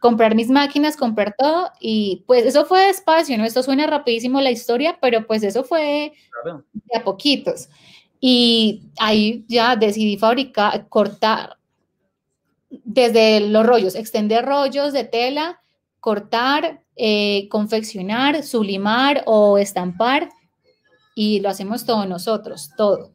comprar 0.00 0.34
mis 0.34 0.50
máquinas, 0.50 0.96
comprar 0.96 1.34
todo 1.38 1.70
y 1.80 2.24
pues 2.26 2.44
eso 2.44 2.66
fue 2.66 2.86
despacio, 2.86 3.36
¿no? 3.38 3.44
Esto 3.44 3.62
suena 3.62 3.86
rapidísimo 3.86 4.40
la 4.40 4.50
historia, 4.50 4.98
pero 5.00 5.26
pues 5.26 5.42
eso 5.42 5.64
fue 5.64 6.12
de 6.44 6.98
a 6.98 7.04
poquitos. 7.04 7.68
Y 8.20 8.82
ahí 8.98 9.44
ya 9.48 9.76
decidí 9.76 10.16
fabricar, 10.16 10.88
cortar 10.88 11.58
desde 12.70 13.40
los 13.40 13.66
rollos, 13.66 13.94
extender 13.94 14.44
rollos 14.44 14.92
de 14.92 15.04
tela, 15.04 15.62
cortar, 16.04 16.82
eh, 16.96 17.48
confeccionar, 17.48 18.42
sublimar 18.42 19.22
o 19.24 19.56
estampar 19.56 20.28
y 21.14 21.40
lo 21.40 21.48
hacemos 21.48 21.86
todos 21.86 22.06
nosotros, 22.06 22.70
todo. 22.76 23.14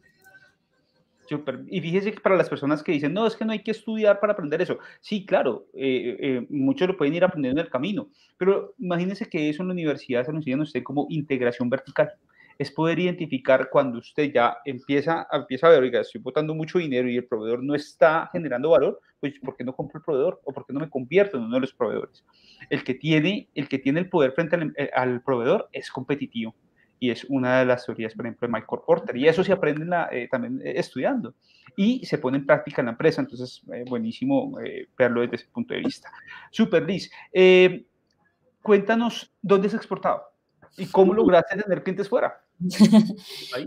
Y 1.69 1.81
fíjese 1.81 2.11
que 2.13 2.19
para 2.19 2.35
las 2.35 2.49
personas 2.49 2.81
que 2.81 2.91
dicen, 2.91 3.13
no, 3.13 3.27
es 3.27 3.35
que 3.35 3.45
no 3.45 3.51
hay 3.51 3.61
que 3.61 3.69
estudiar 3.69 4.19
para 4.19 4.33
aprender 4.33 4.59
eso. 4.63 4.79
Sí, 5.01 5.23
claro, 5.23 5.67
eh, 5.75 6.17
eh, 6.19 6.47
muchos 6.49 6.87
lo 6.87 6.97
pueden 6.97 7.13
ir 7.13 7.23
aprendiendo 7.23 7.61
en 7.61 7.67
el 7.67 7.71
camino, 7.71 8.09
pero 8.39 8.73
imagínense 8.79 9.29
que 9.29 9.51
eso 9.51 9.61
en 9.61 9.67
la 9.67 9.73
universidad 9.75 10.25
se 10.25 10.31
lo 10.31 10.39
enseñan 10.39 10.61
usted 10.61 10.81
como 10.81 11.05
integración 11.11 11.69
vertical. 11.69 12.11
Es 12.59 12.69
poder 12.69 12.99
identificar 12.99 13.69
cuando 13.71 13.97
usted 13.97 14.31
ya 14.31 14.57
empieza, 14.63 15.27
empieza 15.31 15.65
a 15.65 15.69
ver, 15.71 15.81
oiga, 15.81 16.01
estoy 16.01 16.21
botando 16.21 16.53
mucho 16.53 16.77
dinero 16.77 17.09
y 17.09 17.17
el 17.17 17.25
proveedor 17.25 17.63
no 17.63 17.73
está 17.73 18.29
generando 18.31 18.69
valor, 18.69 18.99
pues 19.19 19.33
¿por 19.39 19.57
qué 19.57 19.63
no 19.63 19.75
compro 19.75 19.97
el 19.97 20.05
proveedor? 20.05 20.39
¿O 20.43 20.53
por 20.53 20.67
qué 20.67 20.73
no 20.73 20.81
me 20.81 20.89
convierto 20.89 21.37
en 21.37 21.43
uno 21.45 21.55
de 21.55 21.61
los 21.61 21.73
proveedores? 21.73 22.23
El 22.69 22.83
que 22.83 22.93
tiene 22.93 23.49
el, 23.55 23.67
que 23.67 23.79
tiene 23.79 24.01
el 24.01 24.09
poder 24.09 24.33
frente 24.33 24.55
al, 24.55 24.73
eh, 24.77 24.91
al 24.93 25.23
proveedor 25.23 25.69
es 25.71 25.89
competitivo 25.89 26.53
y 26.99 27.11
es 27.11 27.25
una 27.29 27.59
de 27.59 27.65
las 27.65 27.85
teorías, 27.85 28.13
por 28.13 28.25
ejemplo, 28.25 28.47
de 28.47 28.53
Michael 28.53 28.81
Porter. 28.85 29.15
Y 29.15 29.27
eso 29.27 29.43
se 29.43 29.53
aprende 29.53 29.85
eh, 30.11 30.27
también 30.29 30.61
eh, 30.63 30.73
estudiando 30.75 31.33
y 31.75 32.05
se 32.05 32.17
pone 32.17 32.37
en 32.37 32.45
práctica 32.45 32.81
en 32.81 32.87
la 32.87 32.91
empresa. 32.91 33.21
Entonces, 33.21 33.61
eh, 33.73 33.85
buenísimo 33.87 34.57
verlo 34.97 35.21
desde 35.21 35.37
ese 35.37 35.47
punto 35.47 35.73
de 35.73 35.79
vista. 35.79 36.11
Super, 36.51 36.83
Liz. 36.83 37.09
cuéntanos 38.61 39.33
dónde 39.41 39.67
has 39.67 39.73
exportado 39.73 40.23
y 40.77 40.87
cómo 40.87 41.13
lograste 41.13 41.57
tener 41.57 41.83
clientes 41.83 42.09
fuera. 42.09 42.41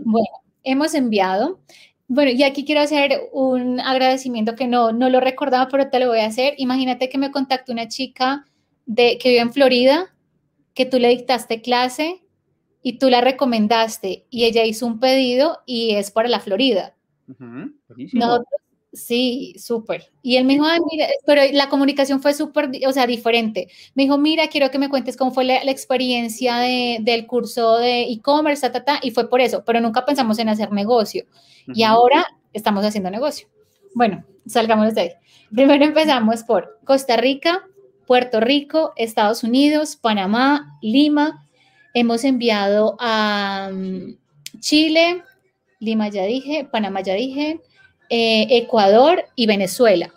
Bueno, 0.05 0.27
hemos 0.63 0.93
enviado. 0.93 1.59
Bueno, 2.07 2.31
y 2.31 2.43
aquí 2.43 2.65
quiero 2.65 2.81
hacer 2.81 3.21
un 3.31 3.79
agradecimiento 3.79 4.55
que 4.55 4.67
no, 4.67 4.91
no 4.91 5.09
lo 5.09 5.19
recordaba, 5.19 5.67
pero 5.69 5.89
te 5.89 5.99
lo 5.99 6.09
voy 6.09 6.19
a 6.19 6.27
hacer. 6.27 6.53
Imagínate 6.57 7.09
que 7.09 7.17
me 7.17 7.31
contactó 7.31 7.71
una 7.71 7.87
chica 7.87 8.45
de, 8.85 9.17
que 9.17 9.29
vive 9.29 9.41
en 9.41 9.53
Florida, 9.53 10.13
que 10.73 10.85
tú 10.85 10.99
le 10.99 11.09
dictaste 11.09 11.61
clase 11.61 12.23
y 12.81 12.99
tú 12.99 13.09
la 13.09 13.21
recomendaste 13.21 14.25
y 14.29 14.43
ella 14.43 14.65
hizo 14.65 14.85
un 14.85 14.99
pedido 14.99 15.59
y 15.65 15.95
es 15.95 16.11
para 16.11 16.29
la 16.29 16.39
Florida. 16.39 16.95
Sí, 18.93 19.55
súper. 19.57 20.11
Y 20.21 20.37
él 20.37 20.45
me 20.45 20.53
dijo, 20.53 20.65
mira, 20.91 21.07
pero 21.25 21.41
la 21.51 21.69
comunicación 21.69 22.21
fue 22.21 22.33
súper, 22.33 22.69
o 22.87 22.91
sea, 22.93 23.07
diferente. 23.07 23.67
Me 23.95 24.03
dijo, 24.03 24.17
mira, 24.17 24.47
quiero 24.47 24.71
que 24.71 24.79
me 24.79 24.89
cuentes 24.89 25.17
cómo 25.17 25.31
fue 25.31 25.43
la, 25.43 25.63
experiencia 25.63 26.57
del 26.57 27.25
curso 27.27 27.77
de 27.77 28.03
e-commerce, 28.03 28.69
ta, 28.69 28.83
ta, 28.85 28.99
y 29.01 29.11
fue 29.11 29.29
por 29.29 29.41
eso, 29.41 29.63
pero 29.65 29.81
nunca 29.81 30.05
pensamos 30.05 30.39
en 30.39 30.49
hacer 30.49 30.71
negocio. 30.71 31.25
Y 31.67 31.83
ahora 31.83 32.25
estamos 32.53 32.85
haciendo 32.85 33.09
negocio. 33.09 33.47
Bueno, 33.95 34.23
salgamos 34.45 34.93
de 34.95 35.01
ahí. 35.01 35.09
Primero 35.53 35.83
empezamos 35.85 36.43
por 36.43 36.79
Costa 36.85 37.17
Rica, 37.17 37.63
Puerto 38.05 38.39
Rico, 38.39 38.93
Estados 38.95 39.43
Unidos, 39.43 39.95
Panamá, 39.95 40.77
Lima, 40.81 41.43
Hemos 41.95 42.23
enviado 42.23 42.95
a 42.99 43.69
mm, 43.71 44.17
Chile, 44.59 45.23
Lima 45.79 46.07
ya 46.07 46.23
dije, 46.23 46.65
Panamá 46.65 47.01
ya 47.01 47.13
dije, 47.13 47.61
eh, 48.15 48.45
Ecuador 48.57 49.25
y 49.35 49.47
Venezuela. 49.47 50.13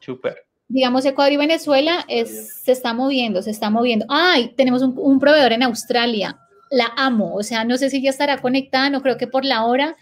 Súper. 0.00 0.46
Digamos, 0.66 1.04
Ecuador 1.04 1.32
y 1.32 1.36
Venezuela 1.36 2.04
se 2.08 2.72
está 2.72 2.92
moviendo, 2.92 3.40
se 3.40 3.52
está 3.52 3.70
moviendo. 3.70 4.04
Ay, 4.08 4.52
tenemos 4.56 4.82
un, 4.82 5.20
proveedor 5.20 5.52
en 5.52 5.62
Australia. 5.62 6.36
La 6.72 6.92
amo. 6.96 7.36
O 7.36 7.44
sea, 7.44 7.62
no 7.62 7.76
sé 7.76 7.88
si 7.88 8.02
ya 8.02 8.10
estará 8.10 8.38
conectada, 8.38 8.90
no 8.90 9.00
creo 9.00 9.16
que 9.16 9.28
por 9.28 9.44
la 9.44 9.64
hora, 9.64 9.96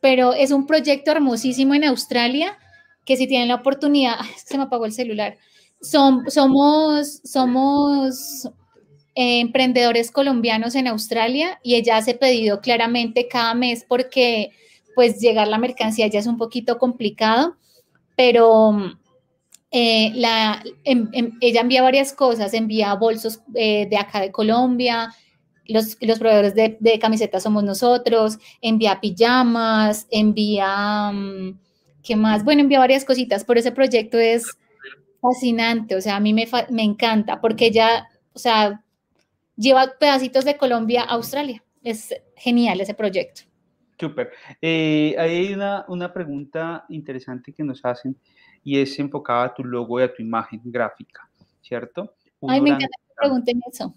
pero 0.00 0.34
es 0.34 0.52
un 0.52 0.68
proyecto 0.68 1.10
hermosísimo 1.10 1.74
en 1.74 1.82
Australia 1.82 2.56
que 3.04 3.16
si 3.16 3.26
tienen 3.26 3.48
la 3.48 3.56
oportunidad, 3.56 4.14
se 4.44 4.56
me 4.56 4.62
apagó 4.62 4.86
el 4.86 4.92
celular. 4.92 5.38
Son, 5.80 6.30
somos, 6.30 7.22
somos 7.24 8.48
emprendedores 9.16 10.12
colombianos 10.12 10.76
en 10.76 10.86
Australia 10.86 11.58
y 11.64 11.74
ella 11.74 11.96
hace 11.96 12.14
pedido 12.14 12.60
claramente 12.60 13.26
cada 13.26 13.52
mes 13.54 13.84
porque 13.88 14.52
pues 14.94 15.20
llegar 15.20 15.48
la 15.48 15.58
mercancía 15.58 16.06
ya 16.06 16.18
es 16.18 16.26
un 16.26 16.36
poquito 16.36 16.78
complicado, 16.78 17.56
pero 18.16 18.72
eh, 19.70 20.12
la, 20.14 20.62
em, 20.84 21.08
em, 21.12 21.38
ella 21.40 21.62
envía 21.62 21.82
varias 21.82 22.12
cosas, 22.12 22.52
envía 22.54 22.94
bolsos 22.94 23.40
eh, 23.54 23.86
de 23.88 23.96
acá 23.96 24.20
de 24.20 24.30
Colombia, 24.30 25.14
los, 25.66 25.96
los 26.00 26.18
proveedores 26.18 26.54
de, 26.54 26.76
de, 26.80 26.98
camisetas 26.98 27.42
somos 27.42 27.64
nosotros, 27.64 28.38
envía 28.60 29.00
pijamas, 29.00 30.06
envía, 30.10 31.10
mm, 31.12 31.58
¿qué 32.02 32.16
más? 32.16 32.44
Bueno, 32.44 32.62
envía 32.62 32.78
varias 32.78 33.04
cositas, 33.04 33.44
pero 33.44 33.60
ese 33.60 33.72
proyecto 33.72 34.18
es 34.18 34.44
fascinante, 35.20 35.96
o 35.96 36.00
sea, 36.00 36.16
a 36.16 36.20
mí 36.20 36.34
me, 36.34 36.48
me 36.70 36.82
encanta 36.82 37.40
porque 37.40 37.66
ella, 37.66 38.08
o 38.34 38.38
sea, 38.38 38.82
lleva 39.56 39.94
pedacitos 39.98 40.44
de 40.44 40.56
Colombia 40.56 41.02
a 41.02 41.14
Australia. 41.14 41.62
Es 41.82 42.14
genial 42.36 42.80
ese 42.80 42.94
proyecto. 42.94 43.42
Súper. 44.02 44.32
Eh, 44.60 45.14
hay 45.16 45.52
una, 45.52 45.84
una, 45.86 46.12
pregunta 46.12 46.84
interesante 46.88 47.52
que 47.52 47.62
nos 47.62 47.84
hacen 47.84 48.16
y 48.64 48.80
es 48.80 48.98
enfocada 48.98 49.44
a 49.44 49.54
tu 49.54 49.62
logo 49.62 50.00
y 50.00 50.02
a 50.02 50.12
tu 50.12 50.22
imagen 50.22 50.60
gráfica, 50.64 51.30
¿cierto? 51.60 52.16
Ay, 52.48 52.60
me 52.60 52.70
encanta 52.70 52.96
que 53.06 53.14
pregunten 53.16 53.60
eso. 53.70 53.94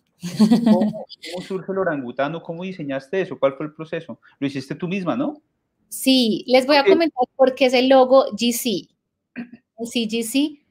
¿Cómo, 0.64 1.06
surge 1.42 1.72
el 1.72 1.80
orangutano? 1.80 2.44
¿Cómo 2.44 2.62
diseñaste 2.62 3.20
eso? 3.20 3.40
¿Cuál 3.40 3.56
fue 3.56 3.66
el 3.66 3.74
proceso? 3.74 4.20
Lo 4.38 4.46
hiciste 4.46 4.76
tú 4.76 4.88
misma, 4.88 5.16
¿no? 5.16 5.42
Sí, 5.90 6.44
les 6.46 6.68
voy 6.68 6.76
a 6.76 6.86
comentar 6.86 7.28
por 7.36 7.56
qué 7.56 7.66
es 7.66 7.74
el 7.74 7.90
logo 7.90 8.26
GC. 8.34 8.88
Sí, 9.86 10.08
GC 10.08 10.64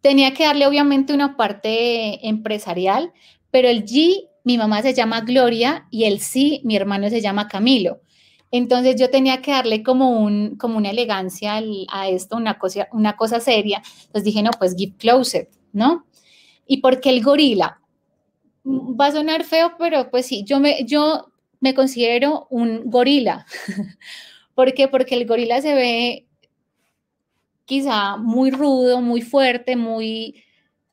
tenía 0.00 0.34
que 0.34 0.44
darle 0.44 0.68
obviamente 0.68 1.12
una 1.12 1.36
parte 1.36 2.28
empresarial, 2.28 3.12
pero 3.50 3.66
el 3.66 3.84
G, 3.84 4.28
mi 4.44 4.56
mamá 4.56 4.82
se 4.82 4.94
llama 4.94 5.22
Gloria 5.22 5.88
y 5.90 6.04
el 6.04 6.20
C, 6.20 6.60
mi 6.62 6.76
hermano 6.76 7.10
se 7.10 7.20
llama 7.20 7.48
Camilo. 7.48 8.02
Entonces 8.50 8.96
yo 8.98 9.10
tenía 9.10 9.42
que 9.42 9.50
darle 9.50 9.82
como, 9.82 10.20
un, 10.20 10.56
como 10.56 10.76
una 10.78 10.90
elegancia 10.90 11.60
a 11.90 12.08
esto, 12.08 12.36
una 12.36 12.58
cosa, 12.58 12.88
una 12.92 13.16
cosa 13.16 13.40
seria. 13.40 13.82
Entonces 14.06 14.24
dije, 14.24 14.42
no, 14.42 14.50
pues 14.58 14.74
give 14.76 14.94
closet, 14.96 15.50
¿no? 15.72 16.06
¿Y 16.66 16.78
por 16.78 17.00
qué 17.00 17.10
el 17.10 17.22
gorila? 17.22 17.80
Va 18.64 19.06
a 19.06 19.12
sonar 19.12 19.44
feo, 19.44 19.72
pero 19.78 20.10
pues 20.10 20.26
sí, 20.26 20.44
yo 20.44 20.60
me, 20.60 20.84
yo 20.84 21.32
me 21.60 21.74
considero 21.74 22.46
un 22.50 22.82
gorila. 22.90 23.46
¿Por 24.54 24.74
qué? 24.74 24.88
Porque 24.88 25.14
el 25.14 25.26
gorila 25.26 25.60
se 25.60 25.74
ve 25.74 26.26
quizá 27.66 28.16
muy 28.16 28.50
rudo, 28.50 29.02
muy 29.02 29.20
fuerte, 29.20 29.76
muy 29.76 30.42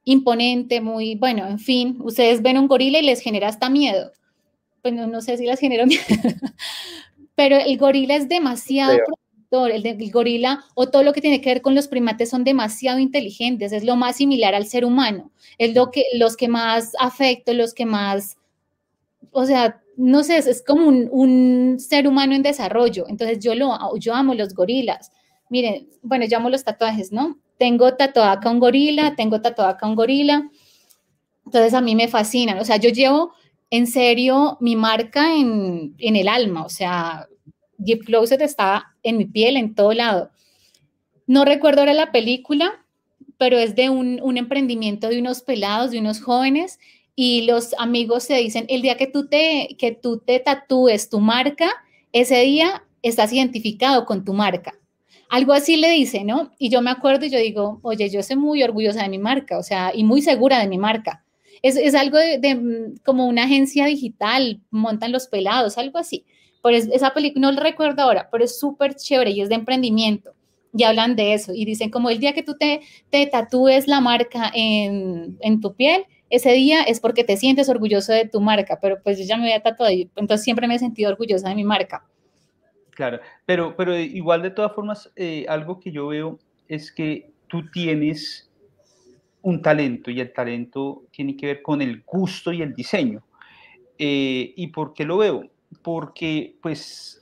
imponente, 0.04 0.82
muy, 0.82 1.16
bueno, 1.16 1.48
en 1.48 1.60
fin, 1.60 1.98
ustedes 2.02 2.42
ven 2.42 2.58
un 2.58 2.68
gorila 2.68 3.00
y 3.00 3.04
les 3.04 3.22
genera 3.22 3.48
hasta 3.48 3.70
miedo. 3.70 4.12
Pues 4.82 4.94
no, 4.94 5.22
sé 5.22 5.38
si 5.38 5.46
les 5.46 5.60
genera 5.60 5.86
miedo, 5.88 6.04
pero 7.36 7.58
el 7.58 7.78
gorila 7.78 8.16
es 8.16 8.30
demasiado 8.30 8.98
protector, 9.06 9.72
el, 9.72 10.12
gorila 10.12 10.64
o 10.76 10.90
todo 10.90 11.04
lo 11.04 11.14
que 11.14 11.22
tiene 11.22 11.42
que 11.42 11.50
ver 11.50 11.62
con 11.62 11.76
los 11.76 11.88
primates 11.88 12.30
son 12.30 12.44
demasiado 12.44 13.00
inteligentes, 13.00 13.72
es 13.72 13.84
lo 13.84 13.96
más 13.96 14.18
similar 14.18 14.56
al 14.56 14.66
ser 14.66 14.86
humano, 14.86 15.32
es 15.58 15.76
lo 15.76 15.92
que, 15.92 16.04
los 16.16 16.36
que 16.38 16.48
más 16.48 16.94
afecto, 17.00 17.54
los 17.54 17.74
que 17.74 17.86
más, 17.86 18.38
o 19.32 19.46
sea, 19.46 19.82
no 19.96 20.24
sé, 20.24 20.38
es, 20.38 20.64
como 20.66 20.88
un, 20.88 21.08
un, 21.12 21.80
ser 21.80 22.08
humano 22.08 22.34
en 22.34 22.44
desarrollo, 22.44 23.06
entonces 23.08 23.40
yo, 23.40 23.54
lo, 23.56 23.78
yo 23.98 24.16
amo 24.16 24.34
los 24.34 24.54
gorilas. 24.54 25.12
Miren, 25.50 25.88
bueno, 26.02 26.26
yo 26.26 26.38
amo 26.38 26.50
los 26.50 26.64
tatuajes, 26.64 27.12
¿no? 27.12 27.38
tengo 27.64 27.96
tatuada 27.96 28.34
acá 28.34 28.50
un 28.50 28.60
gorila, 28.60 29.16
tengo 29.16 29.42
tatuada 29.42 29.72
acá 29.72 29.88
un 29.88 29.96
gorila. 29.96 30.50
Entonces 31.46 31.74
a 31.74 31.80
mí 31.80 31.96
me 31.96 32.08
fascinan. 32.08 32.60
O 32.60 32.66
sea, 32.66 32.78
yo 32.78 32.90
llevo 32.90 33.34
en 33.74 33.88
serio 33.88 34.56
mi 34.62 34.76
marca 34.76 35.36
en, 35.36 35.96
el 35.98 36.28
alma. 36.28 36.64
O 36.64 36.70
sea, 36.70 37.28
Deep 37.80 38.06
Closet 38.06 38.40
está 38.40 38.94
en 39.02 39.18
mi 39.18 39.26
piel, 39.26 39.58
en 39.58 39.74
todo 39.74 39.94
lado. 39.94 40.30
No 41.26 41.44
recuerdo 41.44 41.80
ahora 41.80 41.96
la 41.96 42.12
película, 42.12 42.86
pero 43.40 43.58
es 43.58 43.74
de 43.74 43.90
un, 43.90 44.38
emprendimiento 44.38 45.10
de 45.10 45.20
unos 45.20 45.42
pelados, 45.42 45.90
de 45.90 45.98
unos 45.98 46.22
jóvenes, 46.22 46.80
y 47.16 47.48
los 47.48 47.74
amigos 47.80 48.26
se 48.26 48.36
dicen, 48.36 48.66
el 48.70 48.84
día 48.84 48.96
que 48.96 49.08
tú 49.08 49.28
te, 49.28 49.76
que 49.80 49.92
tú 49.92 50.20
te 50.20 50.40
tatúes 50.40 51.10
tu 51.10 51.20
marca, 51.20 51.72
ese 52.12 52.42
día 52.42 52.84
estás 53.02 53.34
identificado 53.34 54.06
con 54.06 54.24
tu 54.24 54.34
marca. 54.34 54.76
Algo 55.30 55.52
así 55.52 55.78
le 55.78 55.90
dice, 55.90 56.24
¿no? 56.24 56.52
Y 56.60 56.70
yo 56.70 56.84
me 56.84 56.92
acuerdo 56.92 57.26
y 57.26 57.32
yo 57.32 57.40
digo, 57.40 57.80
oye, 57.82 58.08
yo 58.12 58.22
soy 58.22 58.36
muy 58.36 58.62
orgullosa 58.62 59.02
de 59.02 59.10
mi 59.10 59.18
marca, 59.18 59.58
o 59.58 59.64
sea, 59.64 59.92
y 59.96 60.04
muy 60.04 60.22
segura 60.22 60.60
de 60.60 60.68
mi 60.68 60.78
marca. 60.78 61.23
Es, 61.64 61.76
es 61.78 61.96
algo 61.96 62.20
de, 62.20 62.56
mm, 62.56 62.98
como 63.04 63.26
una 63.26 63.46
agencia 63.46 63.88
digital, 63.88 64.62
montan 64.70 65.12
los 65.12 65.28
pelados, 65.28 65.80
algo 65.80 65.98
así. 65.98 66.26
Por 66.62 66.74
esa 66.74 67.14
película, 67.14 67.42
no 67.42 67.52
lo 67.52 67.62
recuerdo 67.62 68.04
ahora, 68.04 68.30
pero 68.32 68.44
es 68.44 68.60
súper 68.60 68.96
chévere 68.96 69.32
y 69.32 69.42
es 69.42 69.50
de 69.50 69.56
emprendimiento. 69.56 70.36
Y 70.76 70.84
hablan 70.84 71.16
de 71.16 71.34
eso 71.34 71.52
y 71.54 71.66
dicen 71.66 71.90
como 71.90 72.10
el 72.10 72.20
día 72.20 72.34
que 72.34 72.44
tú 72.44 72.56
te, 72.56 72.82
te 73.10 73.26
tatúes 73.26 73.88
la 73.88 74.02
marca 74.02 74.52
en, 74.54 75.38
en 75.42 75.60
tu 75.60 75.76
piel, 75.76 76.06
ese 76.34 76.52
día 76.54 76.82
es 76.82 77.00
porque 77.00 77.24
te 77.24 77.38
sientes 77.38 77.70
orgulloso 77.70 78.12
de 78.12 78.28
tu 78.28 78.42
marca, 78.42 78.80
pero 78.82 79.02
pues 79.04 79.20
yo 79.20 79.26
ya 79.26 79.38
me 79.38 79.44
había 79.44 79.62
tatuado 79.62 79.94
entonces 79.94 80.44
siempre 80.44 80.68
me 80.68 80.76
he 80.76 80.80
sentido 80.80 81.12
orgullosa 81.12 81.50
de 81.50 81.56
mi 81.56 81.64
marca. 81.64 82.08
Claro, 82.90 83.20
pero, 83.46 83.76
pero 83.76 83.98
igual 83.98 84.42
de 84.42 84.50
todas 84.50 84.74
formas, 84.74 85.12
eh, 85.16 85.46
algo 85.48 85.80
que 85.80 85.92
yo 85.92 86.08
veo 86.08 86.40
es 86.68 86.92
que 86.92 87.32
tú 87.48 87.70
tienes 87.72 88.50
un 89.44 89.62
talento 89.62 90.10
y 90.10 90.20
el 90.20 90.34
talento 90.34 91.04
tiene 91.12 91.38
que 91.38 91.46
ver 91.46 91.62
con 91.62 91.82
el 91.82 92.02
gusto 92.02 92.52
y 92.52 92.62
el 92.62 92.74
diseño. 92.74 93.24
Eh, 93.98 94.54
¿Y 94.56 94.68
por 94.68 94.94
qué 94.94 95.06
lo 95.06 95.18
veo? 95.18 95.50
Porque 95.82 96.56
pues 96.62 97.22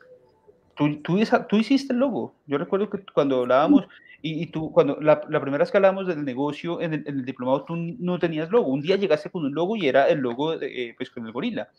tú, 0.76 1.02
tú, 1.02 1.58
hiciste 1.58 1.94
el 1.94 2.00
logo. 2.00 2.36
Yo 2.46 2.58
recuerdo 2.58 2.90
que 2.90 3.04
cuando 3.14 3.40
hablábamos, 3.40 3.88
y, 4.22 4.46
tú, 4.48 4.72
cuando 4.72 5.02
la, 5.02 5.20
primera 5.20 5.58
vez 5.58 5.72
que 5.72 5.78
hablábamos 5.78 6.06
del 6.08 6.24
negocio 6.24 6.80
en 6.80 6.94
el, 6.94 7.26
diplomado, 7.26 7.64
tú 7.64 7.76
no 7.76 8.20
tenías 8.20 8.52
logo. 8.52 8.68
Un 8.68 8.82
día 8.82 8.96
llegaste 8.96 9.32
con 9.32 9.44
un 9.44 9.54
logo 9.54 9.76
y 9.76 9.88
era 9.88 10.08
el 10.08 10.20
logo, 10.20 10.54
eh, 10.62 10.94
pues 10.96 11.10
con 11.10 11.26
el 11.26 11.32
gorila. 11.32 11.70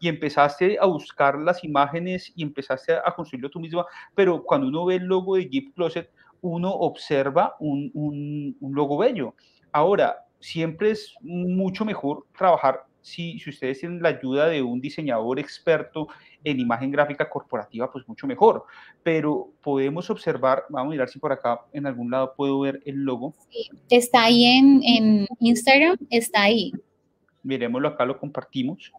Y 0.00 0.08
empezaste 0.08 0.78
a 0.80 0.86
buscar 0.86 1.38
las 1.38 1.62
imágenes 1.62 2.32
y 2.34 2.42
empezaste 2.42 2.94
a, 2.94 3.14
construirlo 3.14 3.50
tú 3.50 3.60
misma. 3.60 3.86
Pero 4.16 4.42
cuando 4.42 4.66
uno 4.66 4.84
ve 4.84 4.96
el 4.96 5.04
logo 5.04 5.36
de 5.36 5.48
Gift 5.48 5.76
Closet, 5.76 6.10
uno 6.40 6.72
observa 6.72 7.54
un, 7.60 7.88
un, 7.94 8.56
un 8.58 8.74
logo 8.74 8.98
bello. 8.98 9.36
Ahora, 9.72 10.26
siempre 10.40 10.90
es 10.90 11.14
mucho 11.22 11.84
mejor 11.84 12.26
trabajar 12.36 12.84
si, 13.00 13.38
si, 13.40 13.50
ustedes 13.50 13.80
tienen 13.80 14.00
la 14.00 14.10
ayuda 14.10 14.46
de 14.46 14.62
un 14.62 14.80
diseñador 14.80 15.38
experto 15.40 16.06
en 16.44 16.60
imagen 16.60 16.90
gráfica 16.90 17.28
corporativa, 17.28 17.90
pues 17.90 18.06
mucho 18.08 18.26
mejor. 18.26 18.64
Pero 19.02 19.50
podemos 19.60 20.08
observar, 20.08 20.64
vamos 20.68 20.88
a 20.88 20.90
mirar 20.90 21.08
si 21.08 21.18
por 21.18 21.32
acá 21.32 21.62
en 21.72 21.86
algún 21.86 22.10
lado 22.10 22.34
puedo 22.36 22.60
ver 22.60 22.80
el 22.84 22.96
logo. 22.96 23.34
Sí, 23.50 23.68
está 23.90 24.24
ahí 24.24 24.44
en, 24.44 24.80
en 24.84 25.26
Instagram, 25.40 25.96
está 26.10 26.42
ahí. 26.42 26.72
Miremoslo 27.42 27.88
acá, 27.88 28.04
lo 28.04 28.18
compartimos. 28.18 28.92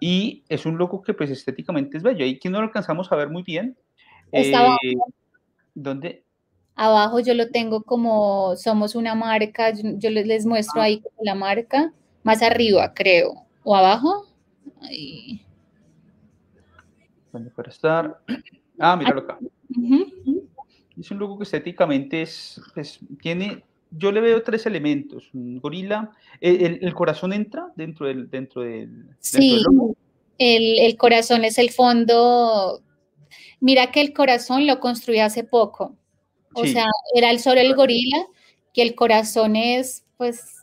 Y 0.00 0.42
es 0.48 0.66
un 0.66 0.78
logo 0.78 1.02
que 1.02 1.14
pues 1.14 1.30
estéticamente 1.30 1.96
es 1.96 2.02
bello. 2.02 2.24
Ahí 2.24 2.38
que 2.38 2.50
no 2.50 2.58
lo 2.58 2.66
alcanzamos 2.66 3.10
a 3.12 3.16
ver 3.16 3.28
muy 3.28 3.42
bien. 3.42 3.76
Eh, 4.32 4.52
¿Dónde? 5.74 6.25
Abajo 6.78 7.20
yo 7.20 7.32
lo 7.32 7.48
tengo 7.48 7.82
como 7.82 8.54
somos 8.56 8.94
una 8.94 9.14
marca, 9.14 9.72
yo, 9.72 10.10
les 10.10 10.44
muestro 10.44 10.82
ahí 10.82 11.02
la 11.22 11.34
marca, 11.34 11.90
más 12.22 12.42
arriba 12.42 12.92
creo, 12.92 13.46
o 13.64 13.74
abajo. 13.74 14.26
¿Dónde 17.32 17.50
puede 17.50 17.70
estar? 17.70 18.20
Ah, 18.78 18.94
míralo 18.94 19.22
acá. 19.22 19.38
Es 21.00 21.10
un 21.10 21.18
logo 21.18 21.38
que 21.38 21.44
estéticamente 21.44 22.20
es, 22.20 22.60
tiene, 23.22 23.64
yo 23.90 24.12
le 24.12 24.20
veo 24.20 24.42
tres 24.42 24.66
elementos, 24.66 25.30
un 25.32 25.58
gorila, 25.58 26.10
el, 26.42 26.92
corazón 26.92 27.32
entra 27.32 27.72
dentro 27.74 28.06
del, 28.06 28.28
dentro 28.28 28.60
del, 28.60 29.06
sí, 29.18 29.62
El, 30.36 30.78
el 30.78 30.96
corazón 30.98 31.44
es 31.44 31.56
el 31.56 31.70
fondo, 31.70 32.82
mira 33.60 33.90
que 33.90 34.02
el 34.02 34.12
corazón 34.12 34.66
lo 34.66 34.78
construí 34.78 35.20
hace 35.20 35.42
poco, 35.42 35.96
o 36.56 36.66
sea, 36.66 36.86
era 37.14 37.30
el 37.30 37.38
solo 37.38 37.60
el 37.60 37.74
gorila, 37.74 38.26
que 38.72 38.82
el 38.82 38.94
corazón 38.94 39.56
es, 39.56 40.04
pues, 40.16 40.56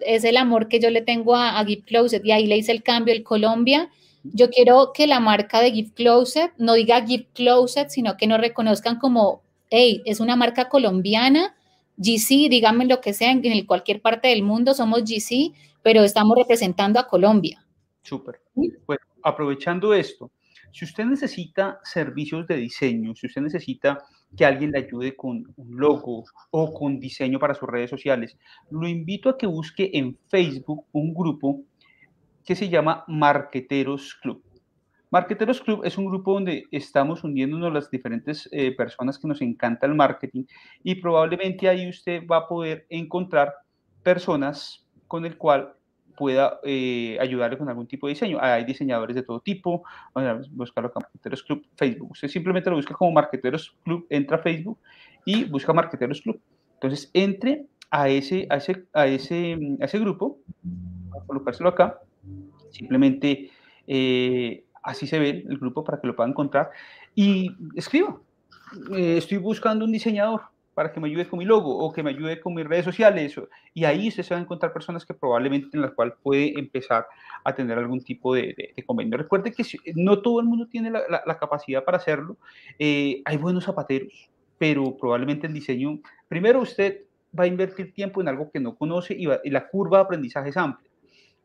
es 0.00 0.24
el 0.24 0.36
amor 0.36 0.68
que 0.68 0.80
yo 0.80 0.90
le 0.90 1.02
tengo 1.02 1.36
a, 1.36 1.58
a 1.58 1.64
Gift 1.64 1.86
Closet 1.86 2.24
y 2.24 2.32
ahí 2.32 2.46
le 2.46 2.56
hice 2.56 2.72
el 2.72 2.82
cambio, 2.82 3.12
el 3.12 3.22
Colombia. 3.22 3.90
Yo 4.22 4.50
quiero 4.50 4.92
que 4.92 5.06
la 5.06 5.20
marca 5.20 5.60
de 5.60 5.72
Gift 5.72 5.94
Closet 5.94 6.52
no 6.58 6.74
diga 6.74 7.06
Gift 7.06 7.28
Closet, 7.34 7.90
sino 7.90 8.16
que 8.16 8.26
nos 8.26 8.40
reconozcan 8.40 8.98
como, 8.98 9.42
hey, 9.70 10.02
es 10.04 10.20
una 10.20 10.36
marca 10.36 10.68
colombiana, 10.68 11.54
GC, 11.96 12.48
díganme 12.48 12.86
lo 12.86 13.00
que 13.00 13.12
sea, 13.12 13.30
en 13.30 13.66
cualquier 13.66 14.00
parte 14.00 14.28
del 14.28 14.42
mundo 14.42 14.74
somos 14.74 15.02
GC, 15.04 15.52
pero 15.82 16.02
estamos 16.02 16.36
representando 16.36 16.98
a 16.98 17.06
Colombia. 17.06 17.64
Súper. 18.02 18.40
Pues 18.86 18.98
aprovechando 19.22 19.92
esto, 19.92 20.30
si 20.72 20.84
usted 20.84 21.04
necesita 21.04 21.80
servicios 21.84 22.46
de 22.46 22.56
diseño, 22.56 23.14
si 23.14 23.26
usted 23.26 23.42
necesita 23.42 24.02
que 24.36 24.44
alguien 24.44 24.72
le 24.72 24.78
ayude 24.78 25.16
con 25.16 25.52
un 25.56 25.76
logo 25.76 26.24
o 26.50 26.74
con 26.74 27.00
diseño 27.00 27.38
para 27.38 27.54
sus 27.54 27.68
redes 27.68 27.90
sociales, 27.90 28.36
lo 28.70 28.86
invito 28.86 29.28
a 29.28 29.38
que 29.38 29.46
busque 29.46 29.90
en 29.94 30.16
Facebook 30.28 30.86
un 30.92 31.12
grupo 31.14 31.62
que 32.44 32.54
se 32.54 32.68
llama 32.68 33.04
Marqueteros 33.08 34.14
Club. 34.14 34.42
Marqueteros 35.10 35.60
Club 35.60 35.84
es 35.84 35.98
un 35.98 36.06
grupo 36.06 36.34
donde 36.34 36.64
estamos 36.70 37.24
hundiéndonos 37.24 37.72
las 37.72 37.90
diferentes 37.90 38.48
eh, 38.52 38.74
personas 38.76 39.18
que 39.18 39.26
nos 39.26 39.42
encanta 39.42 39.86
el 39.86 39.94
marketing 39.96 40.44
y 40.84 40.94
probablemente 40.94 41.68
ahí 41.68 41.88
usted 41.88 42.24
va 42.28 42.38
a 42.38 42.48
poder 42.48 42.86
encontrar 42.88 43.52
personas 44.04 44.86
con 45.08 45.26
el 45.26 45.36
cual 45.36 45.74
pueda 46.20 46.60
eh, 46.64 47.16
ayudarle 47.18 47.56
con 47.56 47.66
algún 47.70 47.86
tipo 47.86 48.06
de 48.06 48.12
diseño. 48.12 48.36
Hay 48.42 48.66
diseñadores 48.66 49.16
de 49.16 49.22
todo 49.22 49.40
tipo, 49.40 49.84
buscarlo 50.50 50.92
como 50.92 51.06
Marqueteros 51.06 51.42
Club 51.42 51.66
Facebook. 51.76 52.10
Usted 52.10 52.28
simplemente 52.28 52.68
lo 52.68 52.76
busca 52.76 52.92
como 52.92 53.10
Marqueteros 53.12 53.74
Club, 53.82 54.06
entra 54.10 54.36
a 54.36 54.40
Facebook 54.40 54.78
y 55.24 55.44
busca 55.44 55.72
Marqueteros 55.72 56.20
Club. 56.20 56.38
Entonces, 56.74 57.10
entre 57.14 57.64
a 57.90 58.10
ese, 58.10 58.46
a 58.50 58.56
ese, 58.56 58.84
a 58.92 59.06
ese, 59.06 59.58
a 59.80 59.84
ese 59.86 59.98
grupo, 59.98 60.40
a 61.18 61.24
colocárselo 61.24 61.70
acá, 61.70 62.00
simplemente 62.70 63.50
eh, 63.86 64.64
así 64.82 65.06
se 65.06 65.18
ve 65.18 65.42
el 65.48 65.56
grupo 65.56 65.82
para 65.84 66.02
que 66.02 66.06
lo 66.06 66.14
pueda 66.14 66.28
encontrar 66.28 66.68
y 67.14 67.50
escriba. 67.76 68.20
Eh, 68.94 69.16
estoy 69.16 69.38
buscando 69.38 69.86
un 69.86 69.92
diseñador, 69.92 70.42
para 70.80 70.92
que 70.94 70.98
me 70.98 71.08
ayude 71.08 71.28
con 71.28 71.38
mi 71.38 71.44
logo 71.44 71.76
o 71.76 71.92
que 71.92 72.02
me 72.02 72.08
ayude 72.08 72.40
con 72.40 72.54
mis 72.54 72.66
redes 72.66 72.86
sociales. 72.86 73.38
Y 73.74 73.84
ahí 73.84 74.08
usted 74.08 74.22
se 74.22 74.32
va 74.32 74.40
a 74.40 74.42
encontrar 74.42 74.72
personas 74.72 75.04
que 75.04 75.12
probablemente 75.12 75.68
en 75.74 75.82
las 75.82 75.92
cuales 75.92 76.14
puede 76.22 76.58
empezar 76.58 77.06
a 77.44 77.54
tener 77.54 77.76
algún 77.76 78.02
tipo 78.02 78.34
de, 78.34 78.72
convenio. 78.86 79.18
Recuerde 79.18 79.52
que 79.52 79.62
no 79.94 80.22
todo 80.22 80.40
el 80.40 80.46
mundo 80.46 80.68
tiene 80.68 80.90
la, 80.90 81.38
capacidad 81.38 81.84
para 81.84 81.98
hacerlo. 81.98 82.38
Eh, 82.78 83.20
hay 83.26 83.36
buenos 83.36 83.66
zapateros, 83.66 84.30
pero 84.56 84.96
probablemente 84.96 85.46
el 85.46 85.52
diseño, 85.52 86.00
primero 86.28 86.62
usted 86.62 87.02
va 87.38 87.44
a 87.44 87.46
invertir 87.46 87.92
tiempo 87.92 88.22
en 88.22 88.28
algo 88.28 88.50
que 88.50 88.58
no 88.58 88.74
conoce 88.74 89.12
y, 89.12 89.26
la 89.26 89.68
curva 89.68 89.98
de 89.98 90.04
aprendizaje 90.04 90.48
es 90.48 90.56
amplia. 90.56 90.90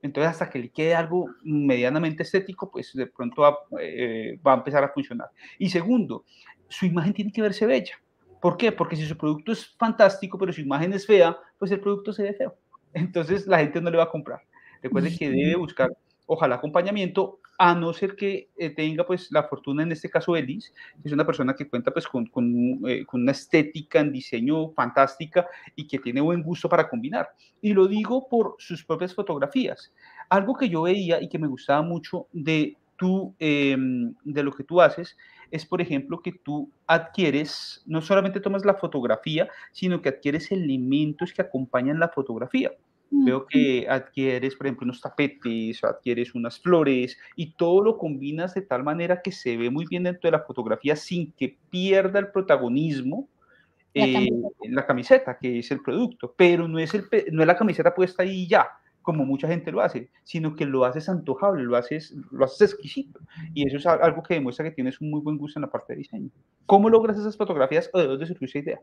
Entonces, 0.02 0.32
hasta 0.32 0.50
que 0.50 0.60
le 0.60 0.70
quede 0.70 0.96
algo 0.96 1.26
medianamente 1.44 2.24
estético, 2.24 2.72
pues 2.72 2.94
de 2.94 3.08
pronto 3.08 3.42
va, 3.42 3.58
eh, 3.82 4.40
va 4.48 4.54
a 4.54 4.58
empezar 4.60 4.82
a 4.86 4.94
funcionar. 4.94 5.28
Y 5.60 5.68
segundo, 5.68 6.24
su 6.70 6.86
imagen 6.86 7.12
tiene 7.12 7.34
que 7.34 7.42
verse 7.42 7.66
bella 7.66 8.00
¿Por 8.42 8.58
qué? 8.58 8.72
Porque 8.72 8.96
si 8.96 9.06
su 9.06 9.18
producto 9.18 9.52
es 9.52 9.66
fantástico, 9.78 10.38
pero 10.38 10.54
su 10.54 10.62
imagen 10.62 10.94
es 10.94 11.06
fea, 11.06 11.38
pues 11.58 11.72
el 11.72 11.80
producto 11.80 12.14
se 12.14 12.24
ve 12.24 12.34
feo. 12.34 12.56
Entonces 12.94 13.48
la 13.48 13.60
gente 13.60 13.82
no 13.82 13.90
le 13.90 13.98
va 13.98 14.04
a 14.04 14.10
comprar. 14.10 14.42
Recuerde 14.82 15.16
que 15.18 15.30
debe 15.30 15.56
buscar, 15.56 15.92
ojalá, 16.28 16.56
acompañamiento, 16.56 17.40
a 17.58 17.74
no 17.74 17.94
ser 17.94 18.16
que 18.16 18.50
eh, 18.58 18.70
tenga 18.70 19.06
pues 19.06 19.32
la 19.32 19.44
fortuna, 19.44 19.84
en 19.84 19.92
este 19.92 20.10
caso 20.10 20.36
Elis, 20.36 20.74
que 21.02 21.08
es 21.08 21.14
una 21.14 21.26
persona 21.26 21.56
que 21.56 21.68
cuenta 21.68 21.92
pues 21.92 22.08
con, 22.08 22.26
con, 22.28 22.82
eh, 22.88 23.06
con, 23.06 23.22
una 23.22 23.32
estética 23.32 24.00
en 24.00 24.12
diseño 24.12 24.72
fantástica 24.72 25.48
y 25.76 25.88
que 25.88 26.00
tiene 26.00 26.22
buen 26.22 26.44
gusto 26.44 26.68
para 26.68 26.90
combinar. 26.90 27.30
Y 27.62 27.74
lo 27.74 27.88
digo 27.88 28.28
por 28.28 28.56
sus 28.60 28.84
propias 28.84 29.14
fotografías. 29.14 29.94
Algo 30.30 30.56
que 30.56 30.70
yo 30.70 30.84
veía 30.84 31.22
y 31.22 31.30
que 31.30 31.40
me 31.40 31.48
gustaba 31.48 31.82
mucho 31.82 32.28
de, 32.34 32.76
tú, 32.98 33.34
em, 33.40 34.14
de 34.24 34.44
lo 34.44 34.52
que 34.52 34.64
tú 34.64 34.82
haces 34.82 35.16
es, 35.52 35.66
por 35.66 35.82
ejemplo, 35.82 36.22
que 36.22 36.32
tú 36.32 36.72
adquieres, 36.88 37.84
no 37.86 38.02
solamente 38.02 38.40
tomas 38.40 38.66
la 38.66 38.76
fotografía, 38.76 39.48
sino 39.72 40.02
que 40.02 40.10
adquieres 40.10 40.52
elementos 40.52 41.34
que 41.34 41.42
acompañan 41.42 42.00
la 42.00 42.10
fotografía. 42.10 42.72
Veo 43.12 43.46
que 43.46 43.88
adquieres, 43.88 44.56
por 44.56 44.66
ejemplo, 44.66 44.86
unos 44.86 45.00
tapetes, 45.00 45.84
adquieres 45.84 46.36
unas 46.36 46.60
flores 46.60 47.18
y 47.36 47.54
todo 47.54 47.82
lo 47.82 47.98
combinas 47.98 48.56
de 48.56 48.62
tal 48.62 48.84
manera 48.84 49.22
que 49.22 49.32
se 49.32 49.56
ve 49.56 49.70
muy 49.70 49.86
bien 49.86 50.04
dentro 50.04 50.28
de 50.28 50.38
la 50.38 50.44
fotografía 50.44 50.96
sin 50.96 51.32
que 51.32 51.58
pierda 51.70 52.20
el 52.20 52.32
protagonismo 52.32 53.30
la, 53.96 54.06
eh, 54.06 54.30
la 54.70 54.86
camiseta, 54.86 55.38
que 55.38 55.60
es 55.60 55.72
el 55.72 55.82
producto, 55.82 56.34
pero 56.36 56.68
no 56.68 56.80
es, 56.80 56.94
el, 56.94 57.06
no 57.32 57.42
es 57.42 57.48
la 57.48 57.58
camiseta 57.58 57.96
puesta 57.96 58.24
ahí 58.24 58.48
ya, 58.48 58.68
como 59.06 59.24
mucha 59.24 59.48
gente 59.48 59.72
lo 59.72 59.82
hace, 59.82 60.10
sino 60.24 60.56
que 60.56 60.66
lo 60.66 60.84
haces 60.84 61.08
antojable, 61.08 61.64
lo 61.64 61.78
haces, 61.78 62.14
lo 62.32 62.44
haces 62.44 62.74
exquisito. 62.74 63.20
Y 63.54 63.68
eso 63.68 63.78
es 63.78 63.86
algo 63.86 64.24
que 64.24 64.34
demuestra 64.34 64.66
que 64.66 64.72
tienes 64.72 65.00
un 65.00 65.12
muy 65.12 65.22
buen 65.22 65.38
gusto 65.38 65.60
en 65.60 65.62
la 65.62 65.70
parte 65.70 65.94
de 65.94 66.00
diseño. 66.00 66.30
¿Cómo 66.66 66.90
logras 66.90 67.18
esas 67.18 67.38
fotografías 67.38 67.90
o 67.94 68.00
de 68.00 68.08
dónde 68.08 68.26
surgió 68.26 68.48
esa 68.48 68.60
idea? 68.60 68.80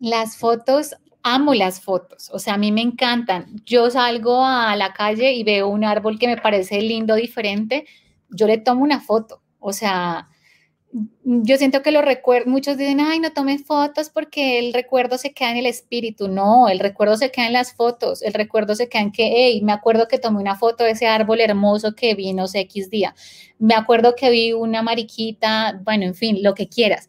Las 0.00 0.38
fotos, 0.38 0.96
amo 1.22 1.52
las 1.52 1.80
fotos, 1.80 2.30
o 2.32 2.38
sea, 2.38 2.54
a 2.54 2.58
mí 2.58 2.72
me 2.72 2.80
encantan. 2.80 3.60
Yo 3.66 3.90
salgo 3.90 4.44
a 4.44 4.74
la 4.76 4.94
calle 4.94 5.32
y 5.34 5.44
veo 5.44 5.68
un 5.68 5.84
árbol 5.84 6.18
que 6.18 6.26
me 6.26 6.38
parece 6.38 6.80
lindo, 6.80 7.14
diferente, 7.14 7.86
yo 8.30 8.46
le 8.46 8.58
tomo 8.58 8.82
una 8.82 8.98
foto, 8.98 9.42
o 9.60 9.74
sea, 9.74 10.28
yo 11.24 11.56
siento 11.56 11.82
que 11.82 11.90
los 11.90 12.04
recuerdos, 12.04 12.48
muchos 12.48 12.76
dicen, 12.76 13.00
ay, 13.00 13.18
no 13.18 13.32
tome 13.32 13.58
fotos 13.58 14.10
porque 14.10 14.58
el 14.58 14.74
recuerdo 14.74 15.16
se 15.16 15.32
queda 15.32 15.50
en 15.50 15.56
el 15.58 15.66
espíritu. 15.66 16.28
No, 16.28 16.68
el 16.68 16.78
recuerdo 16.80 17.16
se 17.16 17.30
queda 17.30 17.46
en 17.46 17.54
las 17.54 17.72
fotos, 17.74 18.22
el 18.22 18.34
recuerdo 18.34 18.74
se 18.74 18.88
queda 18.88 19.02
en 19.02 19.12
que, 19.12 19.30
hey, 19.34 19.62
me 19.62 19.72
acuerdo 19.72 20.06
que 20.08 20.18
tomé 20.18 20.38
una 20.40 20.56
foto 20.56 20.84
de 20.84 20.90
ese 20.90 21.06
árbol 21.06 21.40
hermoso 21.40 21.94
que 21.94 22.14
vi, 22.14 22.32
no 22.34 22.46
sé, 22.46 22.60
X 22.60 22.90
día. 22.90 23.14
Me 23.58 23.74
acuerdo 23.74 24.14
que 24.14 24.30
vi 24.30 24.52
una 24.52 24.82
mariquita, 24.82 25.80
bueno, 25.84 26.04
en 26.04 26.14
fin, 26.14 26.38
lo 26.42 26.54
que 26.54 26.68
quieras. 26.68 27.08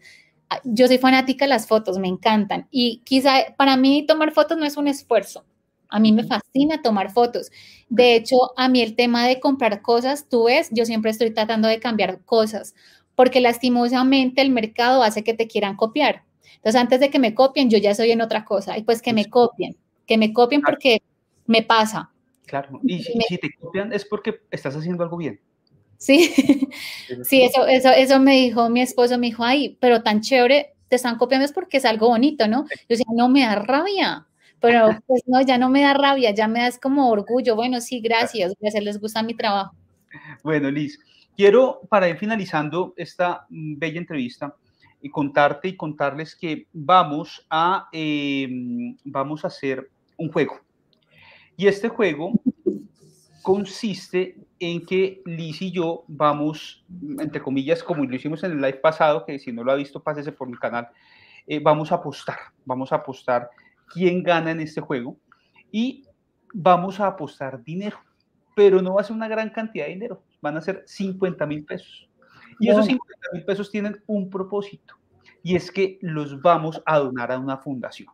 Ah, 0.49 0.61
yo 0.63 0.87
soy 0.87 0.97
fanática 0.97 1.45
de 1.45 1.49
las 1.49 1.67
fotos, 1.67 1.97
me 1.99 2.07
encantan. 2.07 2.67
Y 2.71 3.01
quizá 3.03 3.53
para 3.57 3.75
mí 3.75 4.05
tomar 4.07 4.31
fotos 4.31 4.57
no 4.57 4.65
es 4.65 4.77
un 4.77 4.87
esfuerzo. 4.87 5.45
A 5.89 5.99
mí 5.99 6.11
me 6.11 6.23
fascina 6.23 6.81
tomar 6.81 7.11
fotos. 7.11 7.51
De 7.89 8.15
hecho, 8.15 8.35
a 8.57 8.69
mí 8.69 8.81
el 8.81 8.95
tema 8.95 9.27
de 9.27 9.39
comprar 9.39 9.81
cosas, 9.81 10.27
tú 10.29 10.45
ves, 10.45 10.69
yo 10.71 10.85
siempre 10.85 11.11
estoy 11.11 11.31
tratando 11.33 11.67
de 11.67 11.79
cambiar 11.79 12.23
cosas 12.25 12.73
porque 13.15 13.41
lastimosamente 13.41 14.41
el 14.41 14.49
mercado 14.49 15.03
hace 15.03 15.23
que 15.23 15.33
te 15.33 15.47
quieran 15.47 15.75
copiar. 15.75 16.23
Entonces, 16.55 16.79
antes 16.79 16.99
de 16.99 17.09
que 17.09 17.19
me 17.19 17.35
copien, 17.35 17.69
yo 17.69 17.77
ya 17.77 17.93
soy 17.93 18.11
en 18.11 18.21
otra 18.21 18.45
cosa. 18.45 18.77
Y 18.77 18.83
pues 18.83 19.01
que 19.01 19.13
me 19.13 19.29
copien, 19.29 19.75
que 20.05 20.17
me 20.17 20.31
copien 20.33 20.61
porque 20.61 21.01
me 21.45 21.61
pasa. 21.61 22.09
Claro, 22.45 22.79
y 22.83 23.01
si, 23.01 23.37
te 23.37 23.53
copian 23.59 23.93
es 23.93 24.05
porque 24.05 24.41
estás 24.51 24.75
haciendo 24.75 25.03
algo 25.03 25.17
bien. 25.17 25.39
Sí, 26.03 26.33
sí, 27.23 27.43
eso, 27.43 27.65
eso, 27.65 27.89
eso 27.89 28.19
me 28.19 28.35
dijo 28.35 28.69
mi 28.69 28.81
esposo, 28.81 29.17
me 29.17 29.27
dijo, 29.27 29.45
ay, 29.45 29.77
pero 29.79 30.03
tan 30.03 30.19
chévere, 30.19 30.73
te 30.89 30.97
están 30.97 31.17
copiando 31.17 31.45
es 31.45 31.53
porque 31.53 31.77
es 31.77 31.85
algo 31.85 32.09
bonito, 32.09 32.45
¿no? 32.45 32.65
Yo 32.69 32.85
decía, 32.89 33.05
no 33.15 33.29
me 33.29 33.41
da 33.41 33.55
rabia, 33.55 34.27
pero 34.59 34.89
pues 35.07 35.21
no, 35.27 35.41
ya 35.41 35.57
no 35.57 35.69
me 35.69 35.81
da 35.81 35.93
rabia, 35.93 36.31
ya 36.31 36.49
me 36.49 36.59
da 36.59 36.69
como 36.77 37.09
orgullo. 37.09 37.55
Bueno, 37.55 37.79
sí, 37.79 38.01
gracias, 38.01 38.53
gracias, 38.59 38.83
les 38.83 38.99
gusta 38.99 39.23
mi 39.23 39.33
trabajo. 39.33 39.73
Bueno, 40.43 40.69
Liz, 40.69 40.99
quiero 41.35 41.81
para 41.89 42.09
ir 42.09 42.17
finalizando 42.17 42.93
esta 42.97 43.45
mm, 43.49 43.77
bella 43.77 43.99
entrevista 43.99 44.55
y 45.01 45.09
contarte 45.09 45.67
y 45.67 45.75
contarles 45.75 46.35
que 46.35 46.67
vamos 46.71 47.45
a, 47.49 47.89
em, 47.91 48.95
vamos 49.03 49.43
a 49.43 49.47
hacer 49.47 49.89
un 50.17 50.31
juego. 50.31 50.59
Y 51.57 51.67
este 51.67 51.89
juego 51.89 52.31
consiste 53.41 54.37
en 54.59 54.85
que 54.85 55.21
Liz 55.25 55.61
y 55.61 55.71
yo 55.71 56.05
vamos, 56.07 56.85
entre 57.19 57.41
comillas, 57.41 57.83
como 57.83 58.05
lo 58.05 58.15
hicimos 58.15 58.43
en 58.43 58.53
el 58.53 58.57
live 58.57 58.79
pasado, 58.79 59.25
que 59.25 59.37
si 59.37 59.51
no 59.51 59.63
lo 59.63 59.73
ha 59.73 59.75
visto, 59.75 60.01
pásese 60.01 60.31
por 60.31 60.47
mi 60.47 60.57
canal, 60.57 60.87
eh, 61.45 61.59
vamos 61.59 61.91
a 61.91 61.95
apostar, 61.95 62.37
vamos 62.63 62.93
a 62.93 62.95
apostar 62.95 63.49
quién 63.93 64.23
gana 64.23 64.51
en 64.51 64.61
este 64.61 64.79
juego 64.79 65.17
y 65.69 66.05
vamos 66.53 67.01
a 67.01 67.07
apostar 67.07 67.61
dinero, 67.61 67.99
pero 68.55 68.81
no 68.81 68.93
va 68.93 69.01
a 69.01 69.03
ser 69.03 69.15
una 69.15 69.27
gran 69.27 69.49
cantidad 69.49 69.85
de 69.85 69.93
dinero, 69.93 70.23
van 70.43 70.57
a 70.57 70.61
ser 70.61 70.83
50 70.85 71.45
mil 71.47 71.65
pesos. 71.65 72.07
Y 72.59 72.69
esos 72.69 72.85
50 72.85 73.19
mil 73.33 73.45
pesos 73.45 73.71
tienen 73.71 74.03
un 74.05 74.29
propósito 74.29 74.95
y 75.41 75.55
es 75.55 75.71
que 75.71 75.97
los 76.01 76.41
vamos 76.41 76.81
a 76.85 76.99
donar 76.99 77.31
a 77.31 77.39
una 77.39 77.57
fundación. 77.57 78.09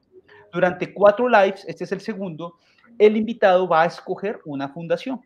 Durante 0.53 0.93
cuatro 0.93 1.27
lives, 1.27 1.65
este 1.67 1.83
es 1.83 1.91
el 1.91 2.01
segundo, 2.01 2.55
el 2.97 3.17
invitado 3.17 3.67
va 3.67 3.83
a 3.83 3.85
escoger 3.87 4.39
una 4.45 4.69
fundación. 4.69 5.21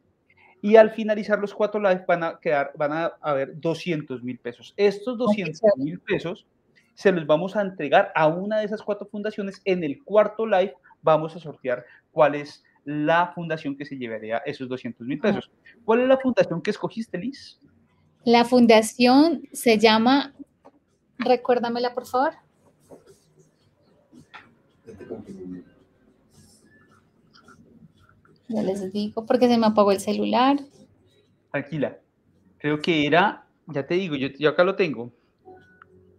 Y 0.61 0.77
al 0.77 0.91
finalizar 0.91 1.39
los 1.39 1.53
cuatro 1.53 1.81
lives 1.81 2.05
van 2.07 2.23
a 2.23 2.39
quedar, 2.39 2.71
van 2.77 2.93
a 2.93 3.05
haber 3.21 3.59
200 3.59 4.23
mil 4.23 4.39
pesos. 4.39 4.73
Estos 4.77 5.17
200 5.17 5.61
mil 5.77 5.99
pesos 5.99 6.47
se 6.93 7.11
los 7.11 7.25
vamos 7.27 7.55
a 7.55 7.61
entregar 7.61 8.11
a 8.15 8.27
una 8.27 8.59
de 8.59 8.65
esas 8.65 8.81
cuatro 8.81 9.05
fundaciones. 9.07 9.61
En 9.65 9.83
el 9.83 10.01
cuarto 10.03 10.45
live 10.45 10.73
vamos 11.01 11.35
a 11.35 11.39
sortear 11.39 11.85
cuál 12.11 12.35
es 12.35 12.63
la 12.85 13.31
fundación 13.33 13.75
que 13.75 13.85
se 13.85 13.97
llevaría 13.97 14.37
esos 14.39 14.67
200 14.67 15.05
mil 15.07 15.19
pesos. 15.19 15.49
¿Cuál 15.85 16.01
es 16.01 16.07
la 16.07 16.17
fundación 16.17 16.61
que 16.61 16.71
escogiste, 16.71 17.17
Liz? 17.17 17.59
La 18.25 18.45
fundación 18.45 19.43
se 19.51 19.77
llama, 19.77 20.33
recuérdamela 21.17 21.93
por 21.93 22.05
favor. 22.05 22.33
Ya 28.47 28.61
les 28.61 28.91
digo, 28.91 29.25
porque 29.25 29.47
se 29.47 29.57
me 29.57 29.65
apagó 29.65 29.91
el 29.91 29.99
celular. 29.99 30.57
Tranquila. 31.51 31.97
Creo 32.59 32.79
que 32.79 33.05
era, 33.05 33.45
ya 33.67 33.85
te 33.85 33.95
digo, 33.95 34.15
yo, 34.15 34.49
acá 34.49 34.63
lo 34.63 34.75
tengo. 34.75 35.11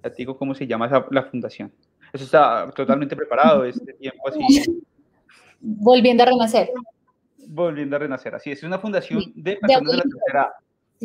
Ya 0.03 0.11
te 0.11 0.17
digo 0.17 0.37
cómo 0.37 0.55
se 0.55 0.67
llama 0.67 0.91
la 1.11 1.23
fundación. 1.25 1.73
Eso 2.13 2.25
está 2.25 2.71
totalmente 2.71 3.17
preparado, 3.17 3.65
este 3.65 3.93
tiempo 3.95 4.29
así. 4.29 4.41
Volviendo 5.65 6.23
a 6.23 6.27
renacer. 6.27 6.71
Volviendo 7.47 7.97
a 7.97 7.99
renacer, 7.99 8.35
así 8.35 8.53
es. 8.53 8.59
Es 8.59 8.65
una 8.65 8.79
fundación 8.79 9.23
de 9.35 9.57
personas 9.57 9.91
de 9.91 9.97
la 9.97 10.03
tercera 10.03 10.55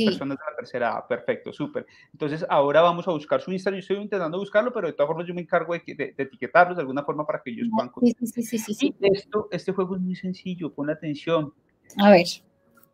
Personas 0.06 0.38
de 0.38 0.44
la 0.52 0.56
tercera 0.56 1.08
perfecto, 1.08 1.52
súper. 1.52 1.86
Entonces, 2.14 2.46
ahora 2.48 2.82
vamos 2.82 3.08
a 3.08 3.12
buscar 3.12 3.42
su 3.42 3.52
Instagram. 3.52 3.80
Yo 3.80 3.82
estoy 3.82 3.98
intentando 3.98 4.38
buscarlo, 4.38 4.72
pero 4.72 4.88
de 4.88 4.94
todas 4.94 5.08
formas 5.08 5.28
yo 5.28 5.34
me 5.34 5.42
encargo 5.42 5.74
de, 5.74 6.14
etiquetarlos 6.18 6.78
de 6.78 6.82
alguna 6.82 7.04
forma 7.04 7.26
para 7.26 7.42
que 7.44 7.52
ellos 7.52 7.68
puedan. 7.72 7.92
Sí, 8.02 8.16
sí, 8.26 8.44
sí, 8.44 8.58
sí, 8.58 8.74
sí. 8.74 8.96
Y 9.00 9.18
esto, 9.18 9.48
este 9.52 9.72
juego 9.72 9.96
es 9.96 10.02
muy 10.02 10.16
sencillo, 10.16 10.72
pon 10.74 10.90
atención. 10.90 11.54
A 11.98 12.12
ver. 12.12 12.26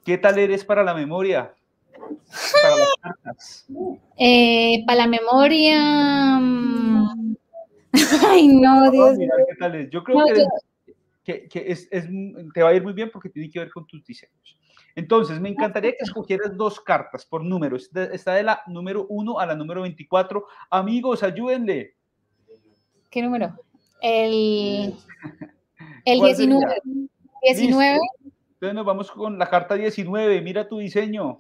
¿Qué 0.04 0.18
tal 0.18 0.40
eres 0.40 0.64
para 0.64 0.84
la 0.84 0.94
memoria? 0.94 1.54
Para 1.94 2.78
las 2.78 2.94
cartas. 3.02 3.68
Eh, 4.18 4.84
para 4.86 5.00
la 5.00 5.08
memoria. 5.08 6.40
Mm, 6.40 7.36
ay, 8.30 8.48
no, 8.48 8.90
Dios. 8.90 9.18
mío. 9.18 9.32
¿qué 9.50 9.56
tal 9.60 9.76
es? 9.76 9.90
Yo 9.90 10.04
creo 10.04 10.24
que, 11.26 11.48
que, 11.50 11.72
es, 11.72 11.88
es, 11.92 12.06
te 12.54 12.64
va 12.64 12.70
a 12.70 12.74
ir 12.74 12.84
muy 12.84 12.94
bien 12.94 13.10
porque 13.12 13.30
tiene 13.30 13.50
que 13.50 13.60
ver 13.60 13.72
con 13.72 13.86
tus 13.88 14.06
diseños. 14.06 14.58
Entonces, 14.96 15.42
me 15.42 15.50
encantaría 15.50 15.92
que 15.92 16.04
escogieras 16.04 16.56
dos 16.56 16.80
cartas 16.80 17.26
por 17.26 17.44
números. 17.44 17.90
Está 18.14 18.36
de 18.36 18.44
la 18.44 18.62
número 18.68 19.06
1 19.10 19.40
a 19.40 19.46
la 19.46 19.56
número 19.56 19.82
24. 19.82 20.46
Amigos, 20.70 21.22
ayúdenle. 21.22 21.96
¿Qué 23.10 23.22
número? 23.22 23.54
El, 24.02 24.94
el 26.06 26.22
19. 26.22 26.82
19. 27.42 28.00
Entonces 28.54 28.74
nos 28.74 28.86
vamos 28.86 29.12
con 29.12 29.38
la 29.38 29.50
carta 29.50 29.76
19. 29.76 30.42
Mira 30.42 30.68
tu 30.68 30.78
diseño. 30.78 31.38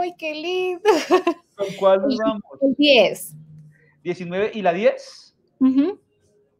¡Ay, 0.00 0.14
qué 0.16 0.34
lindo! 0.34 0.82
¿Con 1.56 1.66
cuál 1.78 2.02
nos 2.02 2.16
vamos? 2.16 2.42
El 2.62 2.74
10. 2.76 3.34
19 4.04 4.52
y 4.54 4.62
la 4.62 4.72
10. 4.72 5.36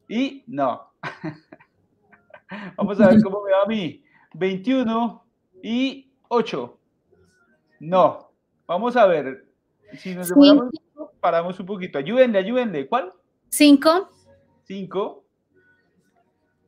Y 0.08 0.44
no. 0.46 0.90
vamos 2.76 3.00
a 3.00 3.08
ver 3.08 3.22
cómo 3.22 3.42
me 3.42 3.52
va 3.52 3.62
a 3.62 3.66
mí. 3.66 4.02
21 4.34 5.24
y 5.62 6.10
8. 6.28 6.78
No. 7.80 8.30
Vamos 8.66 8.96
a 8.96 9.06
ver. 9.06 9.46
Si 9.98 10.14
nos 10.14 10.28
demoramos, 10.28 10.72
paramos 11.20 11.58
un 11.60 11.66
poquito. 11.66 11.98
Ayúdenle, 11.98 12.38
ayúdenle. 12.38 12.88
¿Cuál? 12.88 13.12
5. 13.50 14.10
5. 14.64 15.24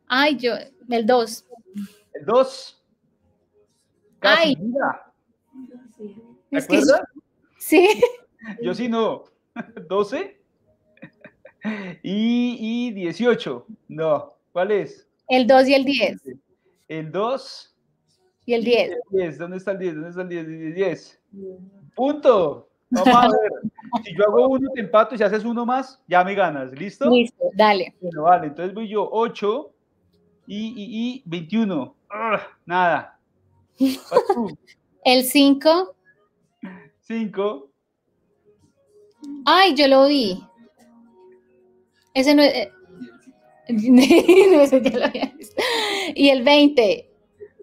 Ay, 0.07 0.37
yo, 0.37 0.55
el 0.89 1.07
2. 1.07 1.47
El 2.15 2.25
2. 2.25 2.85
Ay. 4.21 4.57
Mira. 4.57 5.13
¿Te 6.51 6.59
acuerdas? 6.59 7.03
Sí. 7.59 8.01
Yo 8.63 8.73
sí 8.73 8.89
no. 8.89 9.25
12. 9.89 10.41
Y, 12.03 12.89
y 12.89 12.93
18. 12.93 13.67
No. 13.89 14.33
¿Cuál 14.53 14.71
es? 14.71 15.08
El 15.29 15.47
2 15.47 15.69
y 15.69 15.75
el 15.75 15.85
10. 15.85 16.23
El 16.89 17.13
2 17.13 17.75
¿Y 18.49 18.55
el 18.55 18.65
10? 18.65 18.91
El 18.91 18.99
10, 19.11 19.39
¿dónde 19.39 19.57
está 19.59 19.73
el 19.73 19.79
10? 19.79 19.95
¿Dónde 19.95 20.09
está 20.09 20.23
el 20.23 20.29
10? 20.29 20.47
El 20.47 20.75
10. 20.75 21.21
Punto. 21.95 22.71
Vamos 22.89 23.15
a 23.15 23.29
ver. 23.29 23.53
Si 24.03 24.17
yo 24.17 24.25
hago 24.25 24.49
uno, 24.49 24.71
te 24.73 24.81
empato 24.81 25.15
y 25.15 25.19
si 25.19 25.25
haces 25.25 25.45
uno 25.45 25.67
más, 25.67 26.03
ya 26.09 26.25
me 26.25 26.35
ganas. 26.35 26.73
¿Listo? 26.73 27.11
Listo, 27.11 27.51
dale. 27.53 27.95
Bueno, 28.01 28.23
vale. 28.23 28.47
Entonces 28.47 28.75
voy 28.75 28.89
yo 28.89 29.07
8 29.13 29.71
y, 30.47 30.57
y, 30.57 31.13
y 31.17 31.23
21. 31.27 31.95
Ah, 32.09 32.41
nada. 32.65 33.19
El 35.05 35.25
5. 35.25 35.95
5. 37.01 37.71
Ay, 39.45 39.75
yo 39.75 39.89
lo 39.89 40.07
vi. 40.07 40.43
Ese 42.15 42.35
no 42.35 42.43
es. 42.43 42.69
No, 44.51 44.61
ese 44.63 44.81
ya 44.81 44.99
lo 44.99 45.05
había 45.05 45.27
visto. 45.37 45.63
Y 46.15 46.31
el 46.31 46.43
20. 46.43 47.11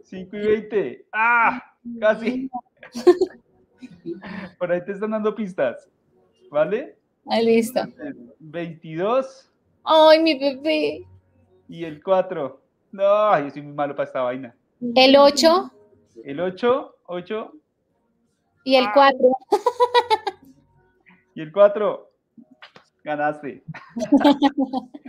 5 0.04 0.38
y 0.38 0.40
20. 0.40 1.06
¡Ah! 1.12 1.74
Casi. 2.00 2.50
Por 4.60 4.72
ahí 4.72 4.86
te 4.86 4.92
están 4.92 5.12
dando 5.12 5.34
pistas. 5.34 5.90
¿Vale? 6.52 6.96
Ahí 7.28 7.46
listo. 7.46 7.82
22. 8.40 9.52
¡Ay, 9.84 10.22
mi 10.22 10.38
bebé! 10.38 11.06
Y 11.68 11.84
el 11.84 12.04
4. 12.04 12.62
No, 12.92 13.40
yo 13.40 13.50
soy 13.50 13.62
muy 13.64 13.74
malo 13.74 13.96
para 13.96 14.08
esta 14.08 14.22
vaina. 14.22 14.56
El 14.96 15.18
8. 15.18 15.72
El 16.24 16.40
8, 16.40 16.96
8. 17.08 17.54
Y 18.64 18.76
el 18.76 18.86
4. 18.94 19.18
Y 21.34 21.42
el 21.42 21.52
4. 21.52 22.12
Ganaste. 23.04 23.64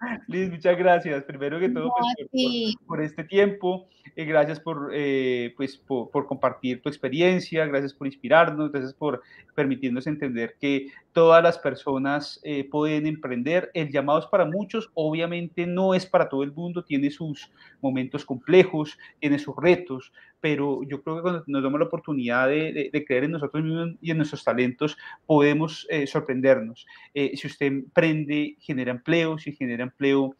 Liz, 0.28 0.50
muchas 0.50 0.76
gracias. 0.76 1.24
Primero 1.24 1.58
que 1.58 1.68
todo, 1.68 1.90
pues, 2.30 2.76
por, 2.86 3.02
este 3.02 3.24
tiempo. 3.24 3.88
Eh, 4.16 4.24
gracias 4.24 4.58
por, 4.60 4.90
eh, 4.92 5.52
pues, 5.56 5.76
por, 5.76 6.26
compartir 6.26 6.80
tu 6.82 6.88
experiencia, 6.88 7.66
gracias 7.66 7.92
por 7.92 8.06
inspirarnos, 8.06 8.72
gracias 8.72 8.94
por 8.94 9.22
permitirnos 9.54 10.06
entender 10.06 10.56
que 10.60 10.88
todas 11.12 11.42
las 11.42 11.58
personas 11.58 12.40
eh, 12.42 12.68
pueden 12.68 13.06
emprender. 13.06 13.70
El 13.74 13.90
llamado 13.90 14.20
es 14.20 14.26
para 14.26 14.44
muchos, 14.44 14.90
obviamente 14.94 15.66
no 15.66 15.94
es 15.94 16.06
para 16.06 16.28
todo 16.28 16.42
el 16.42 16.52
mundo, 16.52 16.84
tiene 16.84 17.10
sus 17.10 17.50
momentos 17.80 18.24
complejos, 18.24 18.98
tiene 19.20 19.38
sus 19.38 19.54
retos, 19.56 20.12
pero 20.40 20.82
yo 20.84 21.02
creo 21.02 21.16
que 21.16 21.22
cuando 21.22 21.44
nos 21.46 21.62
damos 21.62 21.80
la 21.80 21.86
oportunidad 21.86 22.48
de, 22.48 23.04
creer 23.06 23.24
en 23.24 23.32
nosotros 23.32 23.62
mismos 23.64 23.90
y 24.00 24.10
en 24.10 24.16
nuestros 24.18 24.44
talentos, 24.44 24.96
podemos 25.26 25.86
sorprendernos. 26.06 26.86
si 27.14 27.46
usted 27.46 27.66
emprende, 27.66 28.56
genera 28.60 28.92
empleo, 28.92 29.38
si 29.38 29.52
genera 29.52 29.82
empleo, 29.82 30.34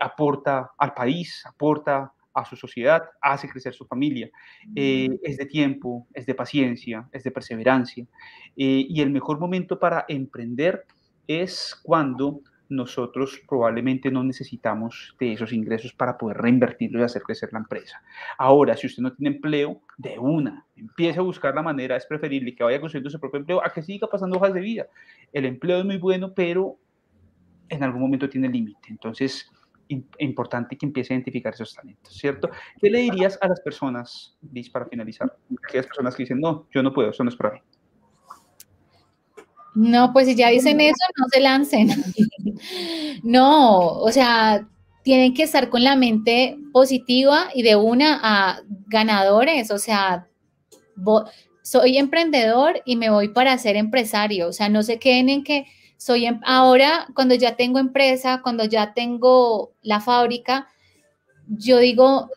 aporta 0.00 0.70
al 0.78 0.94
país, 0.94 1.44
aporta 1.46 2.12
a 2.34 2.44
su 2.44 2.56
sociedad, 2.56 3.04
hace 3.20 3.48
crecer 3.48 3.72
su 3.72 3.86
familia. 3.86 4.28
Eh, 4.74 5.08
es 5.22 5.36
de 5.38 5.46
tiempo, 5.46 6.06
es 6.12 6.26
de 6.26 6.34
paciencia, 6.34 7.08
es 7.12 7.22
de 7.22 7.30
perseverancia. 7.30 8.04
Eh, 8.56 8.86
y 8.88 9.00
el 9.00 9.10
mejor 9.10 9.38
momento 9.38 9.78
para 9.78 10.04
emprender 10.08 10.84
es 11.26 11.80
cuando 11.82 12.40
nosotros 12.74 13.40
probablemente 13.48 14.10
no 14.10 14.22
necesitamos 14.24 15.16
de 15.18 15.32
esos 15.32 15.52
ingresos 15.52 15.92
para 15.92 16.18
poder 16.18 16.38
reinvertirlo 16.38 17.00
y 17.00 17.02
hacer 17.02 17.22
crecer 17.22 17.50
la 17.52 17.60
empresa. 17.60 18.02
Ahora, 18.38 18.76
si 18.76 18.86
usted 18.86 19.02
no 19.02 19.12
tiene 19.12 19.36
empleo, 19.36 19.80
de 19.96 20.18
una, 20.18 20.66
empiece 20.76 21.20
a 21.20 21.22
buscar 21.22 21.54
la 21.54 21.62
manera, 21.62 21.96
es 21.96 22.06
preferible 22.06 22.54
que 22.54 22.64
vaya 22.64 22.80
construyendo 22.80 23.10
su 23.10 23.20
propio 23.20 23.40
empleo 23.40 23.64
a 23.64 23.70
que 23.70 23.82
siga 23.82 24.08
pasando 24.08 24.36
hojas 24.36 24.52
de 24.52 24.60
vida. 24.60 24.86
El 25.32 25.44
empleo 25.44 25.78
es 25.78 25.84
muy 25.84 25.98
bueno, 25.98 26.34
pero 26.34 26.76
en 27.68 27.82
algún 27.82 28.02
momento 28.02 28.28
tiene 28.28 28.48
límite. 28.48 28.88
Entonces, 28.88 29.50
importante 30.18 30.76
que 30.76 30.86
empiece 30.86 31.12
a 31.12 31.16
identificar 31.16 31.54
esos 31.54 31.74
talentos, 31.74 32.14
¿cierto? 32.14 32.50
¿Qué 32.80 32.90
le 32.90 33.00
dirías 33.00 33.38
a 33.40 33.48
las 33.48 33.60
personas, 33.60 34.36
Liz, 34.52 34.70
para 34.70 34.86
finalizar? 34.86 35.36
Aquellas 35.68 35.86
personas 35.86 36.16
que 36.16 36.22
dicen, 36.22 36.40
no, 36.40 36.66
yo 36.70 36.82
no 36.82 36.92
puedo, 36.92 37.10
eso 37.10 37.22
no 37.22 37.30
es 37.30 37.36
para 37.36 37.52
mí. 37.52 37.60
No, 39.74 40.12
pues 40.12 40.26
si 40.26 40.36
ya 40.36 40.50
dicen 40.50 40.80
eso, 40.80 41.04
no 41.18 41.26
se 41.32 41.40
lancen. 41.40 41.88
no, 43.22 43.88
o 43.98 44.12
sea, 44.12 44.68
tienen 45.02 45.34
que 45.34 45.42
estar 45.42 45.68
con 45.68 45.84
la 45.84 45.96
mente 45.96 46.56
positiva 46.72 47.48
y 47.54 47.62
de 47.62 47.76
una 47.76 48.20
a 48.22 48.62
ganadores, 48.86 49.70
o 49.70 49.78
sea, 49.78 50.28
soy 51.62 51.98
emprendedor 51.98 52.82
y 52.84 52.96
me 52.96 53.10
voy 53.10 53.28
para 53.28 53.56
ser 53.58 53.76
empresario, 53.76 54.48
o 54.48 54.52
sea, 54.52 54.68
no 54.68 54.82
se 54.82 54.98
queden 54.98 55.28
en 55.28 55.44
que 55.44 55.66
soy 55.96 56.26
em, 56.26 56.40
ahora 56.44 57.06
cuando 57.14 57.34
ya 57.34 57.56
tengo 57.56 57.78
empresa, 57.78 58.40
cuando 58.42 58.64
ya 58.64 58.94
tengo 58.94 59.72
la 59.82 60.00
fábrica, 60.00 60.68
yo 61.46 61.78
digo, 61.78 62.30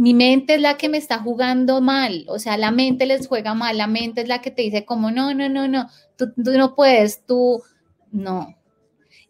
mi 0.00 0.14
mente 0.14 0.54
es 0.54 0.62
la 0.62 0.78
que 0.78 0.88
me 0.88 0.96
está 0.96 1.18
jugando 1.18 1.82
mal, 1.82 2.24
o 2.28 2.38
sea, 2.38 2.56
la 2.56 2.70
mente 2.70 3.04
les 3.04 3.28
juega 3.28 3.52
mal, 3.52 3.76
la 3.76 3.86
mente 3.86 4.22
es 4.22 4.28
la 4.28 4.40
que 4.40 4.50
te 4.50 4.62
dice 4.62 4.86
como, 4.86 5.10
no, 5.10 5.34
no, 5.34 5.50
no, 5.50 5.68
no, 5.68 5.88
tú, 6.16 6.32
no 6.36 6.74
puedes, 6.74 7.26
tú, 7.26 7.62
no. 8.10 8.56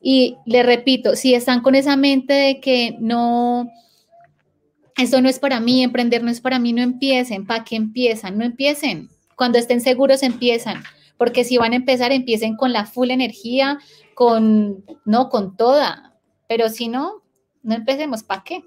Y 0.01 0.37
le 0.47 0.63
repito, 0.63 1.17
si 1.17 1.35
están 1.35 1.63
con 1.63 1.75
esa 1.75 1.97
mente 1.97 2.35
de 2.35 2.61
que 2.61 2.97
no, 3.01 3.69
esto 4.97 5.21
no 5.21 5.29
es 5.29 5.41
para 5.41 5.59
mí, 5.59 5.83
emprender 5.83 6.23
no 6.23 6.31
es 6.31 6.41
para 6.41 6.61
mí, 6.61 6.73
no 6.73 6.83
empiecen, 6.83 7.49
¿para 7.49 7.65
qué 7.65 7.75
empiezan? 7.75 8.39
No 8.39 8.45
empiecen, 8.45 9.09
cuando 9.35 9.59
estén 9.59 9.81
seguros 9.81 10.23
empiezan, 10.23 10.85
porque 11.17 11.43
si 11.43 11.57
van 11.57 11.73
a 11.73 11.77
empezar, 11.77 12.13
empiecen 12.13 12.55
con 12.55 12.73
la 12.73 12.87
full 12.87 13.11
energía, 13.11 13.81
con, 14.15 14.85
no, 15.05 15.31
con 15.31 15.57
toda, 15.57 16.17
pero 16.47 16.69
si 16.69 16.87
no, 16.87 17.25
no 17.65 17.75
empecemos, 17.75 18.23
¿para 18.23 18.45
qué? 18.45 18.63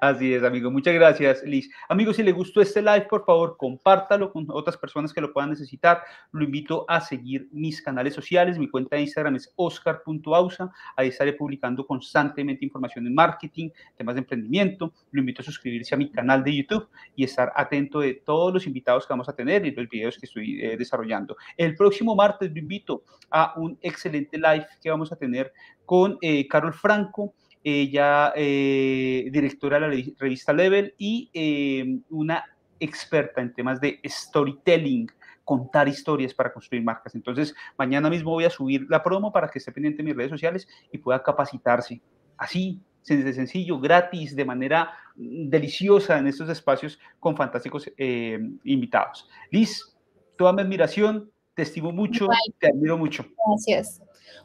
Así 0.00 0.34
es, 0.34 0.42
amigo. 0.42 0.70
Muchas 0.70 0.94
gracias, 0.94 1.42
Liz. 1.44 1.70
Amigo, 1.88 2.12
si 2.12 2.22
le 2.22 2.32
gustó 2.32 2.60
este 2.60 2.82
live, 2.82 3.02
por 3.02 3.24
favor, 3.24 3.56
compártalo 3.56 4.32
con 4.32 4.46
otras 4.50 4.76
personas 4.76 5.12
que 5.12 5.20
lo 5.20 5.32
puedan 5.32 5.50
necesitar. 5.50 6.02
Lo 6.32 6.42
invito 6.42 6.84
a 6.88 7.00
seguir 7.00 7.48
mis 7.52 7.80
canales 7.80 8.14
sociales. 8.14 8.58
Mi 8.58 8.68
cuenta 8.68 8.96
de 8.96 9.02
Instagram 9.02 9.36
es 9.36 9.52
oscar.ausa. 9.54 10.72
Ahí 10.96 11.08
estaré 11.08 11.34
publicando 11.34 11.86
constantemente 11.86 12.64
información 12.64 13.06
en 13.06 13.14
marketing, 13.14 13.70
temas 13.96 14.16
de 14.16 14.20
emprendimiento. 14.20 14.92
Lo 15.12 15.20
invito 15.20 15.42
a 15.42 15.44
suscribirse 15.44 15.94
a 15.94 15.98
mi 15.98 16.10
canal 16.10 16.42
de 16.42 16.56
YouTube 16.56 16.88
y 17.14 17.22
estar 17.22 17.52
atento 17.54 18.00
de 18.00 18.14
todos 18.14 18.52
los 18.52 18.66
invitados 18.66 19.06
que 19.06 19.12
vamos 19.12 19.28
a 19.28 19.34
tener 19.34 19.64
y 19.66 19.70
los 19.70 19.88
videos 19.88 20.18
que 20.18 20.26
estoy 20.26 20.60
eh, 20.62 20.76
desarrollando. 20.76 21.36
El 21.56 21.76
próximo 21.76 22.16
martes 22.16 22.50
lo 22.50 22.58
invito 22.58 23.04
a 23.30 23.54
un 23.56 23.78
excelente 23.82 24.36
live 24.36 24.66
que 24.82 24.90
vamos 24.90 25.12
a 25.12 25.16
tener 25.16 25.52
con 25.86 26.18
eh, 26.20 26.46
Carol 26.48 26.72
Franco 26.72 27.34
ella 27.62 28.32
eh, 28.36 29.28
directora 29.32 29.78
de 29.78 29.88
la 29.88 30.14
revista 30.18 30.52
Level 30.52 30.94
y 30.98 31.30
eh, 31.32 32.00
una 32.10 32.44
experta 32.78 33.40
en 33.40 33.52
temas 33.52 33.80
de 33.80 34.00
storytelling, 34.04 35.10
contar 35.44 35.88
historias 35.88 36.32
para 36.32 36.52
construir 36.52 36.82
marcas. 36.82 37.14
Entonces, 37.14 37.54
mañana 37.76 38.08
mismo 38.08 38.30
voy 38.30 38.44
a 38.44 38.50
subir 38.50 38.86
la 38.88 39.02
promo 39.02 39.32
para 39.32 39.48
que 39.48 39.58
esté 39.58 39.72
pendiente 39.72 40.00
en 40.00 40.06
mis 40.06 40.16
redes 40.16 40.30
sociales 40.30 40.68
y 40.90 40.98
pueda 40.98 41.22
capacitarse. 41.22 42.00
Así, 42.36 42.80
de 43.06 43.32
sencillo, 43.32 43.78
gratis, 43.80 44.36
de 44.36 44.44
manera 44.44 44.92
deliciosa 45.16 46.18
en 46.18 46.28
estos 46.28 46.48
espacios 46.48 46.98
con 47.18 47.36
fantásticos 47.36 47.90
eh, 47.96 48.38
invitados. 48.64 49.28
Liz, 49.50 49.96
toda 50.36 50.52
mi 50.52 50.62
admiración, 50.62 51.30
te 51.54 51.62
estimo 51.62 51.92
mucho, 51.92 52.28
te 52.58 52.68
admiro 52.68 52.96
mucho. 52.96 53.24
Gracias. 53.46 54.00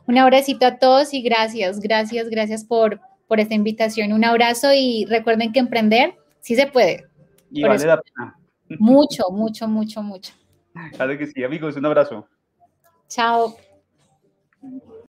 Un 0.08 0.18
abracito 0.18 0.66
a 0.66 0.78
todos 0.78 1.14
y 1.14 1.22
gracias, 1.22 1.80
gracias, 1.80 2.30
gracias 2.30 2.64
por, 2.64 3.00
por 3.28 3.40
esta 3.40 3.56
invitación. 3.56 4.12
Un 4.14 4.24
abrazo 4.24 4.74
y 4.74 5.06
recuerden 5.06 5.52
que 5.52 5.60
emprender 5.60 6.16
sí 6.42 6.56
se 6.56 6.68
puede. 6.68 7.06
Y 7.52 7.64
vale 7.64 7.86
la 7.86 8.02
pena. 8.02 8.38
Mucho, 8.80 9.30
mucho, 9.32 9.68
mucho, 9.68 10.02
mucho. 10.02 10.34
Claro 10.94 11.18
que 11.18 11.28
sí, 11.28 11.44
amigos, 11.44 11.76
un 11.76 11.86
abrazo. 11.86 12.28
Chao. 13.08 13.56